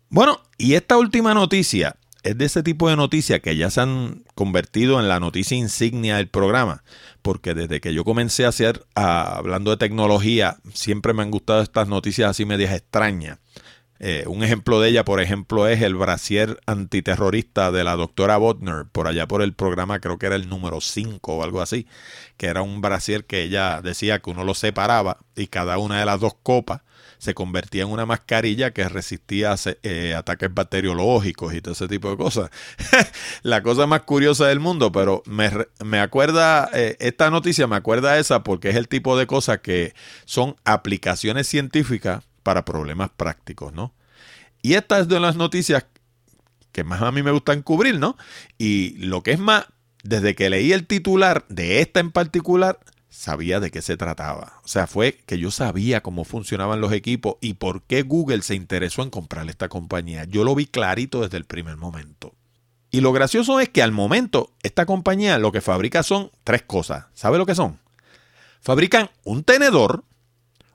Bueno, 0.09 0.41
y 0.57 0.75
esta 0.75 0.97
última 0.97 1.35
noticia 1.35 1.97
es 2.23 2.39
de 2.39 2.45
ese 2.45 2.63
tipo 2.63 2.89
de 2.89 2.95
noticias 2.97 3.41
que 3.41 3.57
ya 3.57 3.71
se 3.71 3.81
han 3.81 4.25
convertido 4.35 5.01
en 5.01 5.09
la 5.09 5.21
noticia 5.21 5.57
insignia 5.57 6.17
del 6.17 6.29
programa, 6.29 6.83
porque 7.23 7.55
desde 7.55 7.81
que 7.81 7.95
yo 7.95 8.05
comencé 8.05 8.45
a 8.45 8.49
hacer, 8.49 8.85
hablando 8.95 9.71
de 9.71 9.77
tecnología, 9.77 10.59
siempre 10.75 11.13
me 11.13 11.23
han 11.23 11.31
gustado 11.31 11.63
estas 11.63 11.87
noticias 11.89 12.31
así 12.31 12.45
medias 12.45 12.75
extrañas. 12.75 13.39
Eh, 13.99 14.25
un 14.27 14.43
ejemplo 14.43 14.81
de 14.81 14.91
ella, 14.91 15.05
por 15.05 15.21
ejemplo, 15.21 15.69
es 15.69 15.83
el 15.83 15.95
brasier 15.95 16.61
antiterrorista 16.67 17.73
de 17.73 17.85
la 17.85 17.97
doctora 17.97 18.37
Botner, 18.37 18.87
por 18.91 19.07
allá 19.07 19.27
por 19.27 19.43
el 19.43 19.55
programa, 19.55 20.01
creo 20.01 20.19
que 20.19 20.27
era 20.27 20.37
el 20.37 20.49
número 20.49 20.81
5 20.81 21.37
o 21.37 21.43
algo 21.43 21.63
así, 21.63 21.87
que 22.37 22.47
era 22.47 22.63
un 22.63 22.81
brasier 22.81 23.25
que 23.25 23.43
ella 23.43 23.81
decía 23.83 24.21
que 24.21 24.31
uno 24.31 24.45
lo 24.45 24.55
separaba 24.55 25.19
y 25.35 25.47
cada 25.47 25.79
una 25.79 25.99
de 25.99 26.07
las 26.07 26.21
dos 26.21 26.35
copas 26.43 26.83
se 27.19 27.35
convertía 27.35 27.83
en 27.83 27.89
una 27.89 28.07
mascarilla 28.07 28.73
que 28.73 28.89
resistía 28.89 29.55
eh, 29.83 30.15
ataques 30.15 30.53
bacteriológicos 30.53 31.55
y 31.55 31.61
todo 31.61 31.73
ese 31.73 31.89
tipo 31.89 32.11
de 32.11 32.17
cosas. 32.17 32.51
la 33.43 33.63
cosa 33.63 33.87
más 33.87 34.03
curiosa 34.03 34.47
del 34.49 34.61
mundo, 34.61 34.93
pero 34.93 35.23
me, 35.27 35.51
me 35.85 36.01
acuerda, 36.01 36.69
eh, 36.75 36.97
esta 37.01 37.31
noticia 37.31 37.67
me 37.67 37.77
acuerda 37.77 38.19
esa 38.19 38.43
porque 38.43 38.71
es 38.71 38.77
el 38.77 38.89
tipo 38.89 39.17
de 39.17 39.27
cosas 39.27 39.61
que 39.61 39.95
son 40.25 40.57
aplicaciones 40.65 41.47
científicas 41.47 42.25
para 42.47 42.65
problemas 42.65 43.11
prácticos, 43.11 43.73
¿no? 43.73 43.93
Y 44.63 44.75
esta 44.75 45.01
es 45.01 45.09
de 45.09 45.19
las 45.19 45.35
noticias 45.35 45.85
que 46.71 46.85
más 46.85 47.03
a 47.03 47.11
mí 47.11 47.25
me 47.25 47.33
gustan 47.33 47.61
cubrir, 47.61 47.99
¿no? 47.99 48.17
Y 48.57 48.91
lo 48.99 49.25
que 49.25 49.33
es 49.33 49.41
más, 49.41 49.67
desde 50.05 50.37
que 50.37 50.49
leí 50.49 50.71
el 50.71 50.87
titular 50.87 51.45
de 51.49 51.81
esta 51.81 51.99
en 51.99 52.13
particular, 52.13 52.79
sabía 53.09 53.59
de 53.59 53.73
qué 53.73 53.83
se 53.83 53.97
trataba. 53.97 54.61
O 54.63 54.69
sea, 54.69 54.87
fue 54.87 55.19
que 55.27 55.41
yo 55.41 55.51
sabía 55.51 56.05
cómo 56.05 56.23
funcionaban 56.23 56.81
los 56.81 56.93
equipos 56.93 57.35
y 57.41 57.55
por 57.55 57.83
qué 57.83 58.03
Google 58.03 58.43
se 58.43 58.55
interesó 58.55 59.03
en 59.03 59.11
comprar 59.11 59.51
esta 59.51 59.69
compañía. 59.69 60.23
Yo 60.23 60.45
lo 60.45 60.55
vi 60.55 60.67
clarito 60.67 61.23
desde 61.23 61.39
el 61.39 61.47
primer 61.47 61.77
momento. 61.77 62.33
Y 62.93 63.01
lo 63.01 63.13
gracioso 63.13 63.59
es 63.59 63.71
que 63.71 63.83
al 63.83 63.91
momento 63.91 64.53
esta 64.63 64.87
compañía 64.87 65.41
lo 65.41 65.51
que 65.51 65.61
fabrica 65.61 66.05
son 66.05 66.31
tres 66.45 66.63
cosas. 66.63 67.07
¿Sabe 67.13 67.39
lo 67.39 67.47
que 67.47 67.57
son? 67.57 67.81
Fabrican 68.61 69.11
un 69.25 69.43
tenedor, 69.43 70.05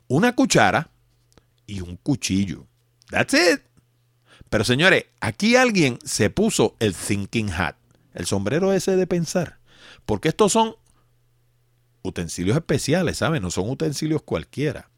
una 0.10 0.36
cuchara 0.36 0.91
y 1.72 1.80
un 1.80 1.96
cuchillo. 1.96 2.68
That's 3.10 3.34
it. 3.34 3.62
Pero 4.50 4.66
señores, 4.66 5.06
aquí 5.22 5.56
alguien 5.56 5.98
se 6.04 6.30
puso 6.30 6.76
el 6.80 6.94
thinking 6.94 7.50
hat, 7.50 7.76
el 8.14 8.26
sombrero 8.26 8.74
ese 8.74 8.98
de 8.98 9.08
pensar. 9.08 9.60
Porque 10.06 10.28
estos 10.28 10.52
son 10.52 10.76
utensilios 12.04 12.58
especiales, 12.58 13.18
¿saben? 13.18 13.42
No 13.42 13.52
son 13.52 13.70
utensilios 13.70 14.22
cualquiera. 14.22 14.90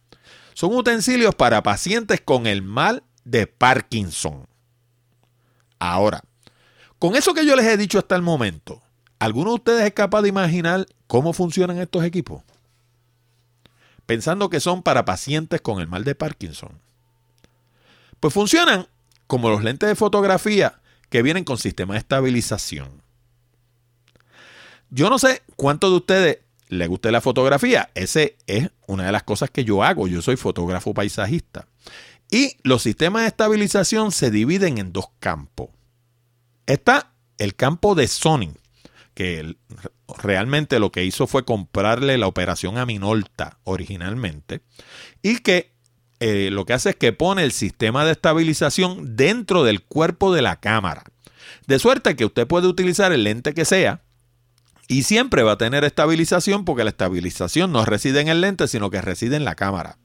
Son 0.55 0.75
utensilios 0.75 1.35
para 1.35 1.61
pacientes 1.61 2.21
con 2.21 2.47
el 2.47 2.63
mal 2.63 3.03
de 3.23 3.45
Parkinson. 3.45 4.47
Ahora, 5.77 6.23
con 6.97 7.15
eso 7.15 7.35
que 7.35 7.45
yo 7.45 7.55
les 7.55 7.67
he 7.67 7.77
dicho 7.77 7.99
hasta 7.99 8.15
el 8.15 8.23
momento, 8.23 8.81
¿alguno 9.19 9.51
de 9.51 9.55
ustedes 9.55 9.85
es 9.85 9.93
capaz 9.93 10.23
de 10.23 10.29
imaginar 10.29 10.87
cómo 11.05 11.33
funcionan 11.33 11.77
estos 11.77 12.03
equipos? 12.03 12.41
Pensando 14.05 14.49
que 14.49 14.59
son 14.59 14.83
para 14.83 15.05
pacientes 15.05 15.61
con 15.61 15.79
el 15.79 15.87
mal 15.87 16.03
de 16.03 16.15
Parkinson. 16.15 16.79
Pues 18.19 18.33
funcionan 18.33 18.87
como 19.27 19.49
los 19.49 19.63
lentes 19.63 19.89
de 19.89 19.95
fotografía 19.95 20.81
que 21.09 21.21
vienen 21.21 21.43
con 21.43 21.57
sistema 21.57 21.93
de 21.93 21.99
estabilización. 21.99 23.01
Yo 24.89 25.09
no 25.09 25.19
sé 25.19 25.41
cuántos 25.55 25.91
de 25.91 25.97
ustedes 25.97 26.39
les 26.69 26.87
guste 26.87 27.11
la 27.11 27.21
fotografía. 27.21 27.89
Ese 27.95 28.37
es 28.47 28.69
una 28.87 29.05
de 29.05 29.11
las 29.11 29.23
cosas 29.23 29.49
que 29.49 29.65
yo 29.65 29.83
hago. 29.83 30.07
Yo 30.07 30.21
soy 30.21 30.35
fotógrafo 30.35 30.93
paisajista. 30.93 31.67
Y 32.29 32.57
los 32.63 32.83
sistemas 32.83 33.23
de 33.23 33.27
estabilización 33.29 34.11
se 34.11 34.31
dividen 34.31 34.77
en 34.77 34.93
dos 34.93 35.09
campos. 35.19 35.69
Está 36.65 37.11
el 37.37 37.55
campo 37.55 37.95
de 37.95 38.07
Sony, 38.07 38.53
que 39.13 39.55
realmente 40.21 40.79
lo 40.79 40.91
que 40.91 41.03
hizo 41.03 41.27
fue 41.27 41.45
comprarle 41.45 42.17
la 42.17 42.27
operación 42.27 42.77
a 42.77 42.85
Minolta 42.85 43.59
originalmente 43.63 44.61
y 45.21 45.39
que 45.39 45.73
eh, 46.19 46.49
lo 46.51 46.65
que 46.65 46.73
hace 46.73 46.91
es 46.91 46.95
que 46.95 47.13
pone 47.13 47.43
el 47.43 47.51
sistema 47.51 48.05
de 48.05 48.11
estabilización 48.11 49.15
dentro 49.15 49.63
del 49.63 49.81
cuerpo 49.81 50.33
de 50.33 50.41
la 50.41 50.59
cámara. 50.59 51.03
De 51.67 51.79
suerte 51.79 52.15
que 52.15 52.25
usted 52.25 52.47
puede 52.47 52.67
utilizar 52.67 53.11
el 53.11 53.23
lente 53.23 53.53
que 53.53 53.65
sea 53.65 54.03
y 54.87 55.03
siempre 55.03 55.43
va 55.43 55.53
a 55.53 55.57
tener 55.57 55.83
estabilización 55.83 56.65
porque 56.65 56.83
la 56.83 56.91
estabilización 56.91 57.71
no 57.71 57.85
reside 57.85 58.21
en 58.21 58.27
el 58.27 58.41
lente, 58.41 58.67
sino 58.67 58.89
que 58.89 59.01
reside 59.01 59.35
en 59.35 59.45
la 59.45 59.55
cámara. 59.55 59.97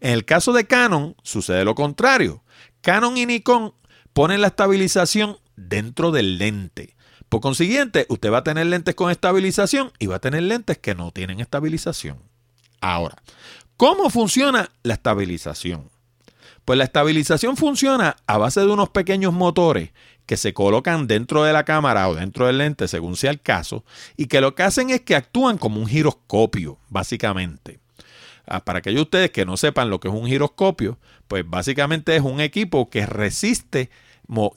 En 0.00 0.12
el 0.12 0.24
caso 0.24 0.52
de 0.52 0.66
Canon 0.66 1.16
sucede 1.22 1.64
lo 1.64 1.74
contrario. 1.74 2.42
Canon 2.80 3.16
y 3.16 3.26
Nikon 3.26 3.74
ponen 4.12 4.40
la 4.40 4.48
estabilización 4.48 5.38
dentro 5.56 6.10
del 6.10 6.38
lente. 6.38 6.95
Por 7.28 7.40
consiguiente, 7.40 8.06
usted 8.08 8.32
va 8.32 8.38
a 8.38 8.44
tener 8.44 8.66
lentes 8.66 8.94
con 8.94 9.10
estabilización 9.10 9.92
y 9.98 10.06
va 10.06 10.16
a 10.16 10.20
tener 10.20 10.42
lentes 10.42 10.78
que 10.78 10.94
no 10.94 11.10
tienen 11.10 11.40
estabilización. 11.40 12.18
Ahora, 12.80 13.16
¿cómo 13.76 14.10
funciona 14.10 14.70
la 14.82 14.94
estabilización? 14.94 15.90
Pues 16.64 16.78
la 16.78 16.84
estabilización 16.84 17.56
funciona 17.56 18.16
a 18.26 18.38
base 18.38 18.60
de 18.60 18.66
unos 18.66 18.90
pequeños 18.90 19.32
motores 19.32 19.90
que 20.26 20.36
se 20.36 20.52
colocan 20.52 21.06
dentro 21.06 21.44
de 21.44 21.52
la 21.52 21.64
cámara 21.64 22.08
o 22.08 22.14
dentro 22.14 22.46
del 22.46 22.58
lente, 22.58 22.88
según 22.88 23.16
sea 23.16 23.30
el 23.30 23.40
caso, 23.40 23.84
y 24.16 24.26
que 24.26 24.40
lo 24.40 24.54
que 24.54 24.64
hacen 24.64 24.90
es 24.90 25.02
que 25.02 25.14
actúan 25.14 25.58
como 25.58 25.80
un 25.80 25.86
giroscopio, 25.86 26.78
básicamente. 26.88 27.78
Ah, 28.46 28.64
para 28.64 28.80
aquellos 28.80 28.98
de 28.98 29.02
ustedes 29.02 29.30
que 29.30 29.46
no 29.46 29.56
sepan 29.56 29.90
lo 29.90 29.98
que 29.98 30.08
es 30.08 30.14
un 30.14 30.26
giroscopio, 30.26 30.98
pues 31.28 31.48
básicamente 31.48 32.14
es 32.14 32.22
un 32.22 32.40
equipo 32.40 32.90
que 32.90 33.06
resiste 33.06 33.90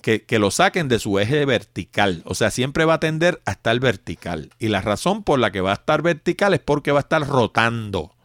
que, 0.01 0.39
lo 0.39 0.51
saquen 0.51 0.87
de 0.87 0.99
su 0.99 1.19
eje 1.19 1.45
vertical. 1.45 2.21
O 2.25 2.35
sea, 2.35 2.51
siempre 2.51 2.85
va 2.85 2.95
a 2.95 2.99
tender 2.99 3.41
a 3.45 3.51
estar 3.51 3.79
vertical. 3.79 4.51
Y 4.59 4.69
la 4.69 4.81
razón 4.81 5.23
por 5.23 5.39
la 5.39 5.51
que 5.51 5.61
va 5.61 5.71
a 5.71 5.75
estar 5.75 6.01
vertical 6.01 6.53
es 6.53 6.59
porque 6.59 6.91
va 6.91 6.99
a 6.99 7.01
estar 7.01 7.25
rotando. 7.27 8.15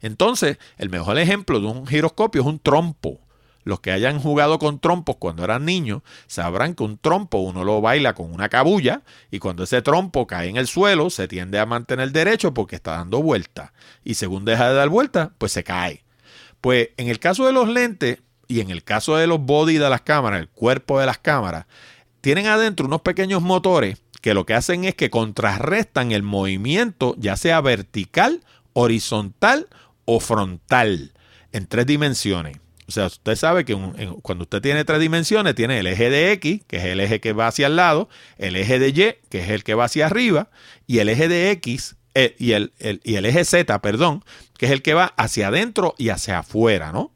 Entonces, 0.00 0.58
el 0.76 0.90
mejor 0.90 1.18
ejemplo 1.18 1.60
de 1.60 1.66
un 1.66 1.86
giroscopio 1.86 2.42
es 2.42 2.46
un 2.46 2.58
trompo. 2.58 3.20
Los 3.64 3.80
que 3.80 3.92
hayan 3.92 4.18
jugado 4.18 4.58
con 4.58 4.78
trompos 4.80 5.16
cuando 5.16 5.44
eran 5.44 5.66
niños 5.66 6.02
sabrán 6.26 6.74
que 6.74 6.84
un 6.84 6.96
trompo 6.96 7.38
uno 7.38 7.64
lo 7.64 7.82
baila 7.82 8.14
con 8.14 8.32
una 8.32 8.48
cabulla 8.48 9.02
y 9.30 9.40
cuando 9.40 9.64
ese 9.64 9.82
trompo 9.82 10.26
cae 10.26 10.48
en 10.48 10.56
el 10.56 10.66
suelo 10.66 11.10
se 11.10 11.28
tiende 11.28 11.58
a 11.58 11.66
mantener 11.66 12.10
derecho 12.12 12.54
porque 12.54 12.76
está 12.76 12.92
dando 12.92 13.20
vuelta. 13.22 13.74
Y 14.04 14.14
según 14.14 14.46
deja 14.46 14.70
de 14.70 14.74
dar 14.74 14.88
vuelta, 14.88 15.32
pues 15.36 15.52
se 15.52 15.64
cae. 15.64 16.02
Pues 16.62 16.90
en 16.96 17.08
el 17.08 17.18
caso 17.18 17.44
de 17.44 17.52
los 17.52 17.68
lentes, 17.68 18.20
y 18.48 18.60
en 18.60 18.70
el 18.70 18.82
caso 18.82 19.16
de 19.16 19.26
los 19.26 19.40
body 19.40 19.76
de 19.76 19.90
las 19.90 20.00
cámaras, 20.00 20.40
el 20.40 20.48
cuerpo 20.48 20.98
de 20.98 21.06
las 21.06 21.18
cámaras, 21.18 21.66
tienen 22.22 22.46
adentro 22.46 22.86
unos 22.86 23.02
pequeños 23.02 23.42
motores 23.42 23.98
que 24.20 24.34
lo 24.34 24.46
que 24.46 24.54
hacen 24.54 24.84
es 24.84 24.94
que 24.94 25.10
contrarrestan 25.10 26.10
el 26.10 26.22
movimiento, 26.22 27.14
ya 27.18 27.36
sea 27.36 27.60
vertical, 27.60 28.42
horizontal 28.72 29.68
o 30.04 30.18
frontal, 30.18 31.12
en 31.52 31.66
tres 31.66 31.86
dimensiones. 31.86 32.56
O 32.88 32.90
sea, 32.90 33.06
usted 33.06 33.36
sabe 33.36 33.66
que 33.66 33.76
cuando 34.22 34.44
usted 34.44 34.62
tiene 34.62 34.82
tres 34.84 34.98
dimensiones, 34.98 35.54
tiene 35.54 35.78
el 35.78 35.86
eje 35.86 36.08
de 36.08 36.32
X, 36.32 36.62
que 36.66 36.78
es 36.78 36.84
el 36.84 37.00
eje 37.00 37.20
que 37.20 37.34
va 37.34 37.46
hacia 37.46 37.66
el 37.66 37.76
lado, 37.76 38.08
el 38.38 38.56
eje 38.56 38.78
de 38.78 38.88
Y, 38.88 39.28
que 39.28 39.40
es 39.40 39.50
el 39.50 39.62
que 39.62 39.74
va 39.74 39.84
hacia 39.84 40.06
arriba, 40.06 40.48
y 40.86 41.00
el 41.00 41.10
eje 41.10 41.28
de 41.28 41.50
X, 41.50 41.96
eh, 42.14 42.34
y, 42.38 42.52
el, 42.52 42.72
y 43.04 43.16
el 43.16 43.26
eje 43.26 43.44
Z, 43.44 43.80
perdón, 43.82 44.24
que 44.56 44.66
es 44.66 44.72
el 44.72 44.80
que 44.80 44.94
va 44.94 45.12
hacia 45.18 45.48
adentro 45.48 45.94
y 45.98 46.08
hacia 46.08 46.38
afuera, 46.38 46.90
¿no? 46.90 47.12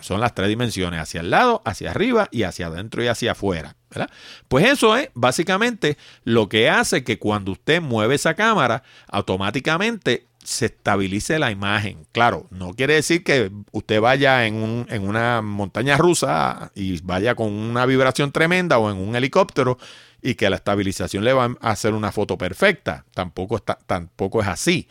Son 0.00 0.20
las 0.20 0.34
tres 0.34 0.48
dimensiones, 0.48 1.00
hacia 1.00 1.20
el 1.20 1.30
lado, 1.30 1.62
hacia 1.64 1.90
arriba 1.90 2.28
y 2.30 2.42
hacia 2.42 2.66
adentro 2.66 3.02
y 3.02 3.08
hacia 3.08 3.32
afuera. 3.32 3.76
Pues 4.48 4.66
eso 4.66 4.96
es 4.96 5.10
básicamente 5.14 5.96
lo 6.24 6.48
que 6.48 6.70
hace 6.70 7.04
que 7.04 7.18
cuando 7.18 7.52
usted 7.52 7.80
mueve 7.82 8.14
esa 8.14 8.34
cámara, 8.34 8.82
automáticamente 9.08 10.26
se 10.42 10.66
estabilice 10.66 11.38
la 11.38 11.50
imagen. 11.50 12.06
Claro, 12.12 12.46
no 12.50 12.74
quiere 12.74 12.94
decir 12.94 13.22
que 13.22 13.50
usted 13.70 14.00
vaya 14.00 14.46
en, 14.46 14.86
en 14.88 15.08
una 15.08 15.40
montaña 15.42 15.96
rusa 15.96 16.72
y 16.74 17.00
vaya 17.02 17.34
con 17.34 17.52
una 17.52 17.86
vibración 17.86 18.32
tremenda 18.32 18.78
o 18.78 18.90
en 18.90 18.96
un 18.96 19.14
helicóptero 19.14 19.78
y 20.20 20.34
que 20.34 20.48
la 20.48 20.56
estabilización 20.56 21.24
le 21.24 21.32
va 21.32 21.54
a 21.60 21.70
hacer 21.70 21.94
una 21.94 22.12
foto 22.12 22.38
perfecta. 22.38 23.04
Tampoco, 23.12 23.58
tampoco 23.60 24.40
es 24.40 24.48
así. 24.48 24.88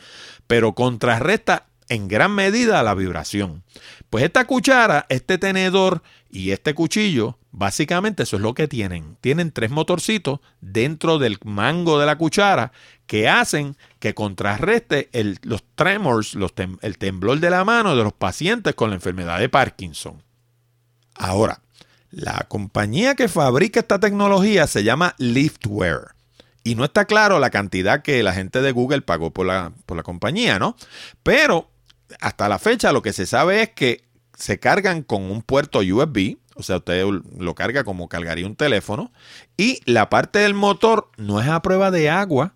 Pero 0.47 0.73
contrarresta 0.73 1.67
en 1.91 2.07
gran 2.07 2.31
medida 2.31 2.81
la 2.83 2.95
vibración. 2.95 3.63
Pues 4.09 4.23
esta 4.23 4.45
cuchara, 4.45 5.05
este 5.09 5.37
tenedor 5.37 6.01
y 6.29 6.51
este 6.51 6.73
cuchillo, 6.73 7.37
básicamente 7.51 8.23
eso 8.23 8.37
es 8.37 8.41
lo 8.41 8.53
que 8.53 8.69
tienen. 8.69 9.17
Tienen 9.19 9.51
tres 9.51 9.71
motorcitos 9.71 10.39
dentro 10.61 11.19
del 11.19 11.37
mango 11.43 11.99
de 11.99 12.05
la 12.05 12.17
cuchara 12.17 12.71
que 13.07 13.27
hacen 13.27 13.75
que 13.99 14.13
contrarreste 14.13 15.09
los 15.41 15.65
tremors, 15.75 16.37
el 16.81 16.97
temblor 16.97 17.41
de 17.41 17.49
la 17.49 17.65
mano 17.65 17.93
de 17.93 18.03
los 18.05 18.13
pacientes 18.13 18.73
con 18.73 18.91
la 18.91 18.95
enfermedad 18.95 19.39
de 19.39 19.49
Parkinson. 19.49 20.23
Ahora, 21.15 21.61
la 22.09 22.45
compañía 22.47 23.15
que 23.15 23.27
fabrica 23.27 23.81
esta 23.81 23.99
tecnología 23.99 24.65
se 24.65 24.85
llama 24.85 25.13
Liftware. 25.17 26.15
Y 26.63 26.75
no 26.75 26.85
está 26.85 27.03
claro 27.03 27.39
la 27.39 27.49
cantidad 27.49 28.01
que 28.01 28.23
la 28.23 28.33
gente 28.33 28.61
de 28.61 28.71
Google 28.71 29.01
pagó 29.01 29.31
por 29.31 29.45
la, 29.45 29.73
por 29.85 29.97
la 29.97 30.03
compañía, 30.03 30.59
¿no? 30.59 30.77
Pero 31.23 31.70
hasta 32.19 32.49
la 32.49 32.59
fecha 32.59 32.91
lo 32.91 33.01
que 33.01 33.13
se 33.13 33.25
sabe 33.25 33.63
es 33.63 33.69
que 33.69 34.03
se 34.35 34.59
cargan 34.59 35.03
con 35.03 35.23
un 35.29 35.41
puerto 35.41 35.79
USB, 35.79 36.37
o 36.55 36.63
sea, 36.63 36.77
usted 36.77 37.05
lo 37.37 37.55
carga 37.55 37.83
como 37.83 38.09
cargaría 38.09 38.45
un 38.45 38.55
teléfono, 38.55 39.11
y 39.57 39.79
la 39.85 40.09
parte 40.09 40.39
del 40.39 40.53
motor 40.53 41.09
no 41.17 41.39
es 41.41 41.47
a 41.47 41.61
prueba 41.61 41.91
de 41.91 42.09
agua, 42.09 42.55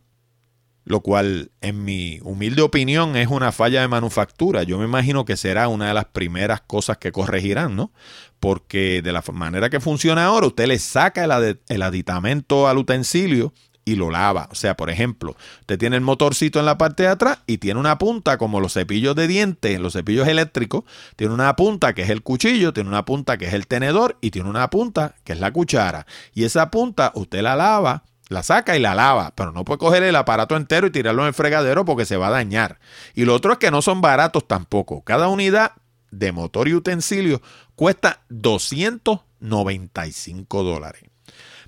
lo 0.86 1.02
cual 1.02 1.52
en 1.62 1.84
mi 1.84 2.20
humilde 2.22 2.62
opinión 2.62 3.16
es 3.16 3.28
una 3.28 3.52
falla 3.52 3.82
de 3.82 3.88
manufactura. 3.88 4.62
Yo 4.64 4.78
me 4.78 4.86
imagino 4.86 5.26
que 5.26 5.36
será 5.36 5.68
una 5.68 5.88
de 5.88 5.96
las 5.96 6.06
primeras 6.06 6.62
cosas 6.62 7.00
que 7.00 7.12
corregirán, 7.12 7.76
¿no? 7.76 7.92
Porque 8.40 9.02
de 9.02 9.12
la 9.12 9.24
manera 9.34 9.72
que 9.72 9.80
funciona 9.80 10.26
ahora, 10.26 10.46
usted 10.46 10.68
le 10.68 10.78
saca 10.78 11.24
el, 11.68 11.82
aditamento 11.82 12.68
al 12.68 12.78
utensilio 12.78 13.52
y 13.86 13.96
lo 13.96 14.10
lava. 14.10 14.50
O 14.52 14.56
sea, 14.56 14.76
por 14.76 14.90
ejemplo, 14.90 15.38
usted 15.62 15.78
tiene 15.78 15.96
el 15.96 16.02
motorcito 16.02 16.60
en 16.60 16.66
la 16.66 16.78
parte 16.78 17.04
de 17.04 17.10
atrás 17.10 17.40
y 17.48 17.60
tiene 17.60 17.80
una 17.80 17.98
punta 17.98 18.38
como 18.38 18.60
los 18.60 18.74
cepillos 18.74 19.16
de 19.16 19.28
dientes, 19.28 19.80
los 19.80 19.94
cepillos 19.94 20.28
eléctricos, 20.28 20.84
tiene 21.16 21.34
una 21.34 21.56
punta 21.56 21.94
que 21.94 22.02
es 22.02 22.10
el 22.10 22.24
cuchillo, 22.24 22.74
tiene 22.74 22.90
una 22.90 23.06
punta 23.06 23.38
que 23.38 23.46
es 23.46 23.54
el 23.54 23.68
tenedor 23.68 24.18
y 24.22 24.32
tiene 24.32 24.50
una 24.50 24.70
punta 24.70 25.16
que 25.24 25.32
es 25.34 25.40
la 25.40 25.54
cuchara. 25.54 26.06
Y 26.34 26.44
esa 26.44 26.72
punta 26.72 27.12
usted 27.16 27.42
la 27.42 27.56
lava 27.56 28.04
la 28.28 28.44
saca 28.44 28.76
y 28.76 28.80
la 28.80 28.96
lava, 28.96 29.34
pero 29.36 29.52
no 29.52 29.64
puede 29.64 29.78
coger 29.78 30.02
el 30.04 30.16
aparato 30.16 30.56
entero 30.56 30.88
y 30.88 30.92
tirarlo 30.92 31.22
en 31.22 31.28
el 31.28 31.36
fregadero 31.36 31.86
porque 31.86 32.06
se 32.06 32.18
va 32.18 32.26
a 32.28 32.32
dañar. 32.32 32.80
Y 33.14 33.26
lo 33.26 33.36
otro 33.36 33.54
es 33.54 33.60
que 33.60 33.72
no 33.72 33.84
son 33.84 34.02
baratos 34.02 34.48
tampoco. 34.48 35.04
Cada 35.04 35.28
unidad 35.28 35.74
de 36.10 36.32
motor 36.32 36.68
y 36.68 36.74
utensilio 36.74 37.44
cuesta 37.76 38.22
295 38.30 40.64
dólares. 40.64 41.04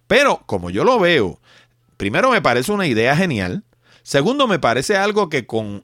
Pero 0.08 0.42
como 0.46 0.70
yo 0.70 0.84
lo 0.84 1.00
veo, 1.00 1.40
primero 1.98 2.32
me 2.32 2.42
parece 2.42 2.72
una 2.72 2.88
idea 2.88 3.16
genial. 3.16 3.64
Segundo, 4.04 4.48
me 4.48 4.60
parece 4.60 4.96
algo 4.96 5.28
que 5.28 5.46
con, 5.46 5.84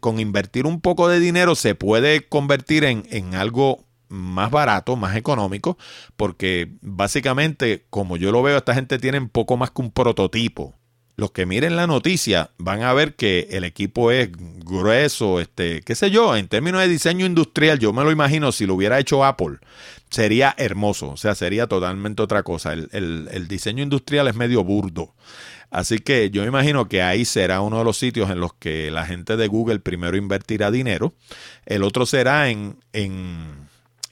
con 0.00 0.18
invertir 0.18 0.66
un 0.66 0.80
poco 0.80 1.08
de 1.08 1.20
dinero 1.20 1.54
se 1.54 1.76
puede 1.76 2.26
convertir 2.26 2.82
en, 2.82 3.06
en 3.10 3.36
algo 3.36 3.84
más 4.08 4.50
barato, 4.50 4.96
más 4.96 5.16
económico, 5.16 5.78
porque 6.16 6.72
básicamente, 6.80 7.86
como 7.90 8.16
yo 8.16 8.32
lo 8.32 8.42
veo, 8.42 8.56
esta 8.56 8.74
gente 8.74 8.98
tiene 8.98 9.20
poco 9.28 9.56
más 9.56 9.70
que 9.70 9.82
un 9.82 9.92
prototipo. 9.92 10.74
Los 11.16 11.30
que 11.30 11.46
miren 11.46 11.76
la 11.76 11.86
noticia 11.86 12.50
van 12.58 12.82
a 12.82 12.92
ver 12.92 13.14
que 13.14 13.46
el 13.52 13.62
equipo 13.62 14.10
es 14.10 14.30
grueso, 14.32 15.40
este, 15.40 15.82
qué 15.82 15.94
sé 15.94 16.10
yo, 16.10 16.36
en 16.36 16.48
términos 16.48 16.80
de 16.80 16.88
diseño 16.88 17.24
industrial, 17.24 17.78
yo 17.78 17.92
me 17.92 18.02
lo 18.02 18.10
imagino 18.10 18.50
si 18.50 18.66
lo 18.66 18.74
hubiera 18.74 18.98
hecho 18.98 19.24
Apple, 19.24 19.58
sería 20.10 20.54
hermoso, 20.58 21.10
o 21.10 21.16
sea, 21.16 21.36
sería 21.36 21.68
totalmente 21.68 22.22
otra 22.22 22.42
cosa. 22.42 22.72
El, 22.72 23.46
diseño 23.48 23.82
industrial 23.82 24.26
es 24.26 24.34
medio 24.34 24.64
burdo. 24.64 25.14
Así 25.70 25.98
que 25.98 26.30
yo 26.30 26.44
imagino 26.44 26.88
que 26.88 27.02
ahí 27.02 27.24
será 27.24 27.60
uno 27.60 27.78
de 27.78 27.84
los 27.84 27.96
sitios 27.96 28.30
en 28.30 28.38
los 28.38 28.54
que 28.54 28.90
la 28.92 29.06
gente 29.06 29.36
de 29.36 29.48
Google 29.48 29.80
primero 29.80 30.16
invertirá 30.16 30.70
dinero. 30.70 31.14
El 31.66 31.82
otro 31.82 32.06
será 32.06 32.48
en, 32.48 32.76
en 32.92 33.63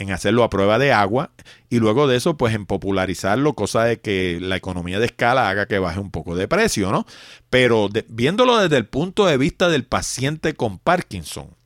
en 0.03 0.12
hacerlo 0.12 0.44
a 0.44 0.50
prueba 0.50 0.78
de 0.78 0.92
agua 0.92 1.32
y 1.70 1.78
luego 1.78 2.07
de 2.07 2.16
eso 2.16 2.36
pues 2.36 2.55
en 2.55 2.66
popularizarlo, 2.66 3.55
cosa 3.55 3.84
de 3.84 4.00
que 4.00 4.38
la 4.40 4.57
economía 4.57 4.98
de 4.98 5.07
escala 5.07 5.48
haga 5.48 5.66
que 5.66 5.78
baje 5.78 6.00
un 6.00 6.11
poco 6.11 6.34
de 6.36 6.48
precio, 6.48 6.92
¿no? 6.92 7.07
Pero 7.50 7.88
viéndolo 8.09 8.59
desde 8.59 8.76
el 8.76 8.86
punto 8.86 9.26
de 9.26 9.38
vista 9.38 9.68
del 9.68 9.84
paciente 9.84 10.55
con 10.55 10.78
Parkinson, 10.78 11.57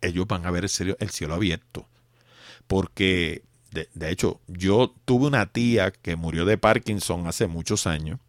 ellos 0.00 0.26
van 0.26 0.46
a 0.46 0.50
ver 0.50 0.64
el 0.64 0.70
cielo, 0.70 0.96
el 1.00 1.10
cielo 1.10 1.34
abierto. 1.34 1.88
Porque, 2.66 3.42
de, 3.70 3.88
de 3.94 4.10
hecho, 4.10 4.40
yo 4.46 4.94
tuve 5.04 5.26
una 5.26 5.46
tía 5.46 5.90
que 5.90 6.16
murió 6.16 6.44
de 6.44 6.58
Parkinson 6.58 7.26
hace 7.26 7.46
muchos 7.46 7.86
años. 7.86 8.20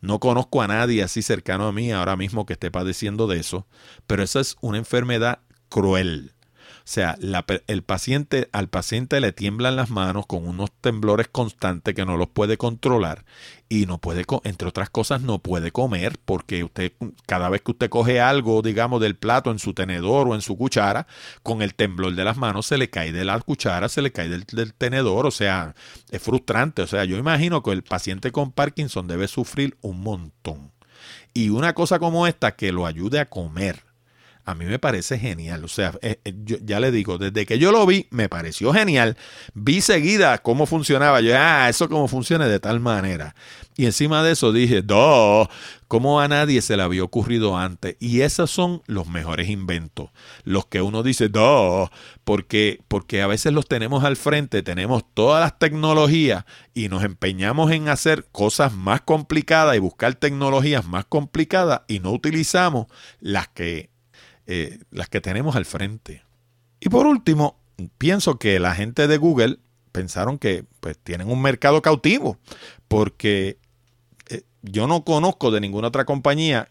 No 0.00 0.18
conozco 0.18 0.62
a 0.62 0.66
nadie 0.66 1.02
así 1.02 1.22
cercano 1.22 1.68
a 1.68 1.72
mí 1.72 1.92
ahora 1.92 2.16
mismo 2.16 2.44
que 2.46 2.54
esté 2.54 2.70
padeciendo 2.70 3.26
de 3.28 3.38
eso, 3.38 3.66
pero 4.06 4.22
esa 4.22 4.40
es 4.40 4.56
una 4.60 4.78
enfermedad 4.78 5.40
cruel 5.68 6.32
sea, 6.84 7.16
el 7.66 7.82
paciente, 7.82 8.48
al 8.52 8.68
paciente 8.68 9.20
le 9.20 9.32
tiemblan 9.32 9.76
las 9.76 9.90
manos 9.90 10.26
con 10.26 10.46
unos 10.46 10.70
temblores 10.80 11.28
constantes 11.28 11.94
que 11.94 12.04
no 12.04 12.16
los 12.16 12.28
puede 12.28 12.56
controlar 12.56 13.24
y 13.68 13.86
no 13.86 13.98
puede, 13.98 14.24
entre 14.44 14.68
otras 14.68 14.90
cosas, 14.90 15.22
no 15.22 15.38
puede 15.38 15.70
comer 15.70 16.18
porque 16.24 16.64
usted, 16.64 16.92
cada 17.26 17.48
vez 17.48 17.62
que 17.62 17.70
usted 17.70 17.88
coge 17.88 18.20
algo, 18.20 18.60
digamos, 18.62 19.00
del 19.00 19.16
plato 19.16 19.50
en 19.50 19.58
su 19.58 19.74
tenedor 19.74 20.28
o 20.28 20.34
en 20.34 20.42
su 20.42 20.58
cuchara, 20.58 21.06
con 21.42 21.62
el 21.62 21.74
temblor 21.74 22.14
de 22.14 22.24
las 22.24 22.36
manos 22.36 22.66
se 22.66 22.78
le 22.78 22.90
cae 22.90 23.12
de 23.12 23.24
la 23.24 23.40
cuchara, 23.40 23.88
se 23.88 24.02
le 24.02 24.12
cae 24.12 24.28
del, 24.28 24.44
del 24.44 24.74
tenedor, 24.74 25.26
o 25.26 25.30
sea, 25.30 25.74
es 26.10 26.22
frustrante. 26.22 26.82
O 26.82 26.86
sea, 26.86 27.04
yo 27.04 27.16
imagino 27.16 27.62
que 27.62 27.70
el 27.70 27.82
paciente 27.82 28.32
con 28.32 28.52
Parkinson 28.52 29.06
debe 29.06 29.28
sufrir 29.28 29.76
un 29.80 30.00
montón. 30.00 30.72
Y 31.34 31.48
una 31.48 31.72
cosa 31.72 31.98
como 31.98 32.26
esta 32.26 32.56
que 32.56 32.72
lo 32.72 32.86
ayude 32.86 33.20
a 33.20 33.28
comer 33.28 33.91
a 34.44 34.54
mí 34.54 34.64
me 34.64 34.78
parece 34.78 35.18
genial. 35.18 35.64
O 35.64 35.68
sea, 35.68 35.92
eh, 36.02 36.20
eh, 36.24 36.34
ya 36.44 36.80
le 36.80 36.90
digo, 36.90 37.18
desde 37.18 37.46
que 37.46 37.58
yo 37.58 37.70
lo 37.72 37.86
vi, 37.86 38.06
me 38.10 38.28
pareció 38.28 38.72
genial. 38.72 39.16
Vi 39.54 39.80
seguida 39.80 40.38
cómo 40.38 40.66
funcionaba. 40.66 41.20
Yo, 41.20 41.34
ah, 41.36 41.68
eso 41.68 41.88
cómo 41.88 42.08
funciona 42.08 42.46
de 42.46 42.58
tal 42.58 42.80
manera. 42.80 43.34
Y 43.76 43.86
encima 43.86 44.22
de 44.22 44.32
eso 44.32 44.52
dije, 44.52 44.82
no, 44.82 45.48
¿cómo 45.88 46.20
a 46.20 46.28
nadie 46.28 46.60
se 46.60 46.76
le 46.76 46.82
había 46.82 47.04
ocurrido 47.04 47.56
antes? 47.56 47.96
Y 48.00 48.20
esos 48.20 48.50
son 48.50 48.82
los 48.86 49.06
mejores 49.06 49.48
inventos. 49.48 50.10
Los 50.44 50.66
que 50.66 50.82
uno 50.82 51.02
dice, 51.02 51.30
no, 51.30 51.90
porque, 52.24 52.80
porque 52.88 53.22
a 53.22 53.26
veces 53.26 53.52
los 53.52 53.66
tenemos 53.68 54.04
al 54.04 54.16
frente, 54.16 54.62
tenemos 54.62 55.04
todas 55.14 55.40
las 55.40 55.58
tecnologías 55.58 56.44
y 56.74 56.88
nos 56.88 57.02
empeñamos 57.04 57.70
en 57.70 57.88
hacer 57.88 58.26
cosas 58.30 58.74
más 58.74 59.00
complicadas 59.00 59.76
y 59.76 59.78
buscar 59.78 60.16
tecnologías 60.16 60.86
más 60.86 61.06
complicadas 61.06 61.82
y 61.88 62.00
no 62.00 62.12
utilizamos 62.12 62.86
las 63.20 63.48
que 63.48 63.91
eh, 64.46 64.78
las 64.90 65.08
que 65.08 65.20
tenemos 65.20 65.56
al 65.56 65.64
frente. 65.64 66.22
Y 66.80 66.88
por 66.88 67.06
último, 67.06 67.56
pienso 67.98 68.38
que 68.38 68.58
la 68.58 68.74
gente 68.74 69.06
de 69.06 69.16
Google 69.16 69.58
pensaron 69.92 70.38
que 70.38 70.64
pues 70.80 70.98
tienen 70.98 71.30
un 71.30 71.40
mercado 71.40 71.82
cautivo, 71.82 72.38
porque 72.88 73.58
eh, 74.28 74.42
yo 74.62 74.86
no 74.86 75.04
conozco 75.04 75.50
de 75.50 75.60
ninguna 75.60 75.88
otra 75.88 76.04
compañía 76.04 76.68